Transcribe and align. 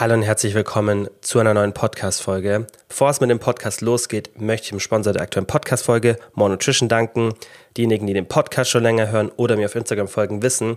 Hallo 0.00 0.14
und 0.14 0.22
herzlich 0.22 0.54
willkommen 0.54 1.08
zu 1.22 1.40
einer 1.40 1.54
neuen 1.54 1.72
Podcast-Folge. 1.72 2.68
Bevor 2.86 3.10
es 3.10 3.20
mit 3.20 3.30
dem 3.30 3.40
Podcast 3.40 3.80
losgeht, 3.80 4.40
möchte 4.40 4.66
ich 4.66 4.70
dem 4.70 4.78
Sponsor 4.78 5.12
der 5.12 5.22
aktuellen 5.22 5.48
Podcast-Folge, 5.48 6.18
More 6.34 6.50
Nutrition, 6.50 6.88
danken. 6.88 7.34
Diejenigen, 7.76 8.06
die 8.06 8.12
den 8.12 8.28
Podcast 8.28 8.70
schon 8.70 8.84
länger 8.84 9.10
hören 9.10 9.32
oder 9.34 9.56
mir 9.56 9.66
auf 9.66 9.74
Instagram 9.74 10.06
folgen, 10.06 10.40
wissen, 10.40 10.76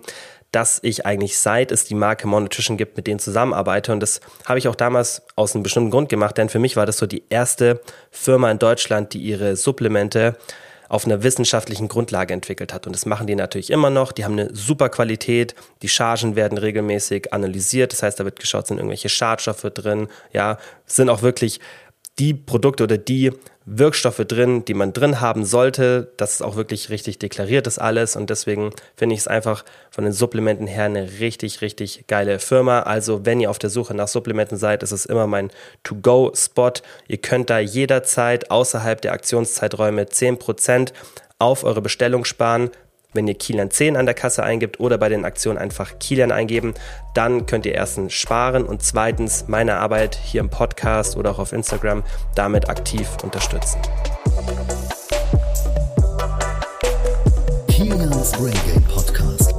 dass 0.52 0.80
ich 0.82 1.06
eigentlich 1.06 1.38
seit 1.38 1.72
es 1.72 1.86
die 1.86 1.94
Marke 1.94 2.26
More 2.26 2.42
Nutrition 2.42 2.78
gibt, 2.78 2.98
mit 2.98 3.06
denen 3.06 3.20
zusammenarbeite. 3.20 3.92
Und 3.92 4.00
das 4.00 4.22
habe 4.46 4.58
ich 4.58 4.68
auch 4.68 4.74
damals 4.74 5.22
aus 5.36 5.54
einem 5.54 5.62
bestimmten 5.62 5.92
Grund 5.92 6.10
gemacht, 6.10 6.40
denn 6.40 6.50
für 6.50 6.58
mich 6.58 6.76
war 6.76 6.88
das 6.88 6.98
so 6.98 7.06
die 7.06 7.22
erste 7.30 7.80
Firma 8.10 8.50
in 8.50 8.58
Deutschland, 8.58 9.14
die 9.14 9.20
ihre 9.20 9.56
Supplemente 9.56 10.36
auf 10.92 11.06
einer 11.06 11.24
wissenschaftlichen 11.24 11.88
Grundlage 11.88 12.34
entwickelt 12.34 12.74
hat. 12.74 12.86
Und 12.86 12.94
das 12.94 13.06
machen 13.06 13.26
die 13.26 13.36
natürlich 13.36 13.70
immer 13.70 13.90
noch. 13.90 14.12
Die 14.12 14.26
haben 14.26 14.38
eine 14.38 14.54
super 14.54 14.90
Qualität. 14.90 15.56
Die 15.82 15.88
Chargen 15.88 16.36
werden 16.36 16.58
regelmäßig 16.58 17.32
analysiert. 17.32 17.94
Das 17.94 18.04
heißt, 18.04 18.20
da 18.20 18.26
wird 18.26 18.42
geschaut, 18.42 18.68
sind 18.68 18.76
irgendwelche 18.76 19.08
Schadstoffe 19.08 19.62
drin. 19.74 20.10
Ja, 20.34 20.58
sind 20.86 21.08
auch 21.08 21.22
wirklich 21.22 21.62
die 22.20 22.34
Produkte 22.34 22.84
oder 22.84 22.98
die 22.98 23.32
Wirkstoffe 23.66 24.24
drin, 24.28 24.66
die 24.66 24.74
man 24.74 24.92
drin 24.92 25.22
haben 25.22 25.46
sollte. 25.46 26.12
Das 26.18 26.34
ist 26.34 26.42
auch 26.42 26.56
wirklich 26.56 26.90
richtig 26.90 27.20
deklariert, 27.20 27.68
das 27.68 27.78
alles. 27.78 28.16
Und 28.16 28.30
deswegen 28.30 28.72
finde 28.96 29.14
ich 29.14 29.22
es 29.22 29.28
einfach 29.28 29.64
von 29.92 30.04
den 30.04 30.14
Supplementen 30.14 30.68
her 30.68 30.86
eine 30.86 31.20
richtig, 31.20 31.62
richtig 31.62 32.06
geile 32.08 32.40
Firma. 32.40 32.82
Also, 32.82 33.26
wenn 33.26 33.40
ihr 33.40 33.52
auf 33.52 33.60
der 33.60 33.70
Suche 33.70 33.94
nach 33.94 34.08
Supplementen 34.08 34.58
seid, 34.58 34.82
ist 34.82 34.92
es 34.92 35.06
immer 35.06 35.28
mein 35.28 35.52
To-Go-Spot. 35.84 36.74
Ihr 37.08 37.18
könnt 37.18 37.50
da 37.50 37.60
jederzeit 37.60 38.50
außerhalb 38.50 39.02
der 39.02 39.14
Aktionszeiträume 39.14 40.04
10% 40.06 40.92
auf 41.38 41.64
eure 41.64 41.82
Bestellung 41.82 42.26
sparen 42.26 42.70
wenn 43.14 43.28
ihr 43.28 43.34
Kilian 43.36 43.72
10 43.72 43.98
an 43.98 44.06
der 44.06 44.16
Kasse 44.16 44.44
eingibt 44.44 44.80
oder 44.80 44.98
bei 44.98 45.10
den 45.10 45.26
Aktionen 45.26 45.58
einfach 45.58 46.00
Kilian 46.00 46.32
eingeben, 46.32 46.74
dann 47.14 47.46
könnt 47.46 47.66
ihr 47.66 47.74
erstens 47.74 48.14
sparen 48.14 48.64
und 48.64 48.84
zweitens 48.84 49.46
meine 49.48 49.78
Arbeit 49.78 50.16
hier 50.16 50.42
im 50.42 50.50
Podcast 50.50 51.18
oder 51.18 51.32
auch 51.32 51.40
auf 51.40 51.52
Instagram 51.52 52.04
damit 52.36 52.70
aktiv 52.70 53.08
unterstützen. 53.24 53.82
Kilians 57.68 58.32
Brain 58.32 58.54
Game 58.68 58.84
Podcast. 58.84 59.56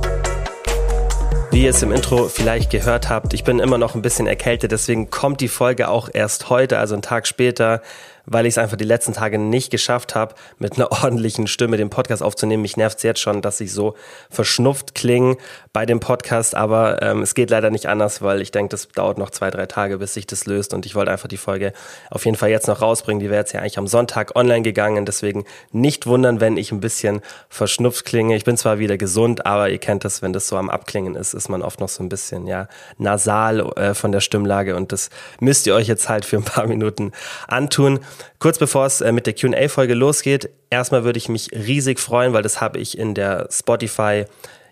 Wie 1.50 1.64
ihr 1.64 1.70
es 1.70 1.82
im 1.82 1.92
Intro 1.92 2.28
vielleicht 2.28 2.70
gehört 2.70 3.10
habt, 3.10 3.34
ich 3.34 3.44
bin 3.44 3.58
immer 3.58 3.76
noch 3.76 3.94
ein 3.94 4.00
bisschen 4.00 4.26
erkältet, 4.26 4.72
deswegen 4.72 5.10
kommt 5.10 5.42
die 5.42 5.48
Folge 5.48 5.88
auch 5.88 6.08
erst 6.10 6.48
heute, 6.48 6.78
also 6.78 6.94
einen 6.94 7.02
Tag 7.02 7.26
später 7.26 7.82
weil 8.26 8.46
ich 8.46 8.54
es 8.54 8.58
einfach 8.58 8.76
die 8.76 8.84
letzten 8.84 9.12
Tage 9.12 9.38
nicht 9.38 9.70
geschafft 9.70 10.14
habe, 10.14 10.34
mit 10.58 10.74
einer 10.76 10.90
ordentlichen 11.02 11.46
Stimme 11.46 11.76
den 11.76 11.90
Podcast 11.90 12.22
aufzunehmen. 12.22 12.62
Mich 12.62 12.76
nervt 12.76 12.98
es 12.98 13.02
jetzt 13.02 13.20
schon, 13.20 13.42
dass 13.42 13.60
ich 13.60 13.72
so 13.72 13.94
verschnupft 14.30 14.94
klinge 14.94 15.36
bei 15.72 15.86
dem 15.86 16.00
Podcast, 16.00 16.54
aber 16.54 17.02
ähm, 17.02 17.22
es 17.22 17.34
geht 17.34 17.50
leider 17.50 17.70
nicht 17.70 17.86
anders, 17.86 18.22
weil 18.22 18.40
ich 18.40 18.50
denke, 18.50 18.70
das 18.70 18.88
dauert 18.88 19.18
noch 19.18 19.30
zwei, 19.30 19.50
drei 19.50 19.66
Tage, 19.66 19.98
bis 19.98 20.14
sich 20.14 20.26
das 20.26 20.46
löst 20.46 20.74
und 20.74 20.86
ich 20.86 20.94
wollte 20.94 21.10
einfach 21.10 21.28
die 21.28 21.36
Folge 21.36 21.72
auf 22.10 22.24
jeden 22.24 22.36
Fall 22.36 22.50
jetzt 22.50 22.68
noch 22.68 22.80
rausbringen. 22.80 23.20
Die 23.20 23.30
wäre 23.30 23.40
jetzt 23.40 23.52
ja 23.52 23.60
eigentlich 23.60 23.78
am 23.78 23.86
Sonntag 23.86 24.36
online 24.36 24.62
gegangen, 24.62 25.06
deswegen 25.06 25.44
nicht 25.72 26.06
wundern, 26.06 26.40
wenn 26.40 26.56
ich 26.56 26.72
ein 26.72 26.80
bisschen 26.80 27.20
verschnupft 27.48 28.04
klinge. 28.04 28.36
Ich 28.36 28.44
bin 28.44 28.56
zwar 28.56 28.78
wieder 28.78 28.98
gesund, 28.98 29.46
aber 29.46 29.70
ihr 29.70 29.78
kennt 29.78 30.04
das, 30.04 30.22
wenn 30.22 30.32
das 30.32 30.48
so 30.48 30.56
am 30.56 30.70
Abklingen 30.70 31.14
ist, 31.14 31.34
ist 31.34 31.48
man 31.48 31.62
oft 31.62 31.80
noch 31.80 31.88
so 31.88 32.02
ein 32.02 32.08
bisschen, 32.08 32.46
ja, 32.46 32.68
nasal 32.98 33.60
äh, 33.76 33.94
von 33.94 34.12
der 34.12 34.20
Stimmlage 34.20 34.76
und 34.76 34.92
das 34.92 35.10
müsst 35.40 35.66
ihr 35.66 35.74
euch 35.74 35.88
jetzt 35.88 36.08
halt 36.08 36.24
für 36.24 36.36
ein 36.36 36.44
paar 36.44 36.66
Minuten 36.66 37.12
antun. 37.48 38.00
Kurz 38.38 38.58
bevor 38.58 38.86
es 38.86 39.00
äh, 39.00 39.12
mit 39.12 39.26
der 39.26 39.34
QA-Folge 39.34 39.94
losgeht, 39.94 40.50
erstmal 40.70 41.04
würde 41.04 41.18
ich 41.18 41.28
mich 41.28 41.50
riesig 41.52 42.00
freuen, 42.00 42.32
weil 42.32 42.42
das 42.42 42.60
habe 42.60 42.78
ich 42.78 42.98
in 42.98 43.14
der 43.14 43.48
Spotify 43.50 44.24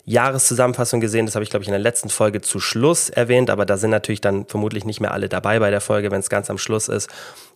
Jahreszusammenfassung 0.04 1.00
gesehen. 1.00 1.26
Das 1.26 1.34
habe 1.34 1.44
ich, 1.44 1.50
glaube 1.50 1.62
ich, 1.62 1.68
in 1.68 1.72
der 1.72 1.80
letzten 1.80 2.08
Folge 2.08 2.40
zu 2.40 2.58
Schluss 2.58 3.10
erwähnt, 3.10 3.50
aber 3.50 3.66
da 3.66 3.76
sind 3.76 3.90
natürlich 3.90 4.20
dann 4.20 4.46
vermutlich 4.46 4.84
nicht 4.84 5.00
mehr 5.00 5.12
alle 5.12 5.28
dabei 5.28 5.58
bei 5.60 5.70
der 5.70 5.80
Folge, 5.80 6.10
wenn 6.10 6.20
es 6.20 6.30
ganz 6.30 6.50
am 6.50 6.58
Schluss 6.58 6.88
ist, 6.88 7.08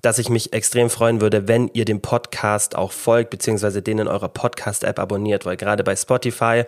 dass 0.02 0.18
ich 0.18 0.28
mich 0.28 0.52
extrem 0.52 0.90
freuen 0.90 1.20
würde, 1.20 1.48
wenn 1.48 1.68
ihr 1.72 1.84
dem 1.84 2.00
Podcast 2.00 2.76
auch 2.76 2.92
folgt, 2.92 3.30
beziehungsweise 3.30 3.82
den 3.82 3.98
in 3.98 4.08
eurer 4.08 4.28
Podcast-App 4.28 4.98
abonniert, 4.98 5.46
weil 5.46 5.56
gerade 5.56 5.82
bei 5.82 5.96
Spotify 5.96 6.64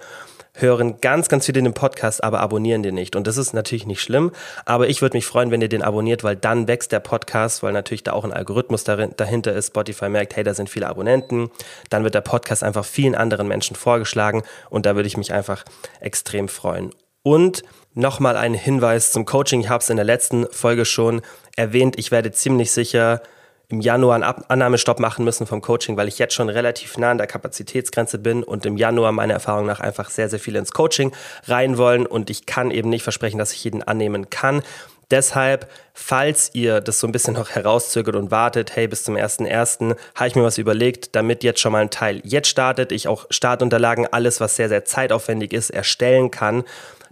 hören 0.56 1.00
ganz, 1.00 1.28
ganz 1.28 1.46
viele 1.46 1.62
den 1.62 1.74
Podcast, 1.74 2.24
aber 2.24 2.40
abonnieren 2.40 2.82
den 2.82 2.94
nicht. 2.94 3.16
Und 3.16 3.26
das 3.26 3.36
ist 3.36 3.52
natürlich 3.52 3.86
nicht 3.86 4.00
schlimm, 4.00 4.32
aber 4.64 4.88
ich 4.88 5.02
würde 5.02 5.16
mich 5.16 5.26
freuen, 5.26 5.50
wenn 5.50 5.62
ihr 5.62 5.68
den 5.68 5.82
abonniert, 5.82 6.24
weil 6.24 6.36
dann 6.36 6.68
wächst 6.68 6.92
der 6.92 7.00
Podcast, 7.00 7.62
weil 7.62 7.72
natürlich 7.72 8.02
da 8.02 8.12
auch 8.12 8.24
ein 8.24 8.32
Algorithmus 8.32 8.84
dahinter 8.84 9.52
ist. 9.52 9.68
Spotify 9.68 10.08
merkt, 10.08 10.36
hey, 10.36 10.44
da 10.44 10.54
sind 10.54 10.68
viele 10.68 10.88
Abonnenten. 10.88 11.50
Dann 11.90 12.04
wird 12.04 12.14
der 12.14 12.20
Podcast 12.20 12.64
einfach 12.64 12.84
vielen 12.84 13.14
anderen 13.14 13.48
Menschen 13.48 13.76
vorgeschlagen 13.76 14.42
und 14.70 14.86
da 14.86 14.96
würde 14.96 15.06
ich 15.06 15.16
mich 15.16 15.32
einfach 15.32 15.64
extrem 16.00 16.48
freuen. 16.48 16.90
Und 17.22 17.62
nochmal 17.94 18.36
ein 18.36 18.54
Hinweis 18.54 19.10
zum 19.10 19.24
Coaching. 19.24 19.60
Ich 19.60 19.68
habe 19.68 19.82
es 19.82 19.90
in 19.90 19.96
der 19.96 20.04
letzten 20.04 20.46
Folge 20.52 20.84
schon 20.84 21.22
erwähnt. 21.56 21.98
Ich 21.98 22.10
werde 22.10 22.30
ziemlich 22.30 22.70
sicher 22.70 23.20
im 23.68 23.80
Januar 23.80 24.14
einen 24.14 24.44
Annahmestopp 24.48 25.00
machen 25.00 25.24
müssen 25.24 25.46
vom 25.46 25.60
Coaching, 25.60 25.96
weil 25.96 26.08
ich 26.08 26.18
jetzt 26.18 26.34
schon 26.34 26.48
relativ 26.48 26.98
nah 26.98 27.10
an 27.10 27.18
der 27.18 27.26
Kapazitätsgrenze 27.26 28.18
bin 28.18 28.42
und 28.42 28.64
im 28.64 28.76
Januar 28.76 29.12
meiner 29.12 29.34
Erfahrung 29.34 29.66
nach 29.66 29.80
einfach 29.80 30.10
sehr, 30.10 30.28
sehr 30.28 30.38
viele 30.38 30.58
ins 30.58 30.72
Coaching 30.72 31.12
rein 31.46 31.76
wollen 31.76 32.06
und 32.06 32.30
ich 32.30 32.46
kann 32.46 32.70
eben 32.70 32.88
nicht 32.88 33.02
versprechen, 33.02 33.38
dass 33.38 33.52
ich 33.52 33.64
jeden 33.64 33.82
annehmen 33.82 34.30
kann. 34.30 34.62
Deshalb, 35.10 35.70
falls 35.94 36.50
ihr 36.52 36.80
das 36.80 36.98
so 36.98 37.06
ein 37.06 37.12
bisschen 37.12 37.34
noch 37.34 37.50
herauszögert 37.50 38.16
und 38.16 38.32
wartet, 38.32 38.74
hey, 38.74 38.88
bis 38.88 39.04
zum 39.04 39.14
1.1. 39.14 39.96
habe 40.16 40.28
ich 40.28 40.34
mir 40.34 40.42
was 40.42 40.58
überlegt, 40.58 41.14
damit 41.14 41.44
jetzt 41.44 41.60
schon 41.60 41.72
mal 41.72 41.82
ein 41.82 41.90
Teil 41.90 42.20
jetzt 42.24 42.48
startet, 42.48 42.90
ich 42.90 43.06
auch 43.06 43.26
Startunterlagen, 43.30 44.08
alles, 44.10 44.40
was 44.40 44.56
sehr, 44.56 44.68
sehr 44.68 44.84
zeitaufwendig 44.84 45.52
ist, 45.52 45.70
erstellen 45.70 46.32
kann, 46.32 46.64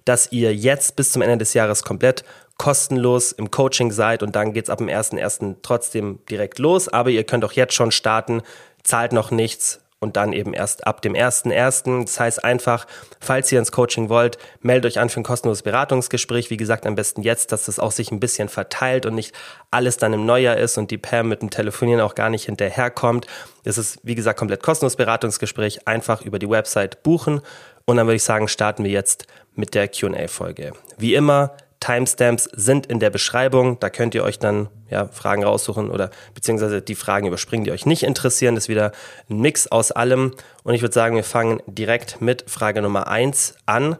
dass 0.04 0.32
ihr 0.32 0.54
jetzt 0.54 0.96
bis 0.96 1.12
zum 1.12 1.22
Ende 1.22 1.38
des 1.38 1.54
Jahres 1.54 1.84
komplett 1.84 2.24
kostenlos 2.64 3.32
im 3.32 3.50
Coaching 3.50 3.92
seid 3.92 4.22
und 4.22 4.34
dann 4.34 4.54
geht's 4.54 4.70
ab 4.70 4.78
dem 4.78 4.86
1.1. 4.86 5.56
trotzdem 5.60 6.20
direkt 6.30 6.58
los. 6.58 6.88
Aber 6.88 7.10
ihr 7.10 7.22
könnt 7.24 7.44
auch 7.44 7.52
jetzt 7.52 7.74
schon 7.74 7.90
starten, 7.90 8.40
zahlt 8.82 9.12
noch 9.12 9.30
nichts 9.30 9.80
und 9.98 10.16
dann 10.16 10.32
eben 10.32 10.54
erst 10.54 10.86
ab 10.86 11.02
dem 11.02 11.12
1.1. 11.12 12.04
Das 12.04 12.18
heißt 12.18 12.42
einfach, 12.42 12.86
falls 13.20 13.52
ihr 13.52 13.58
ins 13.58 13.70
Coaching 13.70 14.08
wollt, 14.08 14.38
meldet 14.62 14.90
euch 14.90 14.98
an 14.98 15.10
für 15.10 15.20
ein 15.20 15.24
kostenloses 15.24 15.62
Beratungsgespräch. 15.62 16.48
Wie 16.48 16.56
gesagt, 16.56 16.86
am 16.86 16.94
besten 16.94 17.20
jetzt, 17.20 17.52
dass 17.52 17.66
das 17.66 17.78
auch 17.78 17.92
sich 17.92 18.10
ein 18.10 18.18
bisschen 18.18 18.48
verteilt 18.48 19.04
und 19.04 19.14
nicht 19.14 19.34
alles 19.70 19.98
dann 19.98 20.14
im 20.14 20.24
Neujahr 20.24 20.56
ist 20.56 20.78
und 20.78 20.90
die 20.90 20.96
Pam 20.96 21.28
mit 21.28 21.42
dem 21.42 21.50
Telefonieren 21.50 22.00
auch 22.00 22.14
gar 22.14 22.30
nicht 22.30 22.46
hinterherkommt. 22.46 23.26
Das 23.64 23.76
ist, 23.76 23.98
wie 24.04 24.14
gesagt, 24.14 24.38
komplett 24.38 24.62
kostenloses 24.62 24.96
Beratungsgespräch. 24.96 25.86
Einfach 25.86 26.22
über 26.22 26.38
die 26.38 26.48
Website 26.48 27.02
buchen. 27.02 27.42
Und 27.84 27.98
dann 27.98 28.06
würde 28.06 28.16
ich 28.16 28.22
sagen, 28.22 28.48
starten 28.48 28.84
wir 28.84 28.90
jetzt 28.90 29.26
mit 29.54 29.74
der 29.74 29.88
QA-Folge. 29.88 30.72
Wie 30.96 31.14
immer, 31.14 31.54
Timestamps 31.84 32.48
sind 32.54 32.86
in 32.86 32.98
der 32.98 33.10
Beschreibung. 33.10 33.78
Da 33.78 33.90
könnt 33.90 34.14
ihr 34.14 34.24
euch 34.24 34.38
dann 34.38 34.68
ja, 34.88 35.06
Fragen 35.08 35.44
raussuchen 35.44 35.90
oder 35.90 36.10
beziehungsweise 36.34 36.80
die 36.80 36.94
Fragen 36.94 37.26
überspringen, 37.26 37.64
die 37.64 37.72
euch 37.72 37.84
nicht 37.84 38.04
interessieren. 38.04 38.54
Das 38.54 38.64
ist 38.64 38.68
wieder 38.68 38.92
ein 39.28 39.40
Mix 39.40 39.66
aus 39.66 39.92
allem. 39.92 40.32
Und 40.62 40.72
ich 40.72 40.80
würde 40.80 40.94
sagen, 40.94 41.14
wir 41.14 41.24
fangen 41.24 41.62
direkt 41.66 42.22
mit 42.22 42.44
Frage 42.48 42.80
Nummer 42.80 43.08
eins 43.08 43.56
an, 43.66 43.96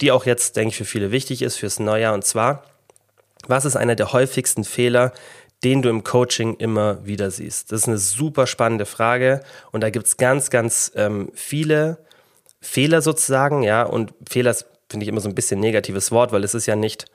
die 0.00 0.10
auch 0.10 0.26
jetzt, 0.26 0.56
denke 0.56 0.70
ich, 0.70 0.76
für 0.76 0.84
viele 0.84 1.12
wichtig 1.12 1.42
ist 1.42 1.56
fürs 1.56 1.78
Neujahr. 1.78 2.14
Und 2.14 2.24
zwar, 2.24 2.64
was 3.46 3.64
ist 3.64 3.76
einer 3.76 3.94
der 3.94 4.12
häufigsten 4.12 4.64
Fehler, 4.64 5.12
den 5.62 5.82
du 5.82 5.90
im 5.90 6.02
Coaching 6.02 6.56
immer 6.56 7.06
wieder 7.06 7.30
siehst? 7.30 7.70
Das 7.70 7.82
ist 7.82 7.88
eine 7.88 7.98
super 7.98 8.48
spannende 8.48 8.86
Frage 8.86 9.40
und 9.70 9.82
da 9.82 9.90
gibt 9.90 10.08
es 10.08 10.16
ganz, 10.16 10.50
ganz 10.50 10.90
ähm, 10.96 11.30
viele 11.34 11.98
Fehler 12.60 13.02
sozusagen, 13.02 13.62
ja, 13.62 13.84
und 13.84 14.12
Fehler 14.28 14.50
ist 14.50 14.66
finde 14.88 15.04
ich 15.04 15.08
immer 15.08 15.20
so 15.20 15.28
ein 15.28 15.34
bisschen 15.34 15.60
negatives 15.60 16.10
Wort, 16.12 16.32
weil 16.32 16.44
es 16.44 16.54
ist 16.54 16.66
ja 16.66 16.76
nicht 16.76 17.06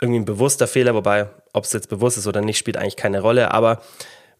irgendwie 0.00 0.20
ein 0.20 0.24
bewusster 0.24 0.66
Fehler, 0.66 0.94
wobei, 0.94 1.28
ob 1.52 1.64
es 1.64 1.72
jetzt 1.72 1.88
bewusst 1.88 2.18
ist 2.18 2.26
oder 2.26 2.40
nicht, 2.40 2.58
spielt 2.58 2.76
eigentlich 2.76 2.96
keine 2.96 3.20
Rolle. 3.20 3.50
Aber 3.52 3.82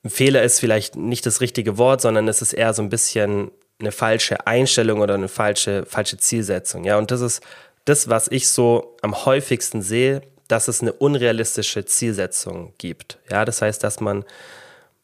ein 0.05 0.11
Fehler 0.11 0.43
ist 0.43 0.61
vielleicht 0.61 0.97
nicht 0.97 1.27
das 1.27 1.41
richtige 1.41 1.79
Wort, 1.79 2.01
sondern 2.01 2.29
es 2.29 2.43
ist 2.43 2.53
eher 2.53 2.73
so 2.75 2.83
ein 2.83 2.89
bisschen 2.89 3.51
eine 3.81 3.93
falsche 3.93 4.47
Einstellung 4.47 5.01
oder 5.01 5.15
eine 5.15 5.29
falsche, 5.29 5.85
falsche 5.87 6.19
Zielsetzung. 6.19 6.85
Ja, 6.85 6.99
und 6.99 7.11
das 7.11 7.21
ist 7.21 7.43
das, 7.85 8.09
was 8.09 8.29
ich 8.29 8.49
so 8.49 8.97
am 9.03 9.25
häufigsten 9.25 9.83
sehe, 9.83 10.23
dass 10.47 10.69
es 10.69 10.81
eine 10.81 10.93
unrealistische 10.93 11.85
Zielsetzung 11.85 12.73
gibt. 12.79 13.19
Ja, 13.31 13.45
das 13.45 13.63
heißt, 13.63 13.83
dass 13.83 14.01
man 14.01 14.25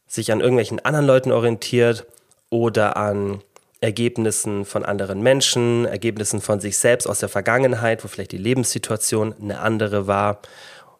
sich 0.06 0.32
an 0.32 0.40
irgendwelchen 0.40 0.84
anderen 0.84 1.06
Leuten 1.06 1.32
orientiert 1.32 2.06
oder 2.50 2.96
an 2.96 3.42
Ergebnissen 3.84 4.64
von 4.64 4.82
anderen 4.82 5.22
Menschen, 5.22 5.84
Ergebnissen 5.84 6.40
von 6.40 6.58
sich 6.58 6.78
selbst 6.78 7.06
aus 7.06 7.18
der 7.18 7.28
Vergangenheit, 7.28 8.02
wo 8.02 8.08
vielleicht 8.08 8.32
die 8.32 8.38
Lebenssituation 8.38 9.34
eine 9.38 9.60
andere 9.60 10.06
war. 10.06 10.40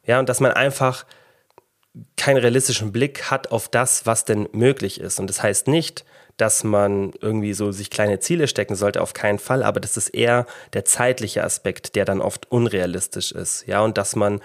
Ja, 0.07 0.19
und 0.19 0.29
dass 0.29 0.41
man 0.41 0.53
einfach 0.53 1.07
keinen 2.19 2.37
realistischen 2.37 2.93
Blick 2.93 3.31
hat 3.31 3.51
auf 3.51 3.69
das, 3.69 4.05
was 4.05 4.27
denn 4.27 4.51
möglich 4.53 5.01
ist. 5.01 5.19
Und 5.19 5.29
das 5.31 5.43
heißt 5.43 5.67
nicht, 5.67 6.05
dass 6.37 6.63
man 6.63 7.13
irgendwie 7.23 7.55
so 7.55 7.73
sich 7.73 7.89
kleine 7.89 8.21
Ziele 8.21 8.49
stecken 8.49 8.75
sollte, 8.75 9.01
auf 9.01 9.15
keinen 9.15 9.39
Fall, 9.39 9.63
aber 9.63 9.81
das 9.81 9.97
ist 9.97 10.11
eher 10.11 10.45
der 10.75 10.85
zeitliche 10.85 11.43
Aspekt, 11.43 11.95
der 11.97 12.05
dann 12.05 12.21
oft 12.21 12.51
unrealistisch 12.51 13.33
ist. 13.33 13.67
Ja, 13.67 13.81
und 13.81 13.97
dass 13.97 14.15
man 14.15 14.43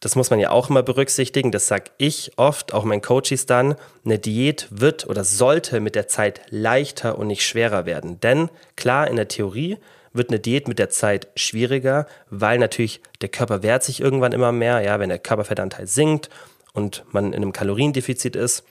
das 0.00 0.16
muss 0.16 0.30
man 0.30 0.40
ja 0.40 0.50
auch 0.50 0.70
immer 0.70 0.82
berücksichtigen, 0.82 1.52
das 1.52 1.66
sage 1.66 1.90
ich 1.98 2.32
oft, 2.36 2.72
auch 2.72 2.84
meinen 2.84 3.02
Coaches 3.02 3.44
dann, 3.46 3.76
eine 4.04 4.18
Diät 4.18 4.66
wird 4.70 5.06
oder 5.06 5.24
sollte 5.24 5.80
mit 5.80 5.94
der 5.94 6.08
Zeit 6.08 6.40
leichter 6.48 7.18
und 7.18 7.26
nicht 7.26 7.46
schwerer 7.46 7.84
werden. 7.84 8.18
Denn 8.20 8.48
klar, 8.76 9.08
in 9.08 9.16
der 9.16 9.28
Theorie 9.28 9.76
wird 10.12 10.30
eine 10.30 10.40
Diät 10.40 10.68
mit 10.68 10.78
der 10.78 10.88
Zeit 10.88 11.28
schwieriger, 11.36 12.06
weil 12.30 12.58
natürlich 12.58 13.00
der 13.20 13.28
Körper 13.28 13.62
wehrt 13.62 13.84
sich 13.84 14.00
irgendwann 14.00 14.32
immer 14.32 14.52
mehr, 14.52 14.80
ja, 14.80 14.98
wenn 14.98 15.10
der 15.10 15.18
Körperfettanteil 15.18 15.86
sinkt 15.86 16.30
und 16.72 17.04
man 17.12 17.32
in 17.32 17.42
einem 17.42 17.52
Kaloriendefizit 17.52 18.36
ist. 18.36 18.64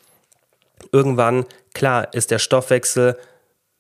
Irgendwann, 0.92 1.46
klar, 1.74 2.14
ist 2.14 2.32
der 2.32 2.40
Stoffwechsel, 2.40 3.18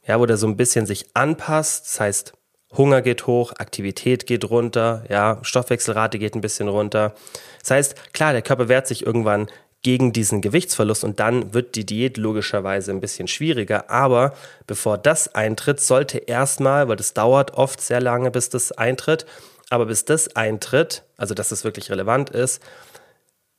ja, 0.06 0.19
wo 0.19 0.25
der 0.25 0.38
so 0.38 0.48
ein 0.48 0.57
bisschen 0.57 0.86
sich 0.86 1.07
anpasst, 1.16 1.86
das 1.86 2.00
heißt, 2.00 2.34
Hunger 2.75 3.01
geht 3.01 3.25
hoch, 3.25 3.54
Aktivität 3.57 4.27
geht 4.27 4.50
runter, 4.50 5.04
ja, 5.10 5.39
Stoffwechselrate 5.42 6.19
geht 6.19 6.36
ein 6.36 6.42
bisschen 6.42 6.68
runter. 6.68 7.13
Das 7.62 7.71
heißt, 7.71 8.13
klar, 8.13 8.33
der 8.33 8.42
Körper 8.42 8.69
wehrt 8.69 8.88
sich 8.88 9.06
irgendwann 9.06 9.48
gegen 9.81 10.12
diesen 10.12 10.42
Gewichtsverlust 10.42 11.04
und 11.04 11.19
dann 11.19 11.54
wird 11.54 11.75
die 11.75 11.86
Diät 11.86 12.18
logischerweise 12.18 12.92
ein 12.92 13.00
bisschen 13.00 13.27
schwieriger. 13.27 13.89
Aber 13.89 14.33
bevor 14.68 14.98
das 14.98 15.33
eintritt, 15.33 15.80
sollte 15.80 16.18
erstmal, 16.18 16.88
weil 16.89 16.98
das 16.98 17.13
dauert 17.13 17.51
oft 17.54 17.81
sehr 17.81 18.01
lange, 18.01 18.30
bis 18.30 18.50
das 18.50 18.71
eintritt, 18.74 19.25
aber 19.69 19.86
bis 19.86 20.06
das 20.06 20.36
eintritt, 20.36 21.04
also 21.18 21.33
dass 21.33 21.51
es 21.51 21.63
wirklich 21.63 21.89
relevant 21.89 22.30
ist, 22.30 22.62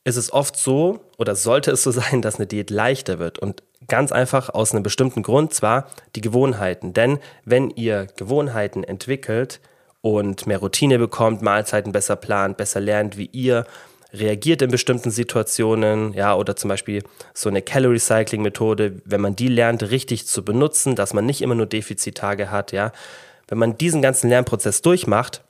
ist 0.05 0.17
es 0.17 0.33
oft 0.33 0.57
so 0.57 1.01
oder 1.19 1.37
sollte 1.37 1.71
es 1.71 1.83
so 1.83 1.91
sein, 1.91 2.23
dass 2.23 2.37
eine 2.37 2.47
Diät 2.47 2.71
leichter 2.71 3.19
wird. 3.19 3.39
Und 3.39 3.63
ganz 3.91 4.13
einfach 4.13 4.49
aus 4.49 4.73
einem 4.73 4.83
bestimmten 4.83 5.23
Grund, 5.23 5.53
zwar 5.53 5.89
die 6.17 6.23
Gewohnheiten. 6.23 6.95
Denn 6.95 7.19
wenn 7.45 7.69
ihr 7.69 8.07
Gewohnheiten 8.17 8.83
entwickelt 8.83 9.61
und 10.01 10.47
mehr 10.47 10.59
Routine 10.59 10.99
bekommt, 10.99 11.43
Mahlzeiten 11.43 11.93
besser 11.93 12.17
plant, 12.17 12.57
besser 12.57 12.81
lernt, 12.81 13.19
wie 13.19 13.29
ihr 13.33 13.67
reagiert 14.13 14.63
in 14.63 14.71
bestimmten 14.71 15.11
Situationen, 15.11 16.15
ja, 16.15 16.35
oder 16.35 16.57
zum 16.57 16.69
Beispiel 16.69 17.03
so 17.35 17.49
eine 17.49 17.63
Calorie 17.63 17.99
Cycling 17.99 18.43
Methode, 18.43 19.03
wenn 19.05 19.21
man 19.21 19.37
die 19.37 19.49
lernt, 19.49 19.91
richtig 19.91 20.27
zu 20.27 20.45
benutzen, 20.45 20.97
dass 20.97 21.13
man 21.13 21.27
nicht 21.27 21.43
immer 21.43 21.55
nur 21.55 21.67
Defizittage 21.67 22.51
hat, 22.51 22.73
ja. 22.73 22.93
Wenn 23.47 23.59
man 23.59 23.77
diesen 23.77 24.01
ganzen 24.01 24.31
Lernprozess 24.31 24.83
durchmacht, 24.83 25.43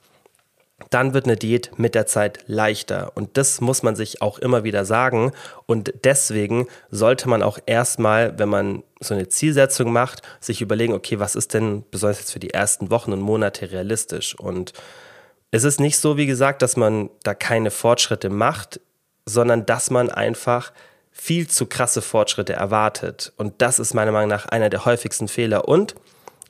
dann 0.89 1.13
wird 1.13 1.25
eine 1.25 1.37
Diät 1.37 1.71
mit 1.77 1.95
der 1.95 2.05
Zeit 2.05 2.39
leichter. 2.47 3.11
Und 3.15 3.37
das 3.37 3.61
muss 3.61 3.83
man 3.83 3.95
sich 3.95 4.21
auch 4.21 4.39
immer 4.39 4.63
wieder 4.63 4.85
sagen. 4.85 5.31
Und 5.65 5.93
deswegen 6.03 6.67
sollte 6.89 7.29
man 7.29 7.43
auch 7.43 7.59
erstmal, 7.65 8.37
wenn 8.39 8.49
man 8.49 8.83
so 8.99 9.13
eine 9.13 9.29
Zielsetzung 9.29 9.91
macht, 9.91 10.21
sich 10.39 10.61
überlegen, 10.61 10.93
okay, 10.93 11.19
was 11.19 11.35
ist 11.35 11.53
denn 11.53 11.83
besonders 11.91 12.19
jetzt 12.19 12.31
für 12.31 12.39
die 12.39 12.53
ersten 12.53 12.89
Wochen 12.91 13.13
und 13.13 13.21
Monate 13.21 13.71
realistisch? 13.71 14.37
Und 14.37 14.73
es 15.51 15.63
ist 15.63 15.79
nicht 15.79 15.97
so, 15.97 16.17
wie 16.17 16.27
gesagt, 16.27 16.61
dass 16.61 16.77
man 16.77 17.09
da 17.23 17.33
keine 17.33 17.71
Fortschritte 17.71 18.29
macht, 18.29 18.79
sondern 19.25 19.65
dass 19.65 19.89
man 19.89 20.09
einfach 20.09 20.71
viel 21.11 21.47
zu 21.47 21.65
krasse 21.65 22.01
Fortschritte 22.01 22.53
erwartet. 22.53 23.33
Und 23.37 23.61
das 23.61 23.79
ist 23.79 23.93
meiner 23.93 24.11
Meinung 24.11 24.29
nach 24.29 24.45
einer 24.45 24.69
der 24.69 24.85
häufigsten 24.85 25.27
Fehler. 25.27 25.67
Und 25.67 25.95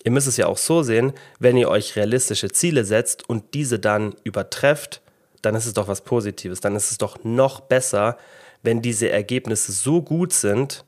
ihr 0.04 0.12
müsst 0.12 0.28
es 0.28 0.38
ja 0.38 0.48
auch 0.48 0.58
so 0.58 0.84
sehen, 0.84 1.14
wenn 1.40 1.58
ihr 1.58 1.70
euch 1.70 1.96
realistische 1.96 2.50
Ziele 2.50 2.86
setzt 2.86 3.28
und 3.28 3.54
diese 3.54 3.80
dann 3.80 4.16
übertrefft, 4.24 5.02
dann 5.42 5.56
ist 5.56 5.66
es 5.66 5.74
doch 5.74 5.88
was 5.88 6.02
Positives. 6.02 6.62
Dann 6.62 6.76
ist 6.76 6.92
es 6.92 6.98
doch 6.98 7.24
noch 7.24 7.62
besser, 7.62 8.18
wenn 8.64 8.82
diese 8.82 9.10
Ergebnisse 9.10 9.72
so 9.72 10.02
gut 10.02 10.34
sind, 10.34 10.86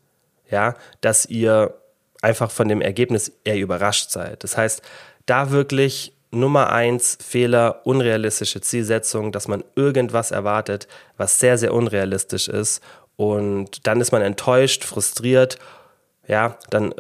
ja, 0.50 0.76
dass 1.02 1.26
ihr 1.26 1.76
einfach 2.22 2.52
von 2.52 2.68
dem 2.68 2.82
Ergebnis 2.82 3.32
eher 3.44 3.58
überrascht 3.58 4.12
seid. 4.12 4.44
Das 4.44 4.56
heißt, 4.58 4.82
da 5.26 5.52
wirklich 5.52 6.14
Nummer 6.32 6.72
eins 6.72 7.18
Fehler, 7.22 7.82
unrealistische 7.86 8.62
Zielsetzung, 8.62 9.32
dass 9.32 9.48
man 9.48 9.64
irgendwas 9.76 10.32
erwartet, 10.32 10.88
was 11.18 11.40
sehr, 11.40 11.58
sehr 11.58 11.74
unrealistisch 11.74 12.48
ist. 12.48 12.82
Und 13.16 13.86
dann 13.86 14.02
ist 14.02 14.12
man 14.12 14.24
enttäuscht, 14.24 14.84
frustriert. 14.84 15.60
Ja, 16.28 16.58
dann 16.70 16.94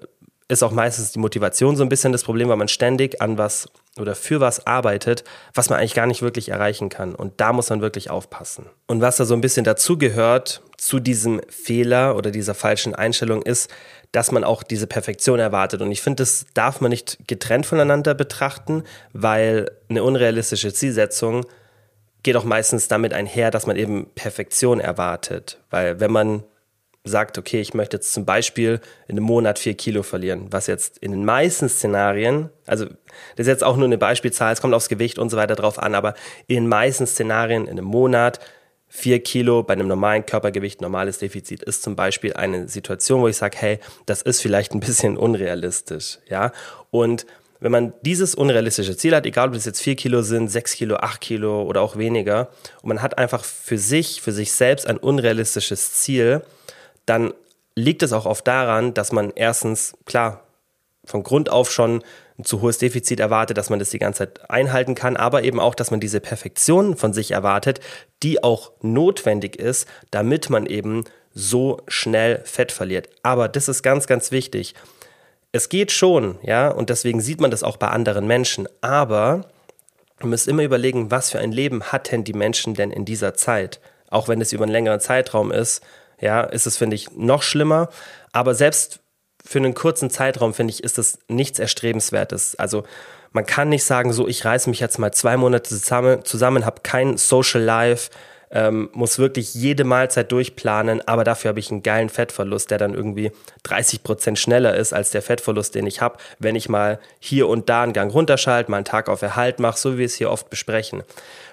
ist 0.48 0.63
auch 0.63 0.72
meistens 0.72 1.12
die 1.12 1.19
Motivation 1.19 1.75
so 1.75 1.84
ein 1.84 1.90
bisschen 1.90 2.12
das 2.12 2.24
Problem, 2.24 2.50
weil 2.50 2.57
man 2.57 2.68
ständig 2.68 3.22
an 3.22 3.38
was 3.38 3.69
oder 4.00 4.16
für 4.16 4.40
was 4.40 4.66
arbeitet, 4.66 5.24
was 5.54 5.69
man 5.69 5.80
eigentlich 5.80 5.94
gar 5.94 6.07
nicht 6.07 6.22
wirklich 6.22 6.50
erreichen 6.50 6.90
kann. 6.90 7.16
Und 7.16 7.40
da 7.40 7.54
muss 7.54 7.69
man 7.69 7.81
wirklich 7.81 8.10
aufpassen. 8.10 8.66
Und 8.88 9.01
was 9.01 9.18
da 9.18 9.25
so 9.25 9.36
ein 9.36 9.42
bisschen 9.42 9.63
dazugehört 9.63 10.62
zu 10.78 11.00
diesem 11.00 11.42
Fehler 11.50 12.16
oder 12.16 12.31
dieser 12.31 12.56
falschen 12.56 12.95
Einstellung 12.95 13.42
ist, 13.44 13.69
dass 14.12 14.31
man 14.31 14.44
auch 14.44 14.63
diese 14.63 14.88
Perfektion 14.88 15.40
erwartet. 15.40 15.81
Und 15.81 15.92
ich 15.92 16.01
finde, 16.01 16.22
das 16.22 16.45
darf 16.54 16.81
man 16.81 16.90
nicht 16.90 17.19
getrennt 17.28 17.66
voneinander 17.66 18.13
betrachten, 18.13 18.84
weil 19.12 19.72
eine 19.90 20.04
unrealistische 20.04 20.74
Zielsetzung 20.74 21.45
geht 22.22 22.38
auch 22.38 22.45
meistens 22.45 22.88
damit 22.88 23.13
einher, 23.13 23.51
dass 23.51 23.68
man 23.68 23.75
eben 23.75 24.07
Perfektion 24.16 24.80
erwartet. 24.80 25.60
Weil 25.69 26.00
wenn 26.00 26.12
man 26.12 26.44
sagt, 27.03 27.38
okay, 27.38 27.59
ich 27.59 27.73
möchte 27.73 27.97
jetzt 27.97 28.13
zum 28.13 28.25
Beispiel 28.25 28.79
in 29.07 29.17
einem 29.17 29.25
Monat 29.25 29.59
vier 29.59 29.73
Kilo 29.73 30.03
verlieren, 30.03 30.47
was 30.51 30.67
jetzt 30.67 30.97
in 31.00 31.11
den 31.11 31.25
meisten 31.25 31.67
Szenarien, 31.67 32.50
also 32.65 32.85
das 32.85 33.45
ist 33.45 33.47
jetzt 33.47 33.63
auch 33.63 33.75
nur 33.75 33.85
eine 33.85 33.97
Beispielzahl, 33.97 34.53
es 34.53 34.61
kommt 34.61 34.73
aufs 34.73 34.88
Gewicht 34.88 35.19
und 35.19 35.29
so 35.29 35.35
weiter 35.35 35.55
drauf 35.55 35.79
an, 35.79 35.95
aber 35.95 36.13
in 36.47 36.55
den 36.55 36.67
meisten 36.67 37.05
Szenarien 37.05 37.63
in 37.63 37.71
einem 37.71 37.85
Monat 37.85 38.39
vier 38.88 39.19
Kilo 39.21 39.63
bei 39.63 39.73
einem 39.73 39.88
normalen 39.88 40.25
Körpergewicht, 40.25 40.79
normales 40.79 41.17
Defizit 41.17 41.63
ist 41.63 41.83
zum 41.83 41.95
Beispiel 41.95 42.33
eine 42.33 42.69
Situation, 42.69 43.21
wo 43.21 43.27
ich 43.27 43.38
sage, 43.38 43.57
hey, 43.59 43.79
das 44.06 44.21
ist 44.21 44.41
vielleicht 44.41 44.73
ein 44.73 44.79
bisschen 44.79 45.17
unrealistisch, 45.17 46.19
ja. 46.29 46.51
Und 46.89 47.25
wenn 47.59 47.71
man 47.71 47.94
dieses 48.01 48.35
unrealistische 48.35 48.95
Ziel 48.95 49.15
hat, 49.15 49.25
egal 49.25 49.49
ob 49.49 49.56
es 49.56 49.65
jetzt 49.65 49.81
vier 49.81 49.95
Kilo 49.95 50.21
sind, 50.21 50.49
sechs 50.49 50.73
Kilo, 50.73 50.97
acht 50.97 51.21
Kilo 51.21 51.63
oder 51.63 51.81
auch 51.81 51.97
weniger, 51.97 52.49
und 52.81 52.89
man 52.89 53.01
hat 53.01 53.17
einfach 53.17 53.44
für 53.44 53.77
sich, 53.77 54.21
für 54.21 54.31
sich 54.31 54.51
selbst 54.51 54.85
ein 54.85 54.97
unrealistisches 54.97 55.94
Ziel, 55.94 56.44
dann 57.05 57.33
liegt 57.75 58.03
es 58.03 58.13
auch 58.13 58.25
oft 58.25 58.47
daran, 58.47 58.94
dass 58.94 59.11
man 59.11 59.31
erstens, 59.35 59.95
klar, 60.05 60.44
von 61.05 61.23
Grund 61.23 61.50
auf 61.50 61.71
schon 61.71 62.03
ein 62.39 62.45
zu 62.45 62.61
hohes 62.61 62.77
Defizit 62.77 63.19
erwartet, 63.19 63.57
dass 63.57 63.69
man 63.69 63.79
das 63.79 63.89
die 63.89 64.00
ganze 64.00 64.19
Zeit 64.19 64.50
einhalten 64.50 64.95
kann, 64.95 65.17
aber 65.17 65.44
eben 65.44 65.59
auch, 65.59 65.75
dass 65.75 65.91
man 65.91 66.00
diese 66.00 66.19
Perfektion 66.19 66.95
von 66.95 67.13
sich 67.13 67.31
erwartet, 67.31 67.79
die 68.23 68.44
auch 68.44 68.71
notwendig 68.81 69.57
ist, 69.57 69.88
damit 70.11 70.50
man 70.50 70.65
eben 70.65 71.03
so 71.33 71.81
schnell 71.88 72.41
Fett 72.45 72.71
verliert. 72.71 73.09
Aber 73.21 73.47
das 73.47 73.67
ist 73.67 73.83
ganz, 73.83 74.07
ganz 74.07 74.31
wichtig. 74.31 74.75
Es 75.51 75.69
geht 75.69 75.91
schon, 75.91 76.39
ja, 76.41 76.69
und 76.69 76.89
deswegen 76.89 77.21
sieht 77.21 77.41
man 77.41 77.51
das 77.51 77.63
auch 77.63 77.77
bei 77.77 77.88
anderen 77.89 78.25
Menschen, 78.25 78.67
aber 78.81 79.45
man 80.19 80.29
muss 80.29 80.47
immer 80.47 80.63
überlegen, 80.63 81.11
was 81.11 81.31
für 81.31 81.39
ein 81.39 81.51
Leben 81.51 81.83
hatten 81.83 82.23
die 82.23 82.33
Menschen 82.33 82.73
denn 82.73 82.91
in 82.91 83.06
dieser 83.06 83.33
Zeit? 83.33 83.79
Auch 84.09 84.27
wenn 84.27 84.41
es 84.41 84.53
über 84.53 84.63
einen 84.63 84.71
längeren 84.71 84.99
Zeitraum 84.99 85.51
ist, 85.51 85.83
ja, 86.19 86.42
ist 86.42 86.68
es, 86.68 86.77
finde 86.77 86.95
ich, 86.95 87.12
noch 87.12 87.44
schlimmer. 87.44 87.89
Aber 88.31 88.56
selbst 88.56 89.00
für 89.45 89.60
einen 89.60 89.74
kurzen 89.74 90.10
Zeitraum, 90.10 90.54
finde 90.54 90.71
ich, 90.71 90.83
ist 90.83 90.98
das 90.98 91.19
nichts 91.27 91.60
Erstrebenswertes. 91.60 92.56
Also 92.56 92.83
man 93.31 93.45
kann 93.45 93.69
nicht 93.69 93.83
sagen, 93.83 94.13
so, 94.13 94.27
ich 94.27 94.45
reiße 94.45 94.69
mich 94.69 94.80
jetzt 94.80 95.00
mal 95.00 95.12
zwei 95.12 95.38
Monate 95.38 95.69
zusammen, 95.69 96.24
zusammen 96.24 96.65
habe 96.65 96.81
kein 96.83 97.18
Social 97.18 97.62
Life, 97.62 98.12
ähm, 98.51 98.89
muss 98.94 99.18
wirklich 99.18 99.56
jede 99.56 99.83
Mahlzeit 99.83 100.31
durchplanen, 100.31 101.06
aber 101.07 101.23
dafür 101.23 101.49
habe 101.49 101.59
ich 101.59 101.71
einen 101.71 101.81
geilen 101.81 102.09
Fettverlust, 102.09 102.69
der 102.69 102.78
dann 102.78 102.94
irgendwie 102.94 103.31
30 103.64 104.04
Prozent 104.04 104.37
schneller 104.37 104.76
ist 104.76 104.94
als 104.94 105.09
der 105.09 105.23
Fettverlust, 105.23 105.73
den 105.73 105.87
ich 105.87 106.02
habe, 106.02 106.18
wenn 106.37 106.56
ich 106.56 106.69
mal 106.69 106.99
hier 107.19 107.47
und 107.47 107.68
da 107.68 107.81
einen 107.81 107.94
Gang 107.94 108.14
runterschalte, 108.14 108.69
mal 108.69 108.78
einen 108.78 108.85
Tag 108.85 109.09
auf 109.09 109.23
Erhalt 109.23 109.59
mache, 109.59 109.80
so 109.80 109.94
wie 109.94 109.97
wir 109.97 110.06
es 110.06 110.14
hier 110.14 110.30
oft 110.30 110.52
besprechen. 110.52 111.02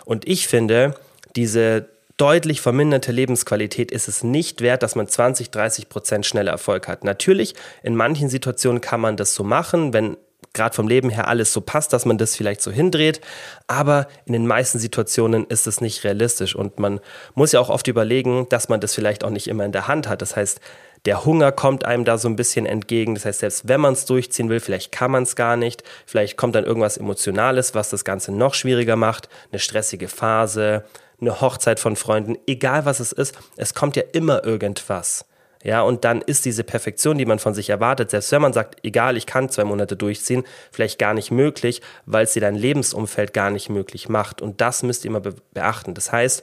Und 0.04 0.28
ich 0.28 0.46
finde, 0.46 0.94
diese 1.34 1.88
deutlich 2.20 2.60
verminderte 2.60 3.12
Lebensqualität 3.12 3.90
ist 3.90 4.06
es 4.06 4.22
nicht 4.22 4.60
wert, 4.60 4.82
dass 4.82 4.94
man 4.94 5.08
20, 5.08 5.50
30 5.50 5.88
Prozent 5.88 6.26
schneller 6.26 6.52
Erfolg 6.52 6.86
hat. 6.86 7.02
Natürlich, 7.02 7.54
in 7.82 7.96
manchen 7.96 8.28
Situationen 8.28 8.82
kann 8.82 9.00
man 9.00 9.16
das 9.16 9.34
so 9.34 9.42
machen, 9.42 9.94
wenn 9.94 10.18
gerade 10.52 10.74
vom 10.74 10.88
Leben 10.88 11.10
her 11.10 11.28
alles 11.28 11.52
so 11.52 11.60
passt, 11.60 11.92
dass 11.92 12.04
man 12.04 12.18
das 12.18 12.36
vielleicht 12.36 12.60
so 12.60 12.70
hindreht. 12.70 13.20
Aber 13.68 14.06
in 14.26 14.32
den 14.32 14.46
meisten 14.46 14.78
Situationen 14.78 15.46
ist 15.46 15.66
es 15.66 15.80
nicht 15.80 16.04
realistisch 16.04 16.54
und 16.54 16.78
man 16.78 17.00
muss 17.34 17.52
ja 17.52 17.60
auch 17.60 17.70
oft 17.70 17.86
überlegen, 17.88 18.46
dass 18.50 18.68
man 18.68 18.80
das 18.80 18.94
vielleicht 18.94 19.24
auch 19.24 19.30
nicht 19.30 19.46
immer 19.46 19.64
in 19.64 19.72
der 19.72 19.88
Hand 19.88 20.08
hat. 20.08 20.22
Das 20.22 20.36
heißt, 20.36 20.60
der 21.06 21.24
Hunger 21.24 21.52
kommt 21.52 21.86
einem 21.86 22.04
da 22.04 22.18
so 22.18 22.28
ein 22.28 22.36
bisschen 22.36 22.66
entgegen. 22.66 23.14
Das 23.14 23.24
heißt, 23.24 23.40
selbst 23.40 23.68
wenn 23.68 23.80
man 23.80 23.94
es 23.94 24.04
durchziehen 24.04 24.50
will, 24.50 24.60
vielleicht 24.60 24.92
kann 24.92 25.10
man 25.10 25.22
es 25.22 25.36
gar 25.36 25.56
nicht. 25.56 25.82
Vielleicht 26.04 26.36
kommt 26.36 26.54
dann 26.54 26.64
irgendwas 26.64 26.98
Emotionales, 26.98 27.74
was 27.74 27.88
das 27.88 28.04
Ganze 28.04 28.32
noch 28.32 28.52
schwieriger 28.52 28.96
macht. 28.96 29.28
Eine 29.50 29.60
stressige 29.60 30.08
Phase, 30.08 30.84
eine 31.20 31.40
Hochzeit 31.40 31.80
von 31.80 31.96
Freunden, 31.96 32.36
egal 32.46 32.84
was 32.84 33.00
es 33.00 33.12
ist, 33.12 33.38
es 33.56 33.74
kommt 33.74 33.96
ja 33.96 34.02
immer 34.12 34.44
irgendwas. 34.44 35.24
Ja, 35.62 35.82
und 35.82 36.06
dann 36.06 36.22
ist 36.22 36.46
diese 36.46 36.64
Perfektion, 36.64 37.18
die 37.18 37.26
man 37.26 37.38
von 37.38 37.52
sich 37.52 37.68
erwartet, 37.68 38.10
selbst 38.10 38.32
wenn 38.32 38.40
man 38.40 38.54
sagt, 38.54 38.78
egal, 38.82 39.18
ich 39.18 39.26
kann 39.26 39.50
zwei 39.50 39.64
Monate 39.64 39.94
durchziehen, 39.94 40.44
vielleicht 40.72 40.98
gar 40.98 41.12
nicht 41.12 41.30
möglich, 41.30 41.82
weil 42.06 42.24
dir 42.24 42.40
dein 42.40 42.54
Lebensumfeld 42.54 43.34
gar 43.34 43.50
nicht 43.50 43.68
möglich 43.68 44.08
macht. 44.08 44.40
Und 44.40 44.62
das 44.62 44.82
müsst 44.82 45.04
ihr 45.04 45.10
immer 45.10 45.20
be 45.20 45.34
beachten. 45.52 45.92
Das 45.92 46.12
heißt, 46.12 46.42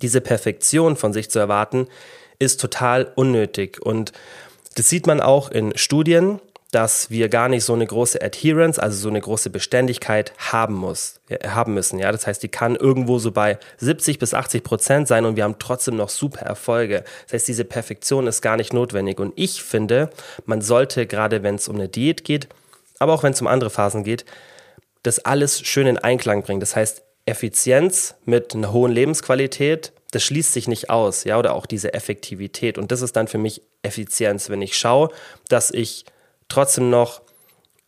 diese 0.00 0.22
Perfektion 0.22 0.96
von 0.96 1.12
sich 1.12 1.30
zu 1.30 1.38
erwarten, 1.38 1.88
ist 2.38 2.58
total 2.58 3.12
unnötig. 3.16 3.82
Und 3.82 4.12
das 4.76 4.88
sieht 4.88 5.06
man 5.06 5.20
auch 5.20 5.50
in 5.50 5.76
Studien 5.76 6.40
dass 6.72 7.10
wir 7.10 7.28
gar 7.28 7.50
nicht 7.50 7.64
so 7.64 7.74
eine 7.74 7.86
große 7.86 8.20
Adherence, 8.22 8.78
also 8.78 8.98
so 8.98 9.10
eine 9.10 9.20
große 9.20 9.50
Beständigkeit 9.50 10.32
haben 10.38 10.74
muss, 10.74 11.20
haben 11.46 11.74
müssen. 11.74 11.98
Ja, 11.98 12.10
das 12.10 12.26
heißt, 12.26 12.42
die 12.42 12.48
kann 12.48 12.76
irgendwo 12.76 13.18
so 13.18 13.30
bei 13.30 13.58
70 13.76 14.18
bis 14.18 14.32
80 14.32 14.64
Prozent 14.64 15.06
sein 15.06 15.26
und 15.26 15.36
wir 15.36 15.44
haben 15.44 15.58
trotzdem 15.58 15.96
noch 15.96 16.08
super 16.08 16.40
Erfolge. 16.40 17.04
Das 17.24 17.34
heißt, 17.34 17.48
diese 17.48 17.66
Perfektion 17.66 18.26
ist 18.26 18.40
gar 18.40 18.56
nicht 18.56 18.72
notwendig. 18.72 19.20
Und 19.20 19.34
ich 19.36 19.62
finde, 19.62 20.08
man 20.46 20.62
sollte 20.62 21.06
gerade, 21.06 21.42
wenn 21.42 21.56
es 21.56 21.68
um 21.68 21.76
eine 21.76 21.90
Diät 21.90 22.24
geht, 22.24 22.48
aber 22.98 23.12
auch 23.12 23.22
wenn 23.22 23.34
es 23.34 23.40
um 23.42 23.48
andere 23.48 23.68
Phasen 23.68 24.02
geht, 24.02 24.24
das 25.02 25.18
alles 25.18 25.60
schön 25.60 25.86
in 25.86 25.98
Einklang 25.98 26.42
bringt. 26.42 26.62
Das 26.62 26.74
heißt, 26.74 27.02
Effizienz 27.26 28.14
mit 28.24 28.54
einer 28.54 28.72
hohen 28.72 28.92
Lebensqualität, 28.92 29.92
das 30.10 30.24
schließt 30.24 30.54
sich 30.54 30.68
nicht 30.68 30.88
aus, 30.88 31.24
ja, 31.24 31.38
oder 31.38 31.54
auch 31.54 31.66
diese 31.66 31.92
Effektivität. 31.92 32.78
Und 32.78 32.92
das 32.92 33.02
ist 33.02 33.14
dann 33.14 33.28
für 33.28 33.38
mich 33.38 33.60
Effizienz, 33.82 34.48
wenn 34.48 34.62
ich 34.62 34.76
schaue, 34.76 35.10
dass 35.48 35.70
ich 35.70 36.06
trotzdem 36.52 36.90
noch 36.90 37.22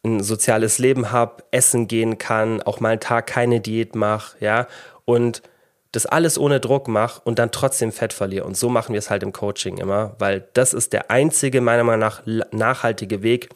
ein 0.05 0.23
soziales 0.23 0.79
Leben 0.79 1.13
habe, 1.13 1.43
essen 1.51 1.89
gehen 1.89 2.19
kann, 2.19 2.63
auch 2.63 2.81
mal 2.81 2.91
einen 2.91 3.01
Tag 3.01 3.27
keine 3.27 3.61
Diät 3.61 3.95
mache, 3.95 4.37
ja, 4.41 4.67
und 5.05 5.43
das 5.93 6.07
alles 6.07 6.39
ohne 6.39 6.61
Druck 6.61 6.89
mache 6.89 7.21
und 7.25 7.39
dann 7.39 7.53
trotzdem 7.53 7.93
Fett 7.93 8.13
verliere. 8.13 8.45
Und 8.45 8.57
so 8.57 8.69
machen 8.69 8.93
wir 8.93 8.99
es 8.99 9.11
halt 9.11 9.23
im 9.23 9.33
Coaching 9.33 9.79
immer, 9.79 10.17
weil 10.19 10.49
das 10.55 10.75
ist 10.75 10.93
der 10.93 11.11
einzige, 11.11 11.61
meiner 11.61 11.85
Meinung 11.85 12.01
nach, 12.01 12.23
nachhaltige 12.51 13.23
Weg, 13.23 13.51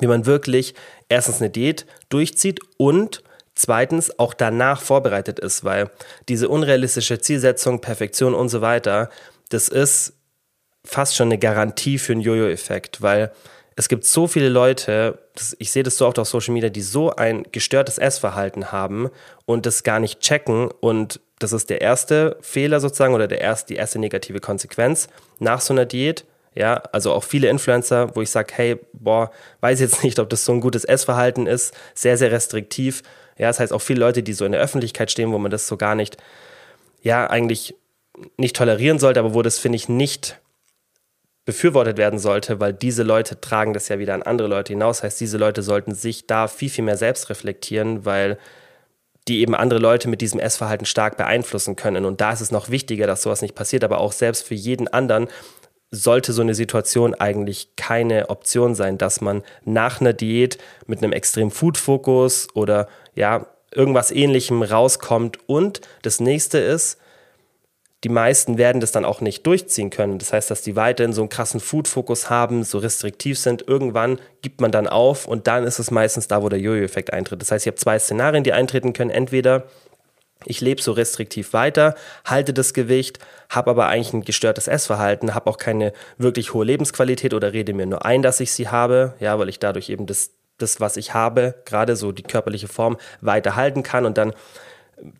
wie 0.00 0.06
man 0.06 0.26
wirklich 0.26 0.74
erstens 1.08 1.40
eine 1.40 1.50
Diät 1.50 1.86
durchzieht 2.08 2.60
und 2.78 3.22
zweitens 3.54 4.18
auch 4.18 4.32
danach 4.32 4.80
vorbereitet 4.80 5.38
ist, 5.38 5.64
weil 5.64 5.90
diese 6.28 6.48
unrealistische 6.48 7.18
Zielsetzung, 7.18 7.80
Perfektion 7.80 8.34
und 8.34 8.48
so 8.48 8.60
weiter, 8.62 9.10
das 9.50 9.68
ist 9.68 10.14
fast 10.84 11.14
schon 11.16 11.28
eine 11.28 11.38
Garantie 11.38 11.98
für 11.98 12.12
einen 12.12 12.22
Jojo-Effekt, 12.22 13.02
weil 13.02 13.32
es 13.78 13.88
gibt 13.88 14.04
so 14.04 14.26
viele 14.26 14.48
Leute, 14.48 15.18
ich 15.58 15.70
sehe 15.70 15.82
das 15.82 15.98
so 15.98 16.06
oft 16.06 16.18
auf 16.18 16.26
Social 16.26 16.54
Media, 16.54 16.70
die 16.70 16.80
so 16.80 17.14
ein 17.14 17.44
gestörtes 17.52 17.98
Essverhalten 17.98 18.72
haben 18.72 19.10
und 19.44 19.66
das 19.66 19.82
gar 19.82 20.00
nicht 20.00 20.20
checken. 20.20 20.70
Und 20.80 21.20
das 21.38 21.52
ist 21.52 21.68
der 21.68 21.82
erste 21.82 22.38
Fehler 22.40 22.80
sozusagen 22.80 23.14
oder 23.14 23.28
der 23.28 23.42
erste, 23.42 23.74
die 23.74 23.78
erste 23.78 23.98
negative 23.98 24.40
Konsequenz 24.40 25.08
nach 25.38 25.60
so 25.60 25.74
einer 25.74 25.84
Diät. 25.84 26.24
Ja, 26.54 26.76
also 26.92 27.12
auch 27.12 27.22
viele 27.22 27.50
Influencer, 27.50 28.16
wo 28.16 28.22
ich 28.22 28.30
sage, 28.30 28.54
hey, 28.56 28.80
boah, 28.94 29.30
weiß 29.60 29.78
jetzt 29.80 30.02
nicht, 30.02 30.18
ob 30.18 30.30
das 30.30 30.46
so 30.46 30.52
ein 30.52 30.62
gutes 30.62 30.86
Essverhalten 30.86 31.46
ist, 31.46 31.74
sehr, 31.92 32.16
sehr 32.16 32.32
restriktiv. 32.32 33.02
Ja, 33.36 33.48
das 33.48 33.60
heißt 33.60 33.74
auch 33.74 33.82
viele 33.82 34.00
Leute, 34.00 34.22
die 34.22 34.32
so 34.32 34.46
in 34.46 34.52
der 34.52 34.60
Öffentlichkeit 34.62 35.10
stehen, 35.10 35.32
wo 35.32 35.38
man 35.38 35.50
das 35.50 35.68
so 35.68 35.76
gar 35.76 35.94
nicht, 35.94 36.16
ja, 37.02 37.28
eigentlich 37.28 37.74
nicht 38.38 38.56
tolerieren 38.56 38.98
sollte, 38.98 39.20
aber 39.20 39.34
wo 39.34 39.42
das, 39.42 39.58
finde 39.58 39.76
ich, 39.76 39.90
nicht 39.90 40.38
befürwortet 41.46 41.96
werden 41.96 42.18
sollte, 42.18 42.60
weil 42.60 42.74
diese 42.74 43.04
Leute 43.04 43.40
tragen 43.40 43.72
das 43.72 43.88
ja 43.88 43.98
wieder 43.98 44.14
an 44.14 44.22
andere 44.22 44.48
Leute 44.48 44.72
hinaus. 44.72 45.02
Heißt, 45.02 45.20
diese 45.20 45.38
Leute 45.38 45.62
sollten 45.62 45.94
sich 45.94 46.26
da 46.26 46.48
viel, 46.48 46.68
viel 46.68 46.84
mehr 46.84 46.96
selbst 46.96 47.30
reflektieren, 47.30 48.04
weil 48.04 48.36
die 49.28 49.40
eben 49.40 49.54
andere 49.54 49.78
Leute 49.78 50.08
mit 50.08 50.20
diesem 50.20 50.40
Essverhalten 50.40 50.86
stark 50.86 51.16
beeinflussen 51.16 51.76
können. 51.76 52.04
Und 52.04 52.20
da 52.20 52.32
ist 52.32 52.40
es 52.40 52.50
noch 52.50 52.68
wichtiger, 52.68 53.06
dass 53.06 53.22
sowas 53.22 53.42
nicht 53.42 53.54
passiert. 53.54 53.84
Aber 53.84 53.98
auch 53.98 54.12
selbst 54.12 54.44
für 54.44 54.54
jeden 54.54 54.88
anderen 54.88 55.28
sollte 55.92 56.32
so 56.32 56.42
eine 56.42 56.54
Situation 56.54 57.14
eigentlich 57.14 57.76
keine 57.76 58.28
Option 58.28 58.74
sein, 58.74 58.98
dass 58.98 59.20
man 59.20 59.42
nach 59.64 60.00
einer 60.00 60.12
Diät 60.12 60.58
mit 60.86 60.98
einem 60.98 61.12
extrem 61.12 61.52
Food-Fokus 61.52 62.48
oder 62.54 62.88
ja, 63.14 63.46
irgendwas 63.72 64.10
ähnlichem 64.10 64.62
rauskommt. 64.62 65.38
Und 65.46 65.80
das 66.02 66.18
nächste 66.18 66.58
ist, 66.58 66.98
die 68.04 68.08
meisten 68.08 68.58
werden 68.58 68.80
das 68.80 68.92
dann 68.92 69.04
auch 69.04 69.20
nicht 69.20 69.46
durchziehen 69.46 69.90
können. 69.90 70.18
Das 70.18 70.32
heißt, 70.32 70.50
dass 70.50 70.62
die 70.62 70.76
weiterhin 70.76 71.12
so 71.12 71.22
einen 71.22 71.30
krassen 71.30 71.60
Food-Fokus 71.60 72.28
haben, 72.28 72.62
so 72.62 72.78
restriktiv 72.78 73.38
sind. 73.38 73.66
Irgendwann 73.66 74.18
gibt 74.42 74.60
man 74.60 74.70
dann 74.70 74.86
auf 74.86 75.26
und 75.26 75.46
dann 75.46 75.64
ist 75.64 75.78
es 75.78 75.90
meistens 75.90 76.28
da, 76.28 76.42
wo 76.42 76.48
der 76.48 76.60
Jojo-Effekt 76.60 77.12
eintritt. 77.12 77.40
Das 77.40 77.50
heißt, 77.50 77.66
ich 77.66 77.70
habe 77.70 77.80
zwei 77.80 77.98
Szenarien, 77.98 78.44
die 78.44 78.52
eintreten 78.52 78.92
können. 78.92 79.10
Entweder 79.10 79.64
ich 80.44 80.60
lebe 80.60 80.82
so 80.82 80.92
restriktiv 80.92 81.54
weiter, 81.54 81.94
halte 82.24 82.52
das 82.52 82.74
Gewicht, 82.74 83.18
habe 83.48 83.70
aber 83.70 83.88
eigentlich 83.88 84.12
ein 84.12 84.24
gestörtes 84.24 84.68
Essverhalten, 84.68 85.34
habe 85.34 85.48
auch 85.48 85.56
keine 85.56 85.92
wirklich 86.18 86.52
hohe 86.52 86.64
Lebensqualität 86.64 87.32
oder 87.32 87.52
rede 87.52 87.72
mir 87.72 87.86
nur 87.86 88.04
ein, 88.04 88.22
dass 88.22 88.40
ich 88.40 88.52
sie 88.52 88.68
habe, 88.68 89.14
ja, 89.18 89.38
weil 89.38 89.48
ich 89.48 89.58
dadurch 89.58 89.88
eben 89.88 90.06
das, 90.06 90.30
das 90.58 90.80
was 90.80 90.98
ich 90.98 91.14
habe, 91.14 91.54
gerade 91.64 91.96
so 91.96 92.12
die 92.12 92.22
körperliche 92.22 92.68
Form, 92.68 92.98
weiter 93.20 93.56
halten 93.56 93.82
kann 93.82 94.04
und 94.04 94.18
dann 94.18 94.34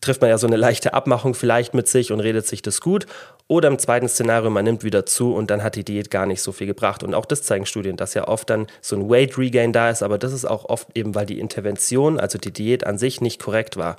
trifft 0.01 0.21
man 0.21 0.31
ja 0.31 0.39
so 0.39 0.47
eine 0.47 0.57
leichte 0.57 0.95
Abmachung 0.95 1.35
vielleicht 1.35 1.75
mit 1.75 1.89
sich 1.89 2.13
und 2.13 2.21
redet 2.21 2.47
sich 2.47 2.63
das 2.63 2.81
gut. 2.81 3.07
Oder 3.49 3.69
im 3.69 3.79
zweiten 3.79 4.09
Szenario, 4.09 4.51
man 4.51 4.65
nimmt 4.65 4.83
wieder 4.83 5.07
zu 5.07 5.35
und 5.35 5.51
dann 5.51 5.63
hat 5.63 5.77
die 5.77 5.85
Diät 5.85 6.11
gar 6.11 6.27
nicht 6.27 6.43
so 6.43 6.53
viel 6.53 6.67
gebracht. 6.67 7.03
Und 7.03 7.15
auch 7.15 7.27
das 7.27 7.43
zeigen 7.43 7.67
Studien, 7.67 7.97
dass 7.97 8.15
ja 8.15 8.27
oft 8.27 8.51
dann 8.51 8.67
so 8.81 8.97
ein 8.97 9.09
Weight 9.09 9.39
Regain 9.39 9.73
da 9.73 9.91
ist, 9.91 10.03
aber 10.03 10.19
das 10.19 10.33
ist 10.33 10.45
auch 10.45 10.65
oft 10.65 10.89
eben, 10.95 11.15
weil 11.15 11.27
die 11.27 11.39
Intervention, 11.39 12.19
also 12.19 12.39
die 12.39 12.53
Diät 12.53 12.87
an 12.87 12.99
sich 12.99 13.21
nicht 13.21 13.41
korrekt 13.41 13.77
war. 13.77 13.97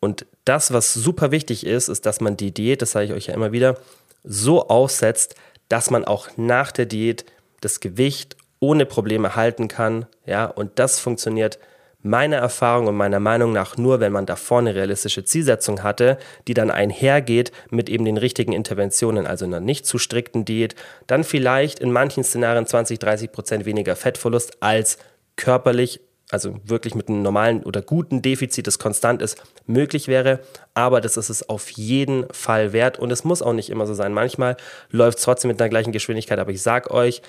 Und 0.00 0.26
das, 0.44 0.72
was 0.72 0.92
super 0.94 1.30
wichtig 1.30 1.64
ist, 1.64 1.88
ist, 1.88 2.06
dass 2.06 2.20
man 2.20 2.36
die 2.36 2.52
Diät, 2.52 2.82
das 2.82 2.92
sage 2.92 3.06
ich 3.06 3.12
euch 3.12 3.26
ja 3.26 3.34
immer 3.34 3.52
wieder, 3.52 3.78
so 4.24 4.68
aufsetzt, 4.68 5.34
dass 5.68 5.90
man 5.90 6.04
auch 6.04 6.28
nach 6.36 6.72
der 6.72 6.86
Diät 6.86 7.24
das 7.60 7.80
Gewicht 7.80 8.36
ohne 8.58 8.86
Probleme 8.86 9.36
halten 9.36 9.68
kann. 9.68 10.06
Ja, 10.26 10.46
und 10.46 10.78
das 10.78 10.98
funktioniert 10.98 11.58
meiner 12.02 12.36
Erfahrung 12.36 12.86
und 12.86 12.96
meiner 12.96 13.20
Meinung 13.20 13.52
nach 13.52 13.76
nur, 13.76 14.00
wenn 14.00 14.12
man 14.12 14.26
davor 14.26 14.60
eine 14.60 14.74
realistische 14.74 15.24
Zielsetzung 15.24 15.82
hatte, 15.82 16.18
die 16.48 16.54
dann 16.54 16.70
einhergeht 16.70 17.52
mit 17.70 17.88
eben 17.88 18.04
den 18.04 18.16
richtigen 18.16 18.52
Interventionen, 18.52 19.26
also 19.26 19.44
einer 19.44 19.60
nicht 19.60 19.86
zu 19.86 19.98
strikten 19.98 20.44
Diät, 20.44 20.74
dann 21.06 21.24
vielleicht 21.24 21.78
in 21.78 21.92
manchen 21.92 22.24
Szenarien 22.24 22.66
20, 22.66 22.98
30 22.98 23.32
Prozent 23.32 23.64
weniger 23.66 23.96
Fettverlust 23.96 24.62
als 24.62 24.98
körperlich, 25.36 26.00
also 26.30 26.56
wirklich 26.64 26.94
mit 26.94 27.08
einem 27.08 27.22
normalen 27.22 27.62
oder 27.64 27.82
guten 27.82 28.22
Defizit, 28.22 28.66
das 28.66 28.78
konstant 28.78 29.20
ist, 29.20 29.42
möglich 29.66 30.08
wäre. 30.08 30.40
Aber 30.74 31.00
das 31.00 31.16
ist 31.16 31.28
es 31.28 31.48
auf 31.48 31.70
jeden 31.70 32.32
Fall 32.32 32.72
wert 32.72 32.98
und 32.98 33.10
es 33.10 33.24
muss 33.24 33.42
auch 33.42 33.52
nicht 33.52 33.68
immer 33.68 33.86
so 33.86 33.94
sein. 33.94 34.14
Manchmal 34.14 34.56
läuft 34.90 35.18
es 35.18 35.24
trotzdem 35.24 35.50
mit 35.50 35.60
einer 35.60 35.68
gleichen 35.68 35.92
Geschwindigkeit, 35.92 36.38
aber 36.38 36.52
ich 36.52 36.62
sag 36.62 36.90
euch, 36.90 37.20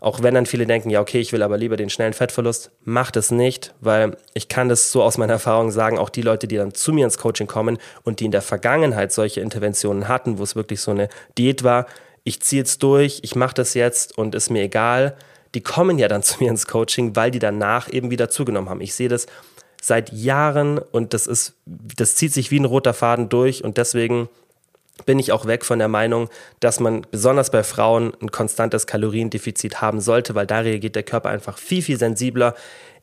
auch 0.00 0.22
wenn 0.22 0.34
dann 0.34 0.46
viele 0.46 0.66
denken, 0.66 0.90
ja, 0.90 1.00
okay, 1.00 1.20
ich 1.20 1.32
will 1.32 1.42
aber 1.42 1.56
lieber 1.56 1.76
den 1.76 1.90
schnellen 1.90 2.12
Fettverlust, 2.12 2.70
macht 2.84 3.16
es 3.16 3.30
nicht, 3.30 3.74
weil 3.80 4.16
ich 4.34 4.48
kann 4.48 4.68
das 4.68 4.92
so 4.92 5.02
aus 5.02 5.18
meiner 5.18 5.34
Erfahrung 5.34 5.70
sagen, 5.70 5.98
auch 5.98 6.10
die 6.10 6.22
Leute, 6.22 6.46
die 6.46 6.56
dann 6.56 6.74
zu 6.74 6.92
mir 6.92 7.04
ins 7.04 7.18
Coaching 7.18 7.46
kommen 7.46 7.78
und 8.04 8.20
die 8.20 8.26
in 8.26 8.30
der 8.30 8.42
Vergangenheit 8.42 9.12
solche 9.12 9.40
Interventionen 9.40 10.08
hatten, 10.08 10.38
wo 10.38 10.42
es 10.42 10.56
wirklich 10.56 10.80
so 10.80 10.90
eine 10.90 11.08
Diät 11.38 11.64
war, 11.64 11.86
ich 12.24 12.40
ziehe 12.40 12.62
es 12.62 12.78
durch, 12.78 13.20
ich 13.22 13.36
mache 13.36 13.54
das 13.54 13.74
jetzt 13.74 14.18
und 14.18 14.34
ist 14.34 14.50
mir 14.50 14.62
egal, 14.62 15.16
die 15.54 15.60
kommen 15.62 15.98
ja 15.98 16.08
dann 16.08 16.22
zu 16.24 16.42
mir 16.42 16.50
ins 16.50 16.66
Coaching, 16.66 17.16
weil 17.16 17.30
die 17.30 17.38
danach 17.38 17.88
eben 17.90 18.10
wieder 18.10 18.28
zugenommen 18.28 18.68
haben. 18.68 18.80
Ich 18.80 18.94
sehe 18.94 19.08
das 19.08 19.26
seit 19.80 20.12
Jahren 20.12 20.78
und 20.78 21.14
das 21.14 21.26
ist, 21.26 21.54
das 21.64 22.16
zieht 22.16 22.32
sich 22.32 22.50
wie 22.50 22.58
ein 22.58 22.64
roter 22.64 22.94
Faden 22.94 23.28
durch 23.28 23.62
und 23.62 23.76
deswegen 23.78 24.28
bin 25.04 25.18
ich 25.18 25.32
auch 25.32 25.46
weg 25.46 25.64
von 25.64 25.78
der 25.78 25.88
Meinung, 25.88 26.28
dass 26.60 26.80
man 26.80 27.06
besonders 27.10 27.50
bei 27.50 27.62
Frauen 27.62 28.12
ein 28.22 28.30
konstantes 28.30 28.86
Kaloriendefizit 28.86 29.80
haben 29.80 30.00
sollte, 30.00 30.34
weil 30.34 30.46
da 30.46 30.60
reagiert 30.60 30.96
der 30.96 31.02
Körper 31.02 31.28
einfach 31.28 31.58
viel, 31.58 31.82
viel 31.82 31.98
sensibler. 31.98 32.54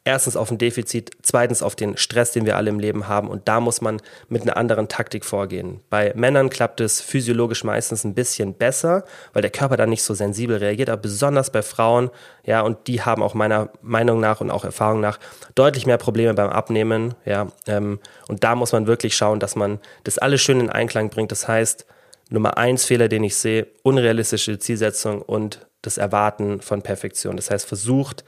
Erstens 0.05 0.35
auf 0.35 0.51
ein 0.51 0.57
Defizit, 0.57 1.11
zweitens 1.21 1.63
auf 1.63 1.77
den 1.77 1.95
Stress, 1.95 2.33
den 2.33 2.45
wir 2.45 2.57
alle 2.57 2.69
im 2.69 2.79
Leben 2.79 3.07
haben. 3.07 3.29
Und 3.29 3.47
da 3.47 3.61
muss 3.61 3.79
man 3.79 4.01
mit 4.27 4.41
einer 4.41 4.57
anderen 4.57 4.89
Taktik 4.89 5.23
vorgehen. 5.23 5.79
Bei 5.89 6.11
Männern 6.13 6.49
klappt 6.49 6.81
es 6.81 6.99
physiologisch 6.99 7.63
meistens 7.63 8.03
ein 8.03 8.13
bisschen 8.13 8.53
besser, 8.53 9.05
weil 9.31 9.41
der 9.41 9.51
Körper 9.51 9.77
dann 9.77 9.89
nicht 9.89 10.03
so 10.03 10.13
sensibel 10.13 10.57
reagiert. 10.57 10.89
Aber 10.89 11.01
besonders 11.01 11.51
bei 11.51 11.61
Frauen, 11.61 12.09
ja, 12.43 12.59
und 12.59 12.87
die 12.87 13.01
haben 13.01 13.23
auch 13.23 13.33
meiner 13.33 13.69
Meinung 13.81 14.19
nach 14.19 14.41
und 14.41 14.51
auch 14.51 14.65
Erfahrung 14.65 14.99
nach 14.99 15.19
deutlich 15.55 15.85
mehr 15.85 15.97
Probleme 15.97 16.33
beim 16.33 16.49
Abnehmen, 16.49 17.15
ja. 17.23 17.47
Ähm, 17.65 17.99
und 18.27 18.43
da 18.43 18.55
muss 18.55 18.73
man 18.73 18.87
wirklich 18.87 19.15
schauen, 19.15 19.39
dass 19.39 19.55
man 19.55 19.79
das 20.03 20.17
alles 20.17 20.41
schön 20.41 20.59
in 20.59 20.69
Einklang 20.69 21.11
bringt. 21.11 21.31
Das 21.31 21.47
heißt, 21.47 21.85
Nummer 22.29 22.57
eins 22.57 22.83
Fehler, 22.83 23.07
den 23.07 23.23
ich 23.23 23.37
sehe, 23.37 23.67
unrealistische 23.83 24.59
Zielsetzung 24.59 25.21
und 25.21 25.65
das 25.81 25.97
Erwarten 25.97 26.59
von 26.59 26.81
Perfektion. 26.81 27.37
Das 27.37 27.49
heißt, 27.51 27.65
versucht, 27.65 28.25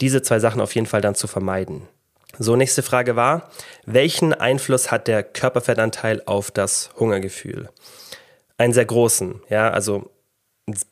diese 0.00 0.22
zwei 0.22 0.38
Sachen 0.38 0.60
auf 0.60 0.74
jeden 0.74 0.86
Fall 0.86 1.00
dann 1.00 1.14
zu 1.14 1.26
vermeiden. 1.26 1.88
So, 2.38 2.54
nächste 2.54 2.82
Frage 2.82 3.16
war, 3.16 3.50
welchen 3.86 4.34
Einfluss 4.34 4.90
hat 4.90 5.08
der 5.08 5.22
Körperfettanteil 5.22 6.22
auf 6.26 6.50
das 6.50 6.90
Hungergefühl? 6.98 7.70
Einen 8.58 8.74
sehr 8.74 8.84
großen, 8.84 9.40
ja, 9.48 9.70
also 9.70 10.10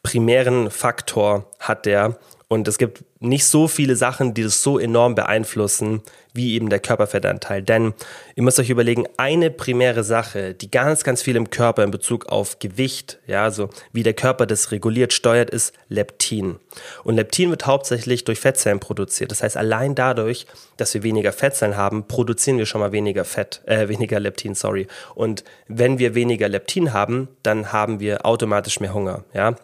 primären 0.02 0.70
Faktor 0.70 1.50
hat 1.58 1.84
der 1.86 2.16
und 2.48 2.68
es 2.68 2.78
gibt 2.78 3.04
nicht 3.20 3.46
so 3.46 3.68
viele 3.68 3.96
Sachen, 3.96 4.34
die 4.34 4.42
das 4.42 4.62
so 4.62 4.78
enorm 4.78 5.14
beeinflussen, 5.14 6.02
wie 6.34 6.54
eben 6.54 6.68
der 6.68 6.80
Körperfettanteil. 6.80 7.62
Denn 7.62 7.94
ihr 8.34 8.42
müsst 8.42 8.58
euch 8.58 8.68
überlegen, 8.68 9.06
eine 9.16 9.50
primäre 9.50 10.04
Sache, 10.04 10.52
die 10.52 10.70
ganz, 10.70 11.04
ganz 11.04 11.22
viel 11.22 11.36
im 11.36 11.48
Körper 11.48 11.84
in 11.84 11.90
Bezug 11.90 12.26
auf 12.26 12.58
Gewicht, 12.58 13.18
ja, 13.26 13.44
also 13.44 13.70
wie 13.92 14.02
der 14.02 14.14
Körper 14.14 14.46
das 14.46 14.72
reguliert, 14.72 15.12
steuert, 15.12 15.50
ist 15.50 15.72
Leptin. 15.88 16.56
Und 17.04 17.14
Leptin 17.16 17.50
wird 17.50 17.66
hauptsächlich 17.66 18.24
durch 18.24 18.40
Fettzellen 18.40 18.80
produziert. 18.80 19.30
Das 19.30 19.42
heißt, 19.42 19.56
allein 19.56 19.94
dadurch, 19.94 20.46
dass 20.76 20.92
wir 20.92 21.02
weniger 21.02 21.32
Fettzellen 21.32 21.76
haben, 21.76 22.08
produzieren 22.08 22.58
wir 22.58 22.66
schon 22.66 22.80
mal 22.80 22.92
weniger 22.92 23.24
Fett, 23.24 23.62
äh, 23.66 23.88
weniger 23.88 24.20
Leptin, 24.20 24.54
sorry. 24.54 24.86
Und 25.14 25.44
wenn 25.68 25.98
wir 25.98 26.14
weniger 26.14 26.48
Leptin 26.48 26.92
haben, 26.92 27.28
dann 27.42 27.72
haben 27.72 28.00
wir 28.00 28.26
automatisch 28.26 28.80
mehr 28.80 28.92
Hunger, 28.92 29.24
ja. 29.32 29.56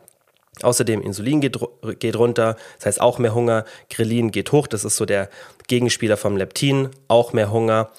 Außerdem 0.65 1.03
Insulin 1.03 1.41
geht, 1.41 1.59
geht 1.99 2.17
runter, 2.17 2.57
das 2.79 2.87
heißt 2.87 3.01
auch 3.01 3.19
mehr 3.19 3.35
Hunger. 3.35 3.65
Grelin 3.89 4.31
geht 4.31 4.53
hoch, 4.53 4.67
das 4.67 4.85
ist 4.85 4.97
so 4.97 5.07
der 5.07 5.29
Gegenspieler 5.69 6.17
vom 6.17 6.37
Leptin, 6.37 6.91
auch 7.09 7.33
mehr 7.33 7.51
Hunger. 7.51 7.91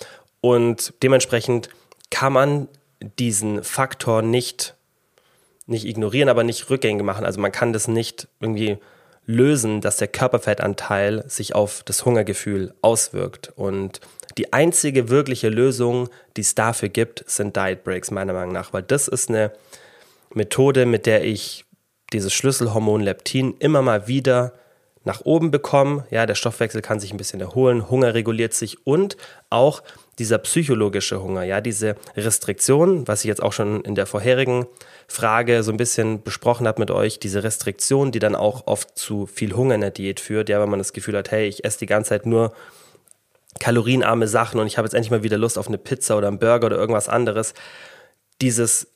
Und 0.42 0.94
dementsprechend 1.04 1.70
kann 2.10 2.34
man 2.34 2.68
diesen 3.20 3.64
Faktor 3.64 4.22
nicht, 4.22 4.76
nicht 5.66 5.86
ignorieren, 5.86 6.30
aber 6.30 6.44
nicht 6.44 6.70
rückgängig 6.70 7.04
machen. 7.04 7.26
Also 7.26 7.40
man 7.40 7.52
kann 7.52 7.74
das 7.74 7.88
nicht 7.88 8.28
irgendwie 8.40 8.78
lösen, 9.26 9.82
dass 9.82 9.98
der 9.98 10.08
Körperfettanteil 10.08 11.24
sich 11.28 11.56
auf 11.56 11.84
das 11.84 12.06
Hungergefühl 12.06 12.74
auswirkt. 12.82 13.52
Und 13.56 14.02
die 14.38 14.54
einzige 14.54 15.10
wirkliche 15.10 15.50
Lösung, 15.50 16.10
die 16.38 16.42
es 16.42 16.56
dafür 16.56 16.90
gibt, 16.90 17.24
sind 17.28 17.56
Diet 17.56 17.84
Breaks, 17.84 18.12
meiner 18.12 18.34
Meinung 18.34 18.54
nach, 18.54 18.74
weil 18.74 18.84
das 18.84 19.08
ist 19.08 19.30
eine 19.30 19.52
Methode, 20.34 20.86
mit 20.86 21.06
der 21.06 21.24
ich 21.26 21.66
dieses 22.14 22.34
Schlüsselhormon 22.34 23.02
Leptin 23.02 23.56
immer 23.60 23.82
mal 23.82 24.08
wieder 24.08 24.54
nach 25.04 25.22
oben 25.24 25.50
bekomme. 25.52 26.06
Ja, 26.12 26.26
der 26.26 26.36
Stoffwechsel 26.36 26.82
kann 26.82 27.00
sich 27.00 27.12
ein 27.12 27.18
bisschen 27.18 27.42
erholen, 27.42 27.90
Hunger 27.90 28.14
reguliert 28.14 28.54
sich 28.54 28.86
und 28.86 29.18
auch 29.50 29.82
dieser 30.20 30.38
psychologische 30.38 31.24
Hunger, 31.24 31.44
ja, 31.44 31.62
diese 31.62 31.96
Restriktion, 32.16 33.08
was 33.08 33.22
ich 33.22 33.28
jetzt 33.28 33.42
auch 33.42 33.54
schon 33.54 33.82
in 33.82 33.96
der 33.96 34.06
vorherigen 34.06 34.68
Frage 35.08 35.64
so 35.64 35.72
ein 35.72 35.78
bisschen 35.78 36.22
besprochen 36.22 36.68
habe 36.68 36.80
mit 36.80 36.92
euch, 36.92 37.20
diese 37.20 37.44
Restriktion, 37.44 38.12
die 38.12 38.20
dann 38.20 38.36
auch 38.36 38.68
oft 38.68 38.98
zu 38.98 39.26
viel 39.26 39.56
Hunger 39.56 39.76
in 39.76 39.82
der 39.82 39.90
Diät 39.90 40.20
führt, 40.20 40.50
ja, 40.50 40.62
wenn 40.62 40.70
man 40.70 40.80
das 40.80 40.94
Gefühl 40.94 41.18
hat, 41.18 41.32
hey, 41.32 41.48
ich 41.48 41.66
esse 41.66 41.80
die 41.80 41.88
ganze 41.88 42.10
Zeit 42.10 42.28
nur 42.28 42.54
kalorienarme 43.60 44.28
Sachen 44.28 44.60
und 44.60 44.68
ich 44.68 44.78
habe 44.78 44.86
jetzt 44.86 44.94
endlich 44.94 45.12
mal 45.12 45.24
wieder 45.24 45.38
Lust 45.38 45.58
auf 45.58 45.68
eine 45.68 45.78
Pizza 45.78 46.18
oder 46.18 46.28
einen 46.28 46.40
Burger 46.40 46.68
oder 46.68 46.78
irgendwas 46.78 47.10
anderes. 47.10 47.54
Dieses 48.42 48.88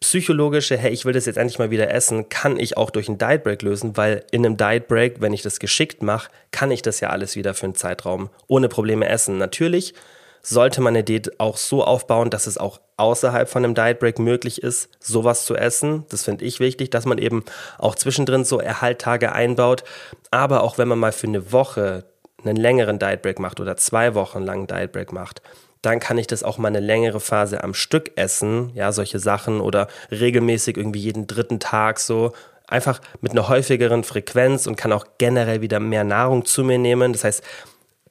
psychologische, 0.00 0.76
hey, 0.78 0.90
ich 0.90 1.04
will 1.04 1.12
das 1.12 1.26
jetzt 1.26 1.36
endlich 1.36 1.58
mal 1.58 1.70
wieder 1.70 1.90
essen, 1.90 2.28
kann 2.30 2.58
ich 2.58 2.76
auch 2.76 2.90
durch 2.90 3.08
einen 3.08 3.18
Diet 3.18 3.44
Break 3.44 3.62
lösen, 3.62 3.96
weil 3.96 4.24
in 4.30 4.44
einem 4.44 4.56
Diet 4.56 4.88
Break, 4.88 5.20
wenn 5.20 5.34
ich 5.34 5.42
das 5.42 5.60
geschickt 5.60 6.02
mache, 6.02 6.30
kann 6.50 6.70
ich 6.70 6.82
das 6.82 7.00
ja 7.00 7.10
alles 7.10 7.36
wieder 7.36 7.54
für 7.54 7.66
einen 7.66 7.74
Zeitraum 7.74 8.30
ohne 8.46 8.68
Probleme 8.68 9.08
essen. 9.08 9.36
Natürlich 9.36 9.94
sollte 10.42 10.80
man 10.80 10.94
eine 10.94 11.04
Diät 11.04 11.38
auch 11.38 11.58
so 11.58 11.84
aufbauen, 11.84 12.30
dass 12.30 12.46
es 12.46 12.56
auch 12.56 12.80
außerhalb 12.96 13.48
von 13.48 13.62
einem 13.62 13.74
Diet 13.74 13.98
Break 13.98 14.18
möglich 14.18 14.62
ist, 14.62 14.88
sowas 15.00 15.44
zu 15.44 15.54
essen. 15.54 16.06
Das 16.08 16.24
finde 16.24 16.46
ich 16.46 16.60
wichtig, 16.60 16.90
dass 16.90 17.04
man 17.04 17.18
eben 17.18 17.44
auch 17.78 17.94
zwischendrin 17.94 18.44
so 18.44 18.58
Erhalttage 18.58 19.32
einbaut. 19.32 19.84
Aber 20.30 20.62
auch 20.62 20.78
wenn 20.78 20.88
man 20.88 20.98
mal 20.98 21.12
für 21.12 21.26
eine 21.26 21.52
Woche 21.52 22.04
einen 22.42 22.56
längeren 22.56 22.98
Diet 22.98 23.20
Break 23.20 23.38
macht 23.38 23.60
oder 23.60 23.76
zwei 23.76 24.14
Wochen 24.14 24.42
lang 24.42 24.66
Diet 24.66 24.92
Break 24.92 25.12
macht, 25.12 25.42
dann 25.82 26.00
kann 26.00 26.18
ich 26.18 26.26
das 26.26 26.42
auch 26.42 26.58
mal 26.58 26.68
eine 26.68 26.80
längere 26.80 27.20
Phase 27.20 27.64
am 27.64 27.74
Stück 27.74 28.12
essen, 28.16 28.70
ja, 28.74 28.92
solche 28.92 29.18
Sachen 29.18 29.60
oder 29.60 29.88
regelmäßig 30.10 30.76
irgendwie 30.76 31.00
jeden 31.00 31.26
dritten 31.26 31.58
Tag 31.60 31.98
so, 31.98 32.32
einfach 32.66 33.00
mit 33.20 33.32
einer 33.32 33.48
häufigeren 33.48 34.04
Frequenz 34.04 34.66
und 34.66 34.76
kann 34.76 34.92
auch 34.92 35.06
generell 35.18 35.60
wieder 35.60 35.80
mehr 35.80 36.04
Nahrung 36.04 36.44
zu 36.44 36.64
mir 36.64 36.78
nehmen. 36.78 37.12
Das 37.12 37.24
heißt, 37.24 37.42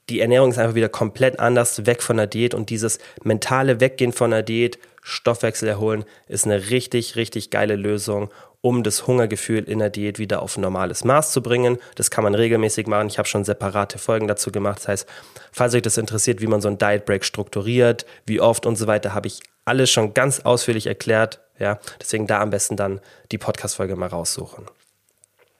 die 0.09 0.19
Ernährung 0.19 0.51
ist 0.51 0.57
einfach 0.57 0.75
wieder 0.75 0.89
komplett 0.89 1.39
anders, 1.39 1.85
weg 1.85 2.01
von 2.01 2.17
der 2.17 2.27
Diät 2.27 2.53
und 2.53 2.69
dieses 2.69 2.99
mentale 3.23 3.79
Weggehen 3.79 4.11
von 4.11 4.31
der 4.31 4.43
Diät, 4.43 4.79
Stoffwechsel 5.01 5.67
erholen, 5.67 6.03
ist 6.27 6.45
eine 6.45 6.69
richtig, 6.69 7.15
richtig 7.15 7.49
geile 7.49 7.75
Lösung, 7.75 8.29
um 8.61 8.83
das 8.83 9.07
Hungergefühl 9.07 9.63
in 9.63 9.79
der 9.79 9.89
Diät 9.89 10.19
wieder 10.19 10.41
auf 10.41 10.57
normales 10.57 11.05
Maß 11.05 11.31
zu 11.31 11.41
bringen. 11.41 11.77
Das 11.95 12.11
kann 12.11 12.23
man 12.23 12.35
regelmäßig 12.35 12.87
machen. 12.87 13.07
Ich 13.07 13.17
habe 13.17 13.27
schon 13.27 13.45
separate 13.45 13.97
Folgen 13.97 14.27
dazu 14.27 14.51
gemacht. 14.51 14.79
Das 14.79 14.87
heißt, 14.89 15.09
falls 15.51 15.73
euch 15.73 15.81
das 15.81 15.97
interessiert, 15.97 16.41
wie 16.41 16.47
man 16.47 16.59
so 16.59 16.67
ein 16.67 16.77
Diet 16.77 17.05
Break 17.05 17.23
strukturiert, 17.23 18.05
wie 18.25 18.41
oft 18.41 18.65
und 18.65 18.75
so 18.75 18.87
weiter, 18.87 19.13
habe 19.13 19.27
ich 19.27 19.39
alles 19.63 19.89
schon 19.89 20.13
ganz 20.13 20.41
ausführlich 20.41 20.87
erklärt. 20.87 21.39
Ja, 21.57 21.79
deswegen 22.01 22.27
da 22.27 22.41
am 22.41 22.49
besten 22.49 22.75
dann 22.75 22.99
die 23.31 23.37
Podcast-Folge 23.37 23.95
mal 23.95 24.07
raussuchen. 24.07 24.65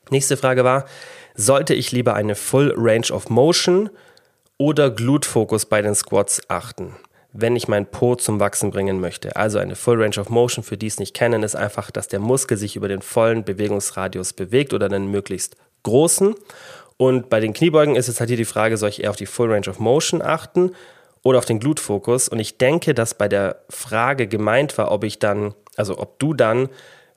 Nächste 0.10 0.38
Frage 0.38 0.64
war, 0.64 0.86
sollte 1.36 1.74
ich 1.74 1.92
lieber 1.92 2.16
eine 2.16 2.36
Full 2.36 2.74
Range 2.76 3.08
of 3.12 3.30
Motion 3.30 3.90
oder 4.60 4.92
Glute-Fokus 4.92 5.66
bei 5.66 5.82
den 5.82 5.96
Squats 5.96 6.42
achten? 6.48 6.96
wenn 7.32 7.56
ich 7.56 7.68
mein 7.68 7.86
Po 7.86 8.16
zum 8.16 8.40
Wachsen 8.40 8.72
bringen 8.72 9.00
möchte. 9.00 9.36
Also 9.36 9.60
eine 9.60 9.76
Full 9.76 10.02
Range 10.02 10.20
of 10.20 10.30
Motion, 10.30 10.64
für 10.64 10.78
die 10.78 10.88
es 10.88 11.00
nicht 11.00 11.14
kennen, 11.14 11.44
ist 11.44 11.56
einfach, 11.56 11.92
dass 11.92 12.08
der 12.08 12.20
Muskel 12.20 12.58
sich 12.58 12.76
über 12.76 12.88
den 12.88 13.02
vollen 13.02 13.44
Bewegungsradius 13.44 14.34
bewegt 14.34 14.74
oder 14.74 14.90
den 14.90 15.12
möglichst 15.12 15.56
großen. 15.84 16.36
Und 16.98 17.30
bei 17.30 17.40
den 17.40 17.54
Kniebeugen 17.54 17.96
ist 17.96 18.08
jetzt 18.08 18.20
halt 18.20 18.30
hier 18.30 18.38
die 18.38 18.46
Frage, 18.46 18.78
soll 18.78 18.90
ich 18.90 19.04
eher 19.04 19.12
auf 19.12 19.16
die 19.16 19.28
Full 19.28 19.52
Range 19.52 19.70
of 19.70 19.80
Motion 19.80 20.22
achten 20.22 20.72
oder 21.24 21.38
auf 21.38 21.46
den 21.46 21.60
Glute-Fokus? 21.60 22.30
Und 22.30 22.40
ich 22.40 22.58
denke, 22.58 22.94
dass 22.94 23.14
bei 23.14 23.28
der 23.28 23.62
Frage 23.70 24.28
gemeint 24.28 24.78
war, 24.78 24.92
ob 24.92 25.04
ich 25.04 25.20
dann, 25.20 25.54
also 25.76 26.00
ob 26.00 26.20
du 26.20 26.34
dann, 26.34 26.70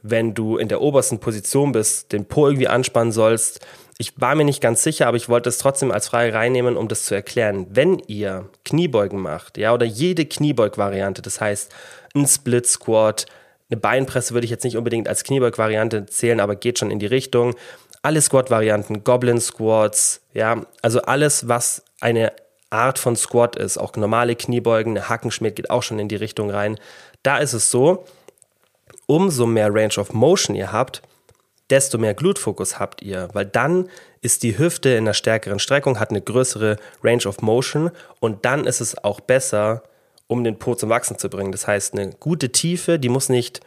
wenn 0.02 0.34
du 0.34 0.58
in 0.58 0.68
der 0.68 0.82
obersten 0.82 1.20
Position 1.20 1.72
bist, 1.72 2.12
den 2.12 2.26
Po 2.26 2.46
irgendwie 2.46 2.68
anspannen 2.68 3.12
sollst, 3.12 3.60
ich 4.02 4.21
war 4.21 4.34
mir 4.34 4.45
nicht 4.45 4.60
ganz 4.60 4.82
sicher, 4.82 5.06
aber 5.06 5.17
ich 5.17 5.28
wollte 5.28 5.49
es 5.49 5.58
trotzdem 5.58 5.93
als 5.93 6.08
Frage 6.08 6.34
reinnehmen, 6.34 6.76
um 6.76 6.88
das 6.88 7.04
zu 7.04 7.15
erklären. 7.15 7.69
Wenn 7.71 8.00
ihr 8.08 8.49
Kniebeugen 8.65 9.21
macht, 9.21 9.58
ja, 9.58 9.73
oder 9.73 9.86
jede 9.86 10.26
Kniebeug-Variante, 10.26 11.23
das 11.23 11.41
heißt 11.41 11.73
ein 12.12 12.26
Split 12.26 12.67
Squat, 12.67 13.26
eine 13.71 13.78
Beinpresse 13.78 14.34
würde 14.34 14.45
ich 14.45 14.50
jetzt 14.50 14.65
nicht 14.65 14.76
unbedingt 14.76 15.08
als 15.08 15.23
Kniebeug-Variante 15.23 16.06
zählen, 16.06 16.41
aber 16.41 16.56
geht 16.56 16.80
schon 16.80 16.91
in 16.91 16.99
die 16.99 17.06
Richtung. 17.06 17.54
Alle 18.02 18.21
Squat-Varianten, 18.21 19.04
Goblin 19.04 19.41
Squats, 19.41 20.21
ja, 20.34 20.67
also 20.82 21.00
alles, 21.02 21.47
was 21.47 21.84
eine 22.00 22.32
Art 22.71 22.99
von 22.99 23.15
Squat 23.15 23.54
ist, 23.54 23.78
auch 23.78 23.95
normale 23.95 24.34
Kniebeugen, 24.34 24.97
eine 24.97 25.08
Hackenschmidt 25.08 25.54
geht 25.54 25.71
auch 25.71 25.84
schon 25.84 26.00
in 26.00 26.08
die 26.08 26.17
Richtung 26.17 26.50
rein. 26.50 26.76
Da 27.23 27.38
ist 27.38 27.52
es 27.52 27.71
so, 27.71 28.04
umso 29.06 29.47
mehr 29.47 29.73
Range 29.73 29.97
of 29.99 30.12
Motion 30.12 30.56
ihr 30.56 30.73
habt, 30.73 31.02
desto 31.73 31.97
mehr 31.97 32.13
Glutfokus 32.13 32.78
habt 32.78 33.00
ihr, 33.00 33.28
weil 33.32 33.47
dann 33.47 33.89
ist 34.21 34.43
die 34.43 34.58
Hüfte 34.58 34.91
in 34.91 35.04
einer 35.04 35.15
stärkeren 35.15 35.58
Streckung, 35.58 35.99
hat 35.99 36.11
eine 36.11 36.21
größere 36.21 36.76
Range 37.02 37.25
of 37.25 37.41
Motion 37.41 37.91
und 38.21 38.45
dann 38.45 38.67
ist 38.67 38.80
es 38.80 39.02
auch 39.02 39.21
besser, 39.21 39.82
um 40.26 40.45
den 40.45 40.58
Po 40.58 40.75
zum 40.75 40.91
Wachsen 40.91 41.19
zu 41.19 41.30
bringen. 41.30 41.50
Das 41.50 41.67
heißt, 41.67 41.95
eine 41.95 42.11
gute 42.11 42.52
Tiefe, 42.52 42.99
die 42.99 43.08
muss 43.08 43.30
nicht 43.30 43.61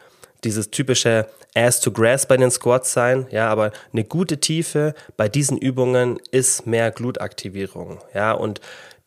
dieses 0.44 0.70
typische 0.70 1.26
Ass 1.56 1.80
to 1.80 1.90
Grass 1.90 2.26
bei 2.26 2.36
den 2.36 2.52
Squats 2.52 2.92
sein, 2.92 3.26
ja, 3.30 3.48
aber 3.48 3.72
eine 3.92 4.04
gute 4.04 4.38
Tiefe 4.38 4.94
bei 5.16 5.28
diesen 5.28 5.58
Übungen 5.58 6.20
ist 6.30 6.64
mehr 6.64 6.92
Glutaktivierung, 6.92 7.98
ja, 8.14 8.32
und 8.32 8.60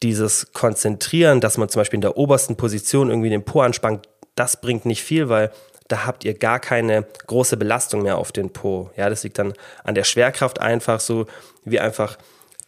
dieses 0.03 0.51
Konzentrieren, 0.51 1.39
dass 1.39 1.57
man 1.57 1.69
zum 1.69 1.79
Beispiel 1.79 1.97
in 1.97 2.01
der 2.01 2.17
obersten 2.17 2.57
Position 2.57 3.09
irgendwie 3.09 3.29
den 3.29 3.45
Po 3.45 3.61
anspannt, 3.61 4.09
das 4.35 4.59
bringt 4.59 4.85
nicht 4.85 5.03
viel, 5.03 5.29
weil 5.29 5.51
da 5.89 6.05
habt 6.05 6.23
ihr 6.23 6.35
gar 6.35 6.59
keine 6.59 7.05
große 7.27 7.57
Belastung 7.57 8.03
mehr 8.03 8.17
auf 8.17 8.31
den 8.31 8.51
Po. 8.51 8.91
Ja, 8.95 9.09
das 9.09 9.23
liegt 9.23 9.37
dann 9.37 9.53
an 9.83 9.95
der 9.95 10.05
Schwerkraft 10.05 10.61
einfach 10.61 11.01
so, 11.01 11.25
wie 11.65 11.79
einfach 11.79 12.17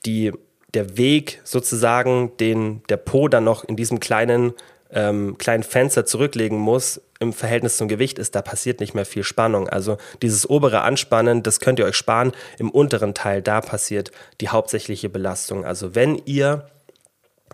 die, 0.06 0.34
der 0.74 0.98
Weg 0.98 1.40
sozusagen, 1.44 2.36
den 2.38 2.84
der 2.90 2.98
Po 2.98 3.30
dann 3.30 3.46
noch 3.46 3.64
in 3.64 3.78
diesem 3.78 4.00
kleinen, 4.00 4.54
ähm, 4.92 5.38
kleinen 5.38 5.64
Fenster 5.64 6.06
zurücklegen 6.06 6.58
muss, 6.58 7.00
im 7.20 7.34
Verhältnis 7.34 7.78
zum 7.78 7.88
Gewicht 7.88 8.18
ist, 8.18 8.34
da 8.34 8.42
passiert 8.42 8.80
nicht 8.80 8.96
mehr 8.96 9.06
viel 9.06 9.24
Spannung. 9.24 9.70
Also 9.70 9.98
dieses 10.24 10.50
obere 10.50 10.82
Anspannen, 10.82 11.44
das 11.44 11.60
könnt 11.60 11.78
ihr 11.78 11.86
euch 11.86 11.96
sparen. 11.96 12.32
Im 12.58 12.72
unteren 12.72 13.14
Teil, 13.14 13.44
da 13.44 13.62
passiert 13.62 14.12
die 14.42 14.50
hauptsächliche 14.50 15.08
Belastung. 15.08 15.64
Also 15.64 15.94
wenn 15.94 16.20
ihr 16.26 16.66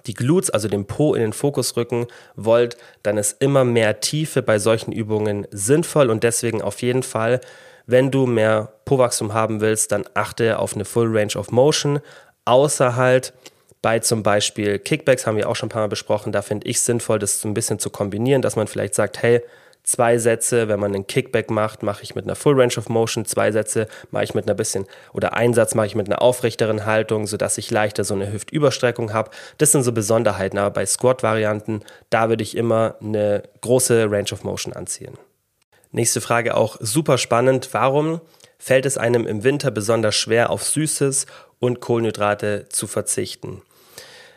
die 0.08 0.14
Glutes, 0.14 0.50
also 0.50 0.68
den 0.68 0.86
Po 0.86 1.14
in 1.14 1.22
den 1.22 1.34
Fokus 1.34 1.76
rücken 1.78 2.08
wollt, 2.36 2.78
dann 3.04 3.18
ist 3.18 3.42
immer 3.42 3.64
mehr 3.64 4.00
Tiefe 4.00 4.42
bei 4.42 4.60
solchen 4.60 4.92
Übungen 4.92 5.48
sinnvoll 5.52 6.10
und 6.10 6.24
deswegen 6.24 6.62
auf 6.62 6.82
jeden 6.82 7.04
Fall, 7.04 7.42
wenn 7.86 8.12
du 8.12 8.26
mehr 8.26 8.74
Po-Wachstum 8.86 9.34
haben 9.34 9.62
willst, 9.62 9.92
dann 9.92 10.06
achte 10.14 10.60
auf 10.60 10.76
eine 10.76 10.86
Full 10.86 11.16
Range 11.16 11.36
of 11.36 11.52
Motion, 11.52 12.00
außer 12.46 12.96
halt 12.96 13.34
bei 13.82 14.00
zum 14.00 14.24
Beispiel 14.24 14.80
Kickbacks 14.80 15.28
haben 15.28 15.38
wir 15.38 15.50
auch 15.50 15.56
schon 15.56 15.68
ein 15.68 15.72
paar 15.72 15.84
Mal 15.84 15.88
besprochen, 15.88 16.32
da 16.32 16.42
finde 16.42 16.68
ich 16.68 16.82
sinnvoll, 16.82 17.20
das 17.20 17.40
so 17.40 17.48
ein 17.48 17.54
bisschen 17.54 17.80
zu 17.80 17.90
kombinieren, 17.90 18.42
dass 18.42 18.56
man 18.56 18.68
vielleicht 18.68 18.96
sagt, 18.96 19.22
hey, 19.22 19.42
zwei 19.88 20.18
Sätze, 20.18 20.68
wenn 20.68 20.82
man 20.82 20.94
einen 20.94 21.08
Kickback 21.08 21.50
macht, 21.50 21.82
mache 21.82 22.04
ich 22.04 22.14
mit 22.14 22.26
einer 22.26 22.36
Full 22.36 22.60
Range 22.60 22.74
of 22.78 22.90
Motion, 22.90 23.26
zwei 23.26 23.54
Sätze 23.54 23.88
mache 24.12 24.26
ich 24.26 24.36
mit 24.36 24.46
einer 24.46 24.54
bisschen 24.54 24.86
oder 25.14 25.34
einen 25.34 25.54
Satz 25.54 25.76
mache 25.76 25.88
ich 25.88 25.96
mit 25.96 26.08
einer 26.08 26.22
aufrechteren 26.22 26.86
Haltung, 26.86 27.26
sodass 27.26 27.58
ich 27.58 27.72
leichter 27.72 28.04
so 28.04 28.14
eine 28.14 28.32
Hüftüberstreckung 28.32 29.14
habe. 29.14 29.32
Das 29.58 29.72
sind 29.72 29.84
so 29.84 29.94
Besonderheiten, 29.94 30.58
aber 30.58 30.72
bei 30.72 30.86
Squat-Varianten, 30.86 31.84
da 32.10 32.28
würde 32.28 32.44
ich 32.44 32.58
immer 32.58 32.96
eine 33.02 33.44
große 33.62 34.12
Range 34.12 34.30
of 34.34 34.44
Motion 34.44 34.74
anziehen. 34.74 35.18
Nächste 35.92 36.20
Frage 36.20 36.58
auch 36.58 36.76
super 36.82 37.18
spannend. 37.18 37.70
Warum 37.72 38.20
fällt 38.60 38.86
es 38.86 38.98
einem 38.98 39.26
im 39.26 39.46
Winter 39.46 39.72
besonders 39.72 40.16
schwer, 40.16 40.50
auf 40.50 40.64
Süßes 40.64 41.28
und 41.60 41.80
Kohlenhydrate 41.80 42.66
zu 42.68 42.88
verzichten? 42.88 43.62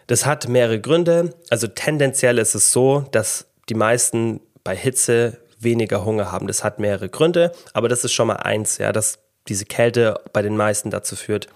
Das 0.07 0.27
hat 0.27 0.47
mehrere 0.47 0.81
Gründe. 0.81 1.35
Also 1.51 1.67
tendenziell 1.67 2.39
ist 2.39 2.55
es 2.55 2.71
so, 2.71 3.05
dass 3.11 3.47
die 3.69 3.75
meisten 3.75 4.41
bei 4.63 4.77
Hitze 4.77 5.40
weniger 5.61 6.05
Hunger 6.05 6.33
haben. 6.33 6.47
Das 6.47 6.65
hat 6.65 6.79
mehrere 6.79 7.09
Gründe, 7.09 7.53
aber 7.73 7.89
das 7.89 8.05
ist 8.05 8.13
schon 8.13 8.27
mal 8.27 8.37
eins, 8.37 8.79
ja, 8.79 8.93
dass 8.93 9.19
diese 9.49 9.65
Kälte 9.65 10.21
bei 10.33 10.43
den 10.43 10.57
meisten 10.57 10.91
dazu 10.91 11.17
führt, 11.17 11.49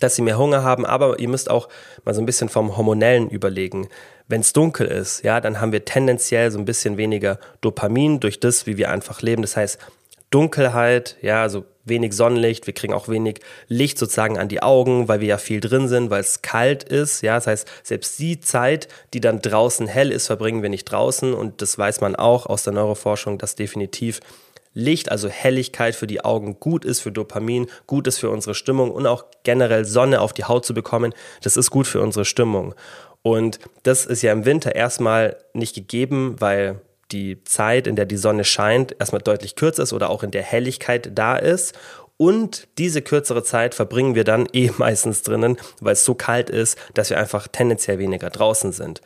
dass 0.00 0.14
sie 0.14 0.22
mehr 0.22 0.38
Hunger 0.38 0.62
haben, 0.62 0.86
aber 0.86 1.18
ihr 1.18 1.28
müsst 1.28 1.50
auch 1.50 1.68
mal 2.04 2.14
so 2.14 2.22
ein 2.22 2.26
bisschen 2.26 2.48
vom 2.48 2.76
Hormonellen 2.76 3.28
überlegen. 3.28 3.88
Wenn 4.28 4.42
es 4.42 4.52
dunkel 4.52 4.86
ist, 4.86 5.24
ja, 5.24 5.40
dann 5.40 5.60
haben 5.60 5.72
wir 5.72 5.84
tendenziell 5.84 6.50
so 6.50 6.58
ein 6.58 6.64
bisschen 6.64 6.96
weniger 6.96 7.38
Dopamin 7.60 8.20
durch 8.20 8.40
das, 8.40 8.66
wie 8.66 8.76
wir 8.76 8.90
einfach 8.90 9.22
leben. 9.22 9.42
Das 9.42 9.56
heißt, 9.56 9.78
Dunkelheit, 10.30 11.16
ja, 11.22 11.42
also 11.42 11.64
wenig 11.88 12.12
Sonnenlicht, 12.12 12.66
wir 12.66 12.74
kriegen 12.74 12.92
auch 12.92 13.08
wenig 13.08 13.40
Licht 13.68 13.98
sozusagen 13.98 14.38
an 14.38 14.48
die 14.48 14.62
Augen, 14.62 15.08
weil 15.08 15.20
wir 15.20 15.28
ja 15.28 15.38
viel 15.38 15.60
drin 15.60 15.88
sind, 15.88 16.10
weil 16.10 16.20
es 16.20 16.42
kalt 16.42 16.84
ist. 16.84 17.22
Ja, 17.22 17.34
das 17.34 17.46
heißt, 17.46 17.68
selbst 17.82 18.18
die 18.18 18.40
Zeit, 18.40 18.88
die 19.14 19.20
dann 19.20 19.40
draußen 19.40 19.86
hell 19.86 20.10
ist, 20.12 20.26
verbringen 20.26 20.62
wir 20.62 20.70
nicht 20.70 20.84
draußen. 20.84 21.34
Und 21.34 21.62
das 21.62 21.78
weiß 21.78 22.00
man 22.00 22.16
auch 22.16 22.46
aus 22.46 22.64
der 22.64 22.72
Neuroforschung, 22.72 23.38
dass 23.38 23.54
definitiv 23.54 24.20
Licht, 24.74 25.10
also 25.10 25.28
Helligkeit 25.28 25.94
für 25.96 26.06
die 26.06 26.24
Augen 26.24 26.60
gut 26.60 26.84
ist 26.84 27.00
für 27.00 27.10
Dopamin, 27.10 27.66
gut 27.86 28.06
ist 28.06 28.18
für 28.18 28.30
unsere 28.30 28.54
Stimmung 28.54 28.90
und 28.90 29.06
auch 29.06 29.24
generell 29.42 29.84
Sonne 29.84 30.20
auf 30.20 30.32
die 30.32 30.44
Haut 30.44 30.64
zu 30.64 30.74
bekommen, 30.74 31.14
das 31.42 31.56
ist 31.56 31.70
gut 31.70 31.86
für 31.86 32.00
unsere 32.00 32.24
Stimmung. 32.24 32.74
Und 33.22 33.58
das 33.82 34.06
ist 34.06 34.22
ja 34.22 34.32
im 34.32 34.44
Winter 34.44 34.74
erstmal 34.74 35.36
nicht 35.52 35.74
gegeben, 35.74 36.36
weil 36.38 36.80
die 37.12 37.42
Zeit, 37.44 37.86
in 37.86 37.96
der 37.96 38.06
die 38.06 38.16
Sonne 38.16 38.44
scheint, 38.44 38.94
erstmal 38.98 39.22
deutlich 39.22 39.56
kürzer 39.56 39.82
ist 39.82 39.92
oder 39.92 40.10
auch 40.10 40.22
in 40.22 40.30
der 40.30 40.42
Helligkeit 40.42 41.10
da 41.14 41.36
ist. 41.36 41.78
Und 42.16 42.66
diese 42.78 43.00
kürzere 43.00 43.44
Zeit 43.44 43.74
verbringen 43.74 44.14
wir 44.14 44.24
dann 44.24 44.46
eh 44.52 44.70
meistens 44.76 45.22
drinnen, 45.22 45.56
weil 45.80 45.92
es 45.94 46.04
so 46.04 46.14
kalt 46.14 46.50
ist, 46.50 46.78
dass 46.94 47.10
wir 47.10 47.18
einfach 47.18 47.48
tendenziell 47.48 47.98
weniger 47.98 48.30
draußen 48.30 48.72
sind. 48.72 49.00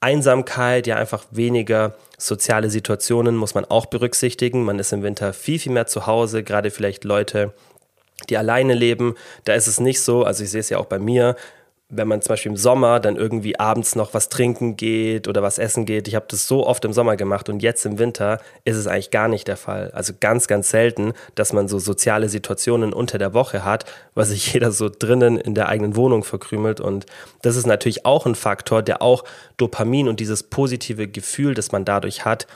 Einsamkeit, 0.00 0.86
ja 0.86 0.96
einfach 0.96 1.24
weniger 1.30 1.96
soziale 2.18 2.70
Situationen 2.70 3.36
muss 3.36 3.54
man 3.54 3.64
auch 3.64 3.86
berücksichtigen. 3.86 4.64
Man 4.64 4.78
ist 4.78 4.92
im 4.92 5.02
Winter 5.02 5.32
viel, 5.32 5.58
viel 5.58 5.72
mehr 5.72 5.86
zu 5.86 6.06
Hause, 6.06 6.42
gerade 6.42 6.70
vielleicht 6.70 7.04
Leute, 7.04 7.54
die 8.28 8.36
alleine 8.36 8.74
leben. 8.74 9.14
Da 9.44 9.54
ist 9.54 9.66
es 9.66 9.80
nicht 9.80 10.00
so, 10.00 10.24
also 10.24 10.44
ich 10.44 10.50
sehe 10.50 10.60
es 10.60 10.70
ja 10.70 10.78
auch 10.78 10.86
bei 10.86 10.98
mir, 10.98 11.36
wenn 11.88 12.08
man 12.08 12.20
zum 12.20 12.30
Beispiel 12.30 12.50
im 12.50 12.56
Sommer 12.56 12.98
dann 12.98 13.14
irgendwie 13.14 13.60
abends 13.60 13.94
noch 13.94 14.12
was 14.12 14.28
trinken 14.28 14.76
geht 14.76 15.28
oder 15.28 15.42
was 15.42 15.58
essen 15.58 15.86
geht. 15.86 16.08
Ich 16.08 16.16
habe 16.16 16.26
das 16.28 16.48
so 16.48 16.66
oft 16.66 16.84
im 16.84 16.92
Sommer 16.92 17.16
gemacht 17.16 17.48
und 17.48 17.62
jetzt 17.62 17.86
im 17.86 18.00
Winter 18.00 18.40
ist 18.64 18.76
es 18.76 18.88
eigentlich 18.88 19.12
gar 19.12 19.28
nicht 19.28 19.46
der 19.46 19.56
Fall. 19.56 19.92
Also 19.92 20.12
ganz, 20.18 20.48
ganz 20.48 20.70
selten, 20.70 21.12
dass 21.36 21.52
man 21.52 21.68
so 21.68 21.78
soziale 21.78 22.28
Situationen 22.28 22.92
unter 22.92 23.18
der 23.18 23.34
Woche 23.34 23.64
hat, 23.64 23.84
weil 24.14 24.24
sich 24.24 24.52
jeder 24.52 24.72
so 24.72 24.88
drinnen 24.88 25.38
in 25.38 25.54
der 25.54 25.68
eigenen 25.68 25.94
Wohnung 25.94 26.24
verkrümelt. 26.24 26.80
Und 26.80 27.06
das 27.42 27.54
ist 27.54 27.66
natürlich 27.66 28.04
auch 28.04 28.26
ein 28.26 28.34
Faktor, 28.34 28.82
der 28.82 29.00
auch 29.00 29.22
Dopamin 29.56 30.08
und 30.08 30.18
dieses 30.18 30.42
positive 30.42 31.06
Gefühl, 31.06 31.54
das 31.54 31.70
man 31.70 31.84
dadurch 31.84 32.24
hat, 32.24 32.48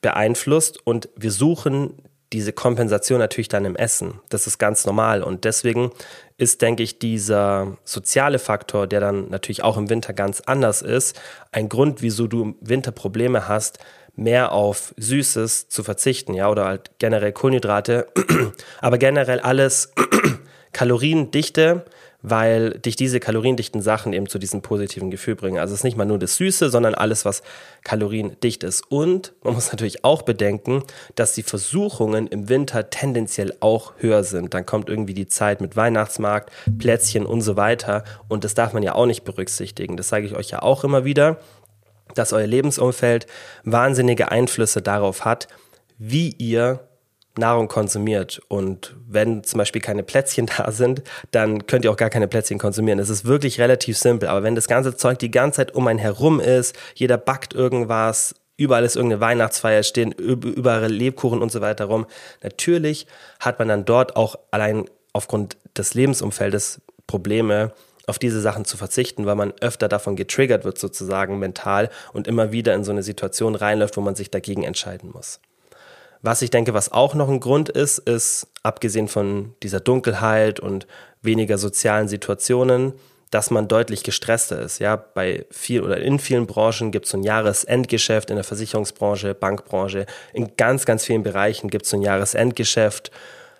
beeinflusst. 0.00 0.84
Und 0.84 1.08
wir 1.14 1.30
suchen 1.30 2.02
diese 2.32 2.52
Kompensation 2.52 3.18
natürlich 3.18 3.48
dann 3.48 3.64
im 3.64 3.76
Essen. 3.76 4.20
Das 4.28 4.46
ist 4.46 4.58
ganz 4.58 4.86
normal. 4.86 5.22
Und 5.22 5.44
deswegen 5.44 5.90
ist, 6.36 6.62
denke 6.62 6.82
ich, 6.82 6.98
dieser 6.98 7.76
soziale 7.84 8.38
Faktor, 8.38 8.86
der 8.86 9.00
dann 9.00 9.28
natürlich 9.30 9.64
auch 9.64 9.76
im 9.76 9.90
Winter 9.90 10.12
ganz 10.12 10.40
anders 10.46 10.82
ist, 10.82 11.20
ein 11.50 11.68
Grund, 11.68 12.02
wieso 12.02 12.28
du 12.28 12.42
im 12.42 12.56
Winter 12.60 12.92
Probleme 12.92 13.48
hast, 13.48 13.78
mehr 14.14 14.52
auf 14.52 14.94
Süßes 14.96 15.68
zu 15.68 15.82
verzichten, 15.82 16.34
ja, 16.34 16.48
oder 16.48 16.66
halt 16.66 16.92
generell 16.98 17.32
Kohlenhydrate, 17.32 18.06
aber 18.80 18.98
generell 18.98 19.40
alles 19.40 19.92
Kaloriendichte, 20.72 21.84
weil 22.22 22.72
dich 22.78 22.96
diese 22.96 23.20
kaloriendichten 23.20 23.80
Sachen 23.80 24.12
eben 24.12 24.28
zu 24.28 24.38
diesem 24.38 24.62
positiven 24.62 25.10
Gefühl 25.10 25.36
bringen. 25.36 25.58
Also 25.58 25.72
es 25.72 25.80
ist 25.80 25.84
nicht 25.84 25.96
mal 25.96 26.04
nur 26.04 26.18
das 26.18 26.36
Süße, 26.36 26.70
sondern 26.70 26.94
alles, 26.94 27.24
was 27.24 27.42
kaloriendicht 27.82 28.62
ist. 28.62 28.82
Und 28.90 29.32
man 29.42 29.54
muss 29.54 29.72
natürlich 29.72 30.04
auch 30.04 30.22
bedenken, 30.22 30.82
dass 31.14 31.32
die 31.32 31.42
Versuchungen 31.42 32.26
im 32.26 32.48
Winter 32.48 32.90
tendenziell 32.90 33.54
auch 33.60 33.94
höher 33.98 34.24
sind. 34.24 34.52
Dann 34.52 34.66
kommt 34.66 34.88
irgendwie 34.88 35.14
die 35.14 35.28
Zeit 35.28 35.60
mit 35.60 35.76
Weihnachtsmarkt, 35.76 36.50
Plätzchen 36.78 37.24
und 37.24 37.40
so 37.40 37.56
weiter. 37.56 38.04
Und 38.28 38.44
das 38.44 38.54
darf 38.54 38.72
man 38.72 38.82
ja 38.82 38.94
auch 38.94 39.06
nicht 39.06 39.24
berücksichtigen. 39.24 39.96
Das 39.96 40.08
sage 40.08 40.26
ich 40.26 40.34
euch 40.34 40.50
ja 40.50 40.62
auch 40.62 40.84
immer 40.84 41.04
wieder, 41.04 41.38
dass 42.14 42.32
euer 42.32 42.46
Lebensumfeld 42.46 43.26
wahnsinnige 43.64 44.30
Einflüsse 44.30 44.82
darauf 44.82 45.24
hat, 45.24 45.48
wie 45.98 46.34
ihr 46.38 46.80
Nahrung 47.38 47.68
konsumiert. 47.68 48.40
Und 48.48 48.96
wenn 49.06 49.44
zum 49.44 49.58
Beispiel 49.58 49.80
keine 49.80 50.02
Plätzchen 50.02 50.46
da 50.56 50.72
sind, 50.72 51.02
dann 51.30 51.66
könnt 51.66 51.84
ihr 51.84 51.90
auch 51.90 51.96
gar 51.96 52.10
keine 52.10 52.28
Plätzchen 52.28 52.58
konsumieren. 52.58 52.98
Es 52.98 53.08
ist 53.08 53.24
wirklich 53.24 53.60
relativ 53.60 53.96
simpel. 53.96 54.28
Aber 54.28 54.42
wenn 54.42 54.54
das 54.54 54.68
ganze 54.68 54.96
Zeug 54.96 55.18
die 55.18 55.30
ganze 55.30 55.58
Zeit 55.58 55.74
um 55.74 55.86
einen 55.86 55.98
herum 55.98 56.40
ist, 56.40 56.76
jeder 56.94 57.18
backt 57.18 57.54
irgendwas, 57.54 58.34
überall 58.56 58.84
ist 58.84 58.96
irgendeine 58.96 59.20
Weihnachtsfeier, 59.20 59.82
stehen 59.82 60.12
überall 60.12 60.90
Lebkuchen 60.90 61.42
und 61.42 61.50
so 61.50 61.60
weiter 61.60 61.86
rum. 61.86 62.06
Natürlich 62.42 63.06
hat 63.38 63.58
man 63.58 63.68
dann 63.68 63.84
dort 63.84 64.16
auch 64.16 64.36
allein 64.50 64.84
aufgrund 65.12 65.56
des 65.76 65.94
Lebensumfeldes 65.94 66.80
Probleme, 67.06 67.72
auf 68.06 68.18
diese 68.18 68.40
Sachen 68.40 68.64
zu 68.64 68.76
verzichten, 68.76 69.24
weil 69.24 69.36
man 69.36 69.52
öfter 69.60 69.88
davon 69.88 70.16
getriggert 70.16 70.64
wird 70.64 70.78
sozusagen 70.78 71.38
mental 71.38 71.88
und 72.12 72.26
immer 72.26 72.52
wieder 72.52 72.74
in 72.74 72.84
so 72.84 72.90
eine 72.90 73.02
Situation 73.02 73.54
reinläuft, 73.54 73.96
wo 73.96 74.00
man 74.00 74.16
sich 74.16 74.30
dagegen 74.30 74.64
entscheiden 74.64 75.10
muss. 75.12 75.40
Was 76.22 76.42
ich 76.42 76.50
denke, 76.50 76.74
was 76.74 76.92
auch 76.92 77.14
noch 77.14 77.28
ein 77.28 77.40
Grund 77.40 77.68
ist, 77.68 77.98
ist, 77.98 78.48
abgesehen 78.62 79.08
von 79.08 79.54
dieser 79.62 79.80
Dunkelheit 79.80 80.60
und 80.60 80.86
weniger 81.22 81.56
sozialen 81.56 82.08
Situationen, 82.08 82.92
dass 83.30 83.50
man 83.50 83.68
deutlich 83.68 84.02
gestresster 84.02 84.60
ist. 84.60 84.80
Ja, 84.80 84.96
bei 84.96 85.46
viel 85.50 85.82
oder 85.82 85.98
in 85.98 86.18
vielen 86.18 86.46
Branchen 86.46 86.90
gibt 86.90 87.06
es 87.06 87.12
so 87.12 87.18
ein 87.18 87.22
Jahresendgeschäft, 87.22 88.28
in 88.28 88.36
der 88.36 88.44
Versicherungsbranche, 88.44 89.34
Bankbranche, 89.34 90.06
in 90.32 90.56
ganz, 90.56 90.84
ganz 90.84 91.04
vielen 91.04 91.22
Bereichen 91.22 91.70
gibt 91.70 91.84
es 91.84 91.90
so 91.90 91.96
ein 91.96 92.02
Jahresendgeschäft 92.02 93.10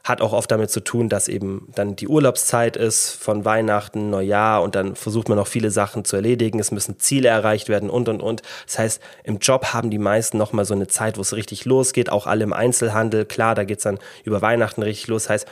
hat 0.05 0.21
auch 0.23 0.33
oft 0.33 0.51
damit 0.51 0.71
zu 0.71 0.81
tun, 0.81 1.09
dass 1.09 1.29
eben 1.29 1.69
dann 1.75 1.97
die 1.97 2.09
Urlaubszeit 2.09 2.77
ist 2.77 3.11
von 3.11 3.45
Weihnachten, 3.45 4.11
Neujahr 4.11 4.63
und 4.63 4.75
dann 4.75 4.97
versucht 4.97 5.29
man 5.29 5.37
noch 5.37 5.47
viele 5.47 5.71
Sachen 5.71 6.05
zu 6.05 6.17
erledigen. 6.17 6.59
Es 6.59 6.71
müssen 6.71 6.99
Ziele 6.99 7.29
erreicht 7.29 7.69
werden 7.69 7.91
und 7.91 8.09
und 8.09 8.23
und. 8.23 8.43
Das 8.67 8.79
heißt, 8.79 9.03
im 9.25 9.39
Job 9.39 9.67
haben 9.73 9.91
die 9.91 9.99
meisten 9.99 10.39
nochmal 10.39 10.65
so 10.65 10.75
eine 10.75 10.87
Zeit, 10.87 11.19
wo 11.19 11.21
es 11.23 11.35
richtig 11.35 11.65
losgeht, 11.65 12.11
auch 12.11 12.27
alle 12.27 12.45
im 12.45 12.53
Einzelhandel. 12.53 13.27
Klar, 13.27 13.55
da 13.55 13.65
geht 13.65 13.79
es 13.79 13.85
dann 13.85 13.99
über 14.25 14.41
Weihnachten 14.41 14.83
richtig 14.83 15.09
los. 15.09 15.25
Das 15.25 15.31
heißt, 15.31 15.49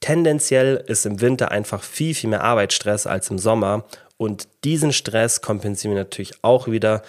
tendenziell 0.00 0.82
ist 0.86 1.06
im 1.06 1.20
Winter 1.20 1.50
einfach 1.50 1.82
viel, 1.82 2.14
viel 2.14 2.30
mehr 2.30 2.42
Arbeitsstress 2.42 3.06
als 3.06 3.30
im 3.30 3.38
Sommer. 3.38 3.84
Und 4.16 4.48
diesen 4.64 4.92
Stress 4.92 5.40
kompensieren 5.40 5.94
wir 5.94 6.02
natürlich 6.02 6.34
auch 6.42 6.68
wieder 6.68 7.02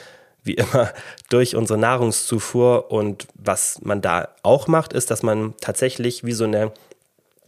wie 0.44 0.56
immer 0.56 0.92
durch 1.30 1.56
unsere 1.56 1.80
Nahrungszufuhr. 1.80 2.92
Und 2.92 3.28
was 3.36 3.80
man 3.82 4.02
da 4.02 4.30
auch 4.44 4.68
macht, 4.68 4.94
ist, 4.94 5.12
dass 5.12 5.24
man 5.24 5.54
tatsächlich 5.60 6.24
wie 6.24 6.34
so 6.34 6.44
eine 6.44 6.72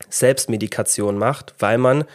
Selbstmedikation 0.10 1.18
macht, 1.18 1.56
weil 1.60 1.78
man 1.78 2.06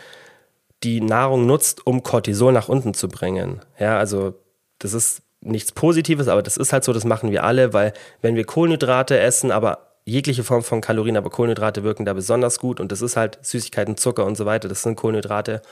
die 0.82 1.00
Nahrung 1.00 1.46
nutzt, 1.46 1.86
um 1.86 2.02
Cortisol 2.02 2.52
nach 2.52 2.68
unten 2.68 2.94
zu 2.94 3.08
bringen. 3.08 3.60
Ja, 3.78 3.98
also 3.98 4.34
das 4.78 4.94
ist 4.94 5.22
nichts 5.42 5.72
Positives, 5.72 6.28
aber 6.28 6.42
das 6.42 6.56
ist 6.56 6.72
halt 6.72 6.84
so, 6.84 6.92
das 6.92 7.04
machen 7.04 7.30
wir 7.30 7.44
alle, 7.44 7.72
weil 7.72 7.92
wenn 8.22 8.36
wir 8.36 8.44
Kohlenhydrate 8.44 9.18
essen, 9.18 9.50
aber 9.50 9.90
jegliche 10.04 10.44
Form 10.44 10.62
von 10.62 10.80
Kalorien, 10.80 11.16
aber 11.16 11.30
Kohlenhydrate 11.30 11.82
wirken 11.82 12.04
da 12.04 12.14
besonders 12.14 12.58
gut 12.58 12.80
und 12.80 12.90
das 12.92 13.02
ist 13.02 13.16
halt 13.16 13.38
Süßigkeiten, 13.42 13.96
Zucker 13.96 14.24
und 14.24 14.36
so 14.36 14.46
weiter, 14.46 14.68
das 14.68 14.82
sind 14.82 14.96
Kohlenhydrate, 14.96 15.62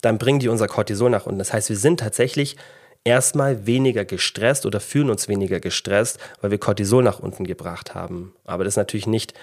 dann 0.00 0.18
bringen 0.18 0.40
die 0.40 0.48
unser 0.48 0.66
Cortisol 0.66 1.10
nach 1.10 1.26
unten. 1.26 1.38
Das 1.38 1.52
heißt, 1.52 1.68
wir 1.68 1.76
sind 1.76 2.00
tatsächlich 2.00 2.56
erstmal 3.04 3.66
weniger 3.66 4.04
gestresst 4.04 4.66
oder 4.66 4.80
fühlen 4.80 5.10
uns 5.10 5.28
weniger 5.28 5.60
gestresst, 5.60 6.18
weil 6.40 6.50
wir 6.50 6.58
Cortisol 6.58 7.02
nach 7.02 7.20
unten 7.20 7.44
gebracht 7.44 7.94
haben. 7.94 8.34
Aber 8.44 8.64
das 8.64 8.72
ist 8.72 8.78
natürlich 8.78 9.06
nicht 9.06 9.34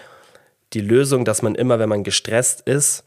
die 0.74 0.82
Lösung, 0.82 1.26
dass 1.26 1.42
man 1.42 1.56
immer, 1.56 1.80
wenn 1.80 1.90
man 1.90 2.04
gestresst 2.04 2.62
ist, 2.62 3.04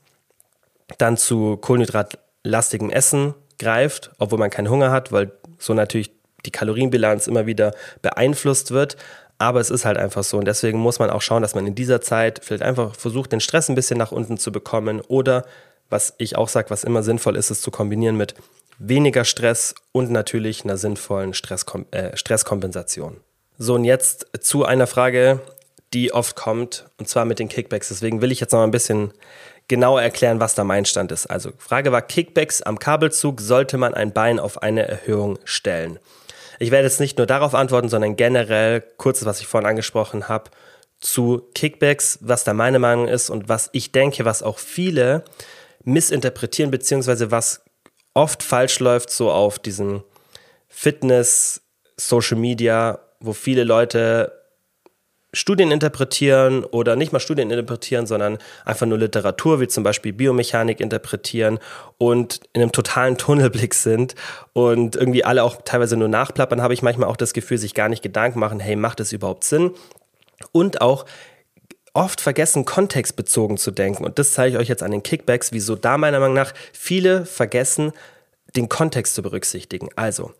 dann 0.98 1.16
zu 1.16 1.56
kohlenhydratlastigem 1.56 2.90
Essen 2.90 3.34
greift, 3.58 4.10
obwohl 4.18 4.38
man 4.38 4.50
keinen 4.50 4.70
Hunger 4.70 4.90
hat, 4.90 5.12
weil 5.12 5.32
so 5.58 5.74
natürlich 5.74 6.12
die 6.44 6.50
Kalorienbilanz 6.50 7.26
immer 7.26 7.46
wieder 7.46 7.74
beeinflusst 8.02 8.70
wird. 8.70 8.96
Aber 9.38 9.60
es 9.60 9.70
ist 9.70 9.84
halt 9.84 9.96
einfach 9.96 10.22
so. 10.22 10.38
Und 10.38 10.46
deswegen 10.46 10.78
muss 10.78 10.98
man 10.98 11.10
auch 11.10 11.22
schauen, 11.22 11.42
dass 11.42 11.54
man 11.54 11.66
in 11.66 11.74
dieser 11.74 12.00
Zeit 12.00 12.40
vielleicht 12.42 12.62
einfach 12.62 12.94
versucht, 12.94 13.32
den 13.32 13.40
Stress 13.40 13.68
ein 13.68 13.74
bisschen 13.74 13.98
nach 13.98 14.12
unten 14.12 14.38
zu 14.38 14.52
bekommen. 14.52 15.00
Oder, 15.00 15.44
was 15.90 16.14
ich 16.18 16.36
auch 16.36 16.48
sage, 16.48 16.70
was 16.70 16.84
immer 16.84 17.02
sinnvoll 17.02 17.36
ist, 17.36 17.50
es 17.50 17.60
zu 17.60 17.70
kombinieren 17.70 18.16
mit 18.16 18.34
weniger 18.78 19.24
Stress 19.24 19.74
und 19.92 20.10
natürlich 20.10 20.64
einer 20.64 20.76
sinnvollen 20.76 21.34
Stresskom 21.34 21.87
äh, 21.90 22.16
Stresskompensation. 22.16 23.20
So, 23.58 23.74
und 23.74 23.84
jetzt 23.84 24.26
zu 24.40 24.64
einer 24.64 24.87
Frage, 24.87 25.40
die 25.92 26.12
oft 26.12 26.34
kommt, 26.34 26.87
und 26.98 27.08
zwar 27.08 27.24
mit 27.24 27.38
den 27.38 27.48
Kickbacks. 27.48 27.88
Deswegen 27.88 28.20
will 28.20 28.32
ich 28.32 28.40
jetzt 28.40 28.52
noch 28.52 28.58
mal 28.58 28.64
ein 28.64 28.72
bisschen 28.72 29.12
genauer 29.68 30.02
erklären, 30.02 30.40
was 30.40 30.54
da 30.54 30.64
mein 30.64 30.84
Stand 30.84 31.12
ist. 31.12 31.26
Also, 31.26 31.52
Frage 31.58 31.92
war: 31.92 32.02
Kickbacks 32.02 32.62
am 32.62 32.78
Kabelzug, 32.78 33.40
sollte 33.40 33.78
man 33.78 33.94
ein 33.94 34.12
Bein 34.12 34.40
auf 34.40 34.62
eine 34.62 34.87
Erhöhung 34.88 35.38
stellen? 35.44 35.98
Ich 36.58 36.70
werde 36.70 36.87
jetzt 36.87 37.00
nicht 37.00 37.18
nur 37.18 37.26
darauf 37.26 37.54
antworten, 37.54 37.88
sondern 37.88 38.16
generell, 38.16 38.82
kurzes, 38.96 39.26
was 39.26 39.40
ich 39.40 39.46
vorhin 39.46 39.68
angesprochen 39.68 40.28
habe, 40.28 40.50
zu 41.00 41.42
Kickbacks, 41.54 42.18
was 42.22 42.44
da 42.44 42.54
meine 42.54 42.78
Meinung 42.78 43.08
ist 43.08 43.30
und 43.30 43.48
was 43.48 43.70
ich 43.72 43.92
denke, 43.92 44.24
was 44.24 44.42
auch 44.42 44.58
viele 44.58 45.24
missinterpretieren, 45.84 46.70
beziehungsweise 46.70 47.30
was 47.30 47.63
oft 48.14 48.42
falsch 48.42 48.81
läuft, 48.81 49.11
so 49.11 49.31
auf 49.31 49.59
diesen 49.59 50.03
Fitness, 50.68 51.62
Social 51.96 52.38
Media, 52.38 53.00
wo 53.20 53.33
viele 53.33 53.64
Leute 53.64 54.33
Studien 55.35 55.72
interpretieren 55.72 56.64
oder 56.64 56.96
nicht 56.96 57.12
mal 57.12 57.18
Studien 57.18 57.50
interpretieren, 57.50 58.07
sondern 58.07 58.38
einfach 58.64 58.87
nur 58.87 58.98
Literatur, 58.98 59.61
wie 59.61 59.66
zum 59.66 59.83
Beispiel 59.83 60.12
Biomechanik 60.12 60.81
interpretieren 60.81 61.59
und 61.98 62.40
in 62.53 62.62
einem 62.62 62.72
totalen 62.72 63.18
Tunnelblick 63.18 63.74
sind 63.74 64.14
und 64.53 64.96
irgendwie 64.96 65.24
alle 65.24 65.42
auch 65.42 65.62
teilweise 65.64 65.96
nur 65.96 66.09
nachplappern, 66.09 66.62
habe 66.62 66.74
ich 66.74 66.83
manchmal 66.83 67.09
auch 67.09 67.16
das 67.16 67.33
Gefühl, 67.33 67.59
sich 67.59 67.74
gar 67.74 67.88
nicht 67.88 68.03
Gedanken 68.03 68.38
machen, 68.38 68.61
hey, 68.61 68.77
macht 68.77 69.00
das 69.00 69.12
überhaupt 69.12 69.44
Sinn? 69.44 69.72
Und 70.53 70.81
auch 70.81 71.05
oft 71.94 72.20
vergessen, 72.20 72.64
kontextbezogen 72.64 73.57
zu 73.57 73.70
denken. 73.70 74.04
Und 74.04 74.18
das 74.18 74.33
zeige 74.33 74.57
ich 74.57 74.61
euch 74.61 74.68
jetzt 74.68 74.83
an 74.83 74.90
den 74.90 75.02
Kickbacks, 75.02 75.52
wieso 75.52 75.76
da 75.76 75.96
meiner 75.96 76.20
Meinung 76.20 76.35
nach 76.35 76.52
viele 76.72 77.24
vergessen, 77.24 77.92
den 78.57 78.68
Kontext 78.68 79.14
zu 79.14 79.22
berücksichtigen. 79.22 79.88
Also, 79.96 80.33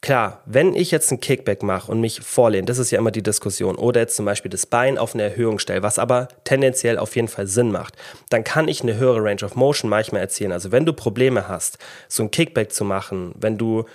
Klar, 0.00 0.42
wenn 0.46 0.76
ich 0.76 0.92
jetzt 0.92 1.10
einen 1.10 1.20
Kickback 1.20 1.64
mache 1.64 1.90
und 1.90 2.00
mich 2.00 2.20
vorlehne, 2.20 2.66
das 2.66 2.78
ist 2.78 2.92
ja 2.92 2.98
immer 3.00 3.10
die 3.10 3.22
Diskussion, 3.22 3.74
oder 3.74 4.02
jetzt 4.02 4.14
zum 4.14 4.26
Beispiel 4.26 4.48
das 4.48 4.64
Bein 4.64 4.96
auf 4.96 5.14
eine 5.14 5.24
Erhöhung 5.24 5.58
stelle, 5.58 5.82
was 5.82 5.98
aber 5.98 6.28
tendenziell 6.44 6.98
auf 6.98 7.16
jeden 7.16 7.26
Fall 7.26 7.48
Sinn 7.48 7.72
macht, 7.72 7.96
dann 8.30 8.44
kann 8.44 8.68
ich 8.68 8.80
eine 8.82 8.96
höhere 8.96 9.24
Range 9.24 9.42
of 9.42 9.56
Motion 9.56 9.90
manchmal 9.90 10.20
erzielen. 10.20 10.52
Also 10.52 10.70
wenn 10.70 10.86
du 10.86 10.92
Probleme 10.92 11.48
hast, 11.48 11.78
so 12.06 12.22
ein 12.22 12.30
Kickback 12.30 12.72
zu 12.72 12.84
machen, 12.84 13.34
wenn 13.36 13.58
du 13.58 13.86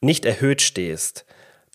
nicht 0.00 0.24
erhöht 0.24 0.62
stehst, 0.62 1.24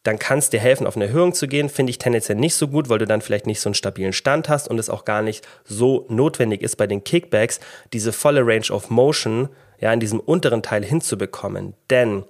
dann 0.03 0.19
kann 0.19 0.39
es 0.39 0.49
dir 0.49 0.59
helfen, 0.59 0.87
auf 0.87 0.95
eine 0.95 1.05
Erhöhung 1.05 1.33
zu 1.33 1.47
gehen. 1.47 1.69
Finde 1.69 1.91
ich 1.91 1.97
tendenziell 1.97 2.37
nicht 2.37 2.55
so 2.55 2.67
gut, 2.67 2.89
weil 2.89 2.99
du 2.99 3.05
dann 3.05 3.21
vielleicht 3.21 3.47
nicht 3.47 3.59
so 3.59 3.69
einen 3.69 3.75
stabilen 3.75 4.13
Stand 4.13 4.49
hast 4.49 4.67
und 4.67 4.79
es 4.79 4.89
auch 4.89 5.05
gar 5.05 5.21
nicht 5.21 5.47
so 5.65 6.05
notwendig 6.09 6.61
ist, 6.61 6.77
bei 6.77 6.87
den 6.87 7.03
Kickbacks 7.03 7.59
diese 7.93 8.13
volle 8.13 8.45
Range 8.45 8.71
of 8.71 8.89
Motion 8.89 9.49
ja 9.79 9.91
in 9.91 9.99
diesem 9.99 10.19
unteren 10.19 10.63
Teil 10.63 10.83
hinzubekommen. 10.83 11.73
Denn 11.89 12.23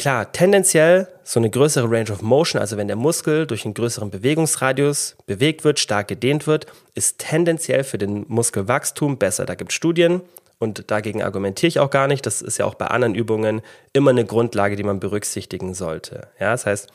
Klar, 0.00 0.32
tendenziell 0.32 1.08
so 1.24 1.38
eine 1.38 1.50
größere 1.50 1.90
Range 1.90 2.10
of 2.10 2.22
Motion, 2.22 2.58
also 2.58 2.78
wenn 2.78 2.86
der 2.86 2.96
Muskel 2.96 3.46
durch 3.46 3.66
einen 3.66 3.74
größeren 3.74 4.08
Bewegungsradius 4.08 5.14
bewegt 5.26 5.62
wird, 5.62 5.78
stark 5.78 6.08
gedehnt 6.08 6.46
wird, 6.46 6.64
ist 6.94 7.18
tendenziell 7.18 7.84
für 7.84 7.98
den 7.98 8.24
Muskelwachstum 8.26 9.18
besser. 9.18 9.44
Da 9.44 9.56
gibt 9.56 9.72
es 9.72 9.76
Studien 9.76 10.22
und 10.60 10.90
dagegen 10.90 11.22
argumentiere 11.22 11.68
ich 11.68 11.80
auch 11.80 11.90
gar 11.90 12.06
nicht. 12.06 12.24
Das 12.26 12.42
ist 12.42 12.58
ja 12.58 12.66
auch 12.66 12.74
bei 12.74 12.86
anderen 12.86 13.14
Übungen 13.14 13.62
immer 13.92 14.10
eine 14.10 14.26
Grundlage, 14.26 14.76
die 14.76 14.84
man 14.84 15.00
berücksichtigen 15.00 15.74
sollte. 15.74 16.28
Ja, 16.38 16.52
das 16.52 16.66
heißt, 16.66 16.92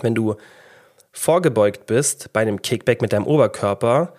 wenn 0.00 0.14
du 0.14 0.36
vorgebeugt 1.12 1.86
bist 1.86 2.32
bei 2.32 2.40
einem 2.40 2.62
Kickback 2.62 3.02
mit 3.02 3.12
deinem 3.12 3.26
Oberkörper, 3.26 4.14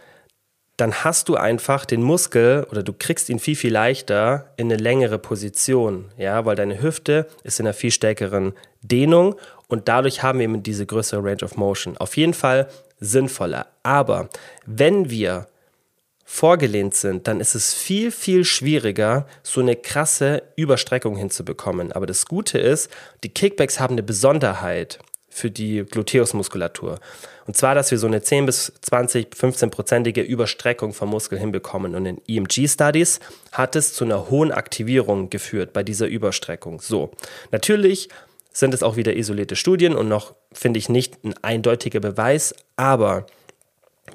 dann 0.76 0.94
hast 1.04 1.30
du 1.30 1.36
einfach 1.36 1.86
den 1.86 2.04
Muskel 2.04 2.68
oder 2.70 2.84
du 2.84 2.94
kriegst 2.94 3.30
ihn 3.30 3.40
viel, 3.40 3.56
viel 3.56 3.72
leichter 3.72 4.54
in 4.58 4.68
eine 4.68 4.82
längere 4.82 5.18
Position, 5.18 6.12
ja, 6.18 6.46
weil 6.46 6.56
deine 6.56 6.82
Hüfte 6.82 7.26
ist 7.44 7.60
in 7.60 7.66
einer 7.66 7.74
viel 7.74 7.90
stärkeren 7.90 8.54
Dehnung 8.82 9.36
und 9.68 9.88
dadurch 9.88 10.24
haben 10.24 10.40
wir 10.40 10.44
eben 10.44 10.62
diese 10.62 10.86
größere 10.86 11.24
Range 11.24 11.44
of 11.44 11.56
Motion. 11.56 11.98
Auf 11.98 12.18
jeden 12.18 12.34
Fall 12.34 12.68
sinnvoller. 13.00 13.68
Aber 13.82 14.30
wenn 14.66 15.10
wir 15.10 15.48
vorgelehnt 16.30 16.94
sind, 16.94 17.26
dann 17.26 17.40
ist 17.40 17.56
es 17.56 17.74
viel, 17.74 18.12
viel 18.12 18.44
schwieriger, 18.44 19.26
so 19.44 19.62
eine 19.62 19.78
krasse 19.78 20.44
Überstreckung 20.58 21.16
hinzubekommen. 21.16 21.94
Aber 21.94 22.06
das 22.06 22.26
Gute 22.26 22.60
ist, 22.60 22.92
die 23.24 23.30
Kickbacks 23.30 23.80
haben 23.80 23.94
eine 23.94 24.04
Besonderheit 24.04 25.00
für 25.30 25.50
die 25.50 25.86
Gluteusmuskulatur. 25.86 27.00
Und 27.46 27.56
zwar, 27.56 27.76
dass 27.76 27.92
wir 27.92 27.98
so 27.98 28.08
eine 28.08 28.22
10 28.22 28.46
bis 28.46 28.74
20, 28.82 29.30
15-prozentige 29.30 30.22
Überstreckung 30.22 30.94
vom 30.94 31.10
Muskel 31.12 31.40
hinbekommen. 31.40 31.96
Und 31.96 32.06
in 32.06 32.22
EMG-Studies 32.28 33.22
hat 33.54 33.78
es 33.78 33.94
zu 33.94 34.04
einer 34.04 34.30
hohen 34.30 34.52
Aktivierung 34.52 35.30
geführt 35.30 35.72
bei 35.72 35.82
dieser 35.82 36.08
Überstreckung. 36.08 36.82
So, 36.82 37.12
natürlich 37.52 38.10
sind 38.52 38.74
es 38.74 38.84
auch 38.84 38.98
wieder 38.98 39.16
isolierte 39.16 39.56
Studien 39.56 39.96
und 39.96 40.10
noch, 40.10 40.36
finde 40.52 40.78
ich, 40.78 40.90
nicht 40.90 41.24
ein 41.24 41.36
eindeutiger 41.42 42.02
Beweis, 42.02 42.54
aber 42.76 43.28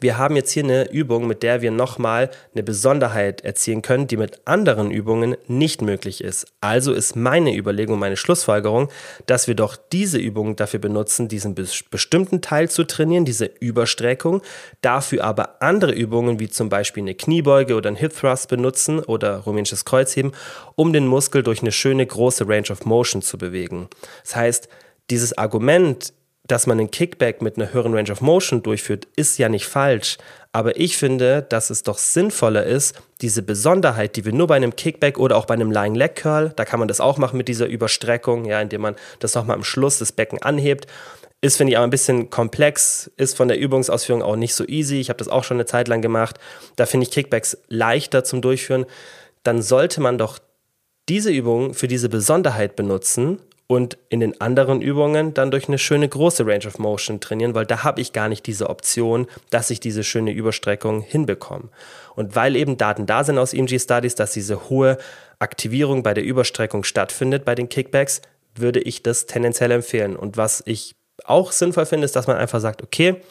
wir 0.00 0.18
haben 0.18 0.36
jetzt 0.36 0.50
hier 0.50 0.64
eine 0.64 0.90
Übung, 0.90 1.26
mit 1.26 1.42
der 1.42 1.62
wir 1.62 1.70
nochmal 1.70 2.30
eine 2.54 2.62
Besonderheit 2.62 3.42
erzielen 3.42 3.82
können, 3.82 4.06
die 4.06 4.16
mit 4.16 4.40
anderen 4.46 4.90
Übungen 4.90 5.36
nicht 5.46 5.82
möglich 5.82 6.24
ist. 6.24 6.46
Also 6.60 6.92
ist 6.92 7.14
meine 7.14 7.54
Überlegung, 7.54 7.98
meine 7.98 8.16
Schlussfolgerung, 8.16 8.88
dass 9.26 9.46
wir 9.46 9.54
doch 9.54 9.76
diese 9.76 10.18
Übung 10.18 10.56
dafür 10.56 10.80
benutzen, 10.80 11.28
diesen 11.28 11.54
bestimmten 11.54 12.40
Teil 12.40 12.68
zu 12.68 12.84
trainieren, 12.84 13.24
diese 13.24 13.46
Überstreckung, 13.46 14.42
dafür 14.80 15.24
aber 15.24 15.62
andere 15.62 15.92
Übungen 15.92 16.40
wie 16.40 16.48
zum 16.48 16.68
Beispiel 16.68 17.02
eine 17.02 17.14
Kniebeuge 17.14 17.74
oder 17.74 17.90
ein 17.90 17.96
Hip 17.96 18.14
Thrust 18.14 18.48
benutzen 18.48 18.98
oder 19.00 19.38
rumänisches 19.38 19.84
Kreuzheben, 19.84 20.32
um 20.74 20.92
den 20.92 21.06
Muskel 21.06 21.42
durch 21.42 21.60
eine 21.60 21.72
schöne 21.72 22.04
große 22.06 22.48
Range 22.48 22.70
of 22.70 22.84
Motion 22.84 23.22
zu 23.22 23.38
bewegen. 23.38 23.88
Das 24.24 24.36
heißt, 24.36 24.68
dieses 25.10 25.36
Argument, 25.36 26.12
dass 26.44 26.66
man 26.66 26.78
einen 26.78 26.90
Kickback 26.90 27.40
mit 27.40 27.56
einer 27.56 27.72
höheren 27.72 27.94
Range 27.94 28.10
of 28.10 28.20
Motion 28.20 28.62
durchführt, 28.62 29.06
ist 29.14 29.38
ja 29.38 29.48
nicht 29.48 29.66
falsch. 29.66 30.18
Aber 30.50 30.78
ich 30.78 30.96
finde, 30.96 31.42
dass 31.42 31.70
es 31.70 31.82
doch 31.82 31.98
sinnvoller 31.98 32.64
ist, 32.64 33.00
diese 33.20 33.42
Besonderheit, 33.42 34.16
die 34.16 34.24
wir 34.24 34.32
nur 34.32 34.48
bei 34.48 34.56
einem 34.56 34.74
Kickback 34.74 35.18
oder 35.18 35.36
auch 35.36 35.46
bei 35.46 35.54
einem 35.54 35.70
Lying 35.70 35.94
Leg 35.94 36.16
Curl, 36.16 36.52
da 36.56 36.64
kann 36.64 36.80
man 36.80 36.88
das 36.88 37.00
auch 37.00 37.16
machen 37.16 37.36
mit 37.36 37.48
dieser 37.48 37.66
Überstreckung, 37.66 38.44
ja, 38.44 38.60
indem 38.60 38.82
man 38.82 38.96
das 39.20 39.34
nochmal 39.34 39.56
am 39.56 39.64
Schluss 39.64 39.98
des 39.98 40.12
Becken 40.12 40.42
anhebt. 40.42 40.86
Ist, 41.40 41.56
finde 41.56 41.72
ich, 41.72 41.76
aber 41.76 41.86
ein 41.86 41.90
bisschen 41.90 42.30
komplex, 42.30 43.10
ist 43.16 43.36
von 43.36 43.48
der 43.48 43.58
Übungsausführung 43.58 44.22
auch 44.22 44.36
nicht 44.36 44.54
so 44.54 44.64
easy. 44.66 45.00
Ich 45.00 45.08
habe 45.08 45.18
das 45.18 45.28
auch 45.28 45.44
schon 45.44 45.56
eine 45.56 45.66
Zeit 45.66 45.88
lang 45.88 46.02
gemacht. 46.02 46.38
Da 46.76 46.86
finde 46.86 47.04
ich 47.04 47.12
Kickbacks 47.12 47.58
leichter 47.68 48.24
zum 48.24 48.42
Durchführen. 48.42 48.86
Dann 49.42 49.62
sollte 49.62 50.00
man 50.00 50.18
doch 50.18 50.38
diese 51.08 51.30
Übung 51.30 51.74
für 51.74 51.88
diese 51.88 52.08
Besonderheit 52.08 52.76
benutzen 52.76 53.40
und 53.72 53.96
in 54.10 54.20
den 54.20 54.38
anderen 54.38 54.82
Übungen 54.82 55.32
dann 55.32 55.50
durch 55.50 55.66
eine 55.66 55.78
schöne 55.78 56.06
große 56.06 56.44
Range 56.46 56.66
of 56.66 56.78
Motion 56.78 57.20
trainieren, 57.20 57.54
weil 57.54 57.64
da 57.64 57.84
habe 57.84 58.02
ich 58.02 58.12
gar 58.12 58.28
nicht 58.28 58.46
diese 58.46 58.68
Option, 58.68 59.26
dass 59.48 59.70
ich 59.70 59.80
diese 59.80 60.04
schöne 60.04 60.30
Überstreckung 60.30 61.00
hinbekomme. 61.00 61.70
Und 62.14 62.36
weil 62.36 62.54
eben 62.54 62.76
Daten 62.76 63.06
da 63.06 63.24
sind 63.24 63.38
aus 63.38 63.54
EMG 63.54 63.78
Studies, 63.78 64.14
dass 64.14 64.32
diese 64.32 64.68
hohe 64.68 64.98
Aktivierung 65.38 66.02
bei 66.02 66.12
der 66.12 66.22
Überstreckung 66.22 66.84
stattfindet 66.84 67.46
bei 67.46 67.54
den 67.54 67.70
Kickbacks, 67.70 68.20
würde 68.54 68.78
ich 68.78 69.02
das 69.02 69.24
tendenziell 69.24 69.70
empfehlen. 69.70 70.16
Und 70.16 70.36
was 70.36 70.62
ich 70.66 70.94
auch 71.24 71.50
sinnvoll 71.50 71.86
finde, 71.86 72.04
ist, 72.04 72.14
dass 72.14 72.26
man 72.26 72.36
einfach 72.36 72.60
sagt, 72.60 72.82
okay, 72.82 73.22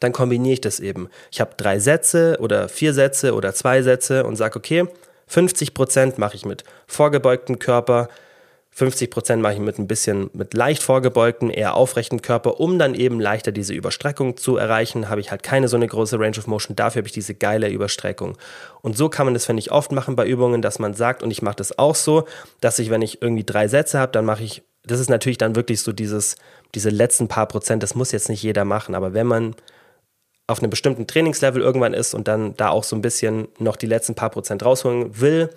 dann 0.00 0.12
kombiniere 0.12 0.54
ich 0.54 0.60
das 0.62 0.80
eben. 0.80 1.10
Ich 1.30 1.42
habe 1.42 1.50
drei 1.58 1.78
Sätze 1.78 2.38
oder 2.40 2.70
vier 2.70 2.94
Sätze 2.94 3.34
oder 3.34 3.52
zwei 3.52 3.82
Sätze 3.82 4.24
und 4.24 4.36
sage, 4.36 4.56
okay, 4.56 4.86
50 5.26 5.74
Prozent 5.74 6.16
mache 6.16 6.36
ich 6.36 6.46
mit 6.46 6.64
vorgebeugtem 6.86 7.58
Körper, 7.58 8.08
50 8.78 9.10
Prozent 9.10 9.42
mache 9.42 9.54
ich 9.54 9.58
mit 9.58 9.76
ein 9.80 9.88
bisschen 9.88 10.30
mit 10.34 10.54
leicht 10.54 10.84
vorgebeugten, 10.84 11.50
eher 11.50 11.74
aufrechten 11.74 12.22
Körper, 12.22 12.60
um 12.60 12.78
dann 12.78 12.94
eben 12.94 13.18
leichter 13.18 13.50
diese 13.50 13.74
Überstreckung 13.74 14.36
zu 14.36 14.56
erreichen. 14.56 15.08
Habe 15.08 15.20
ich 15.20 15.32
halt 15.32 15.42
keine 15.42 15.66
so 15.66 15.76
eine 15.76 15.88
große 15.88 16.16
Range 16.16 16.38
of 16.38 16.46
Motion, 16.46 16.76
dafür 16.76 17.00
habe 17.00 17.08
ich 17.08 17.12
diese 17.12 17.34
geile 17.34 17.70
Überstreckung. 17.70 18.38
Und 18.80 18.96
so 18.96 19.08
kann 19.08 19.26
man 19.26 19.34
das, 19.34 19.46
finde 19.46 19.58
ich, 19.58 19.72
oft 19.72 19.90
machen 19.90 20.14
bei 20.14 20.28
Übungen, 20.28 20.62
dass 20.62 20.78
man 20.78 20.94
sagt, 20.94 21.24
und 21.24 21.32
ich 21.32 21.42
mache 21.42 21.56
das 21.56 21.76
auch 21.76 21.96
so, 21.96 22.28
dass 22.60 22.78
ich, 22.78 22.88
wenn 22.88 23.02
ich 23.02 23.20
irgendwie 23.20 23.42
drei 23.42 23.66
Sätze 23.66 23.98
habe, 23.98 24.12
dann 24.12 24.24
mache 24.24 24.44
ich, 24.44 24.62
das 24.84 25.00
ist 25.00 25.10
natürlich 25.10 25.38
dann 25.38 25.56
wirklich 25.56 25.82
so 25.82 25.90
dieses, 25.90 26.36
diese 26.76 26.90
letzten 26.90 27.26
paar 27.26 27.46
Prozent, 27.46 27.82
das 27.82 27.96
muss 27.96 28.12
jetzt 28.12 28.28
nicht 28.28 28.44
jeder 28.44 28.64
machen, 28.64 28.94
aber 28.94 29.12
wenn 29.12 29.26
man 29.26 29.56
auf 30.46 30.60
einem 30.60 30.70
bestimmten 30.70 31.08
Trainingslevel 31.08 31.60
irgendwann 31.60 31.94
ist 31.94 32.14
und 32.14 32.28
dann 32.28 32.56
da 32.56 32.68
auch 32.68 32.84
so 32.84 32.94
ein 32.94 33.02
bisschen 33.02 33.48
noch 33.58 33.74
die 33.74 33.86
letzten 33.86 34.14
paar 34.14 34.30
Prozent 34.30 34.64
rausholen 34.64 35.20
will, 35.20 35.50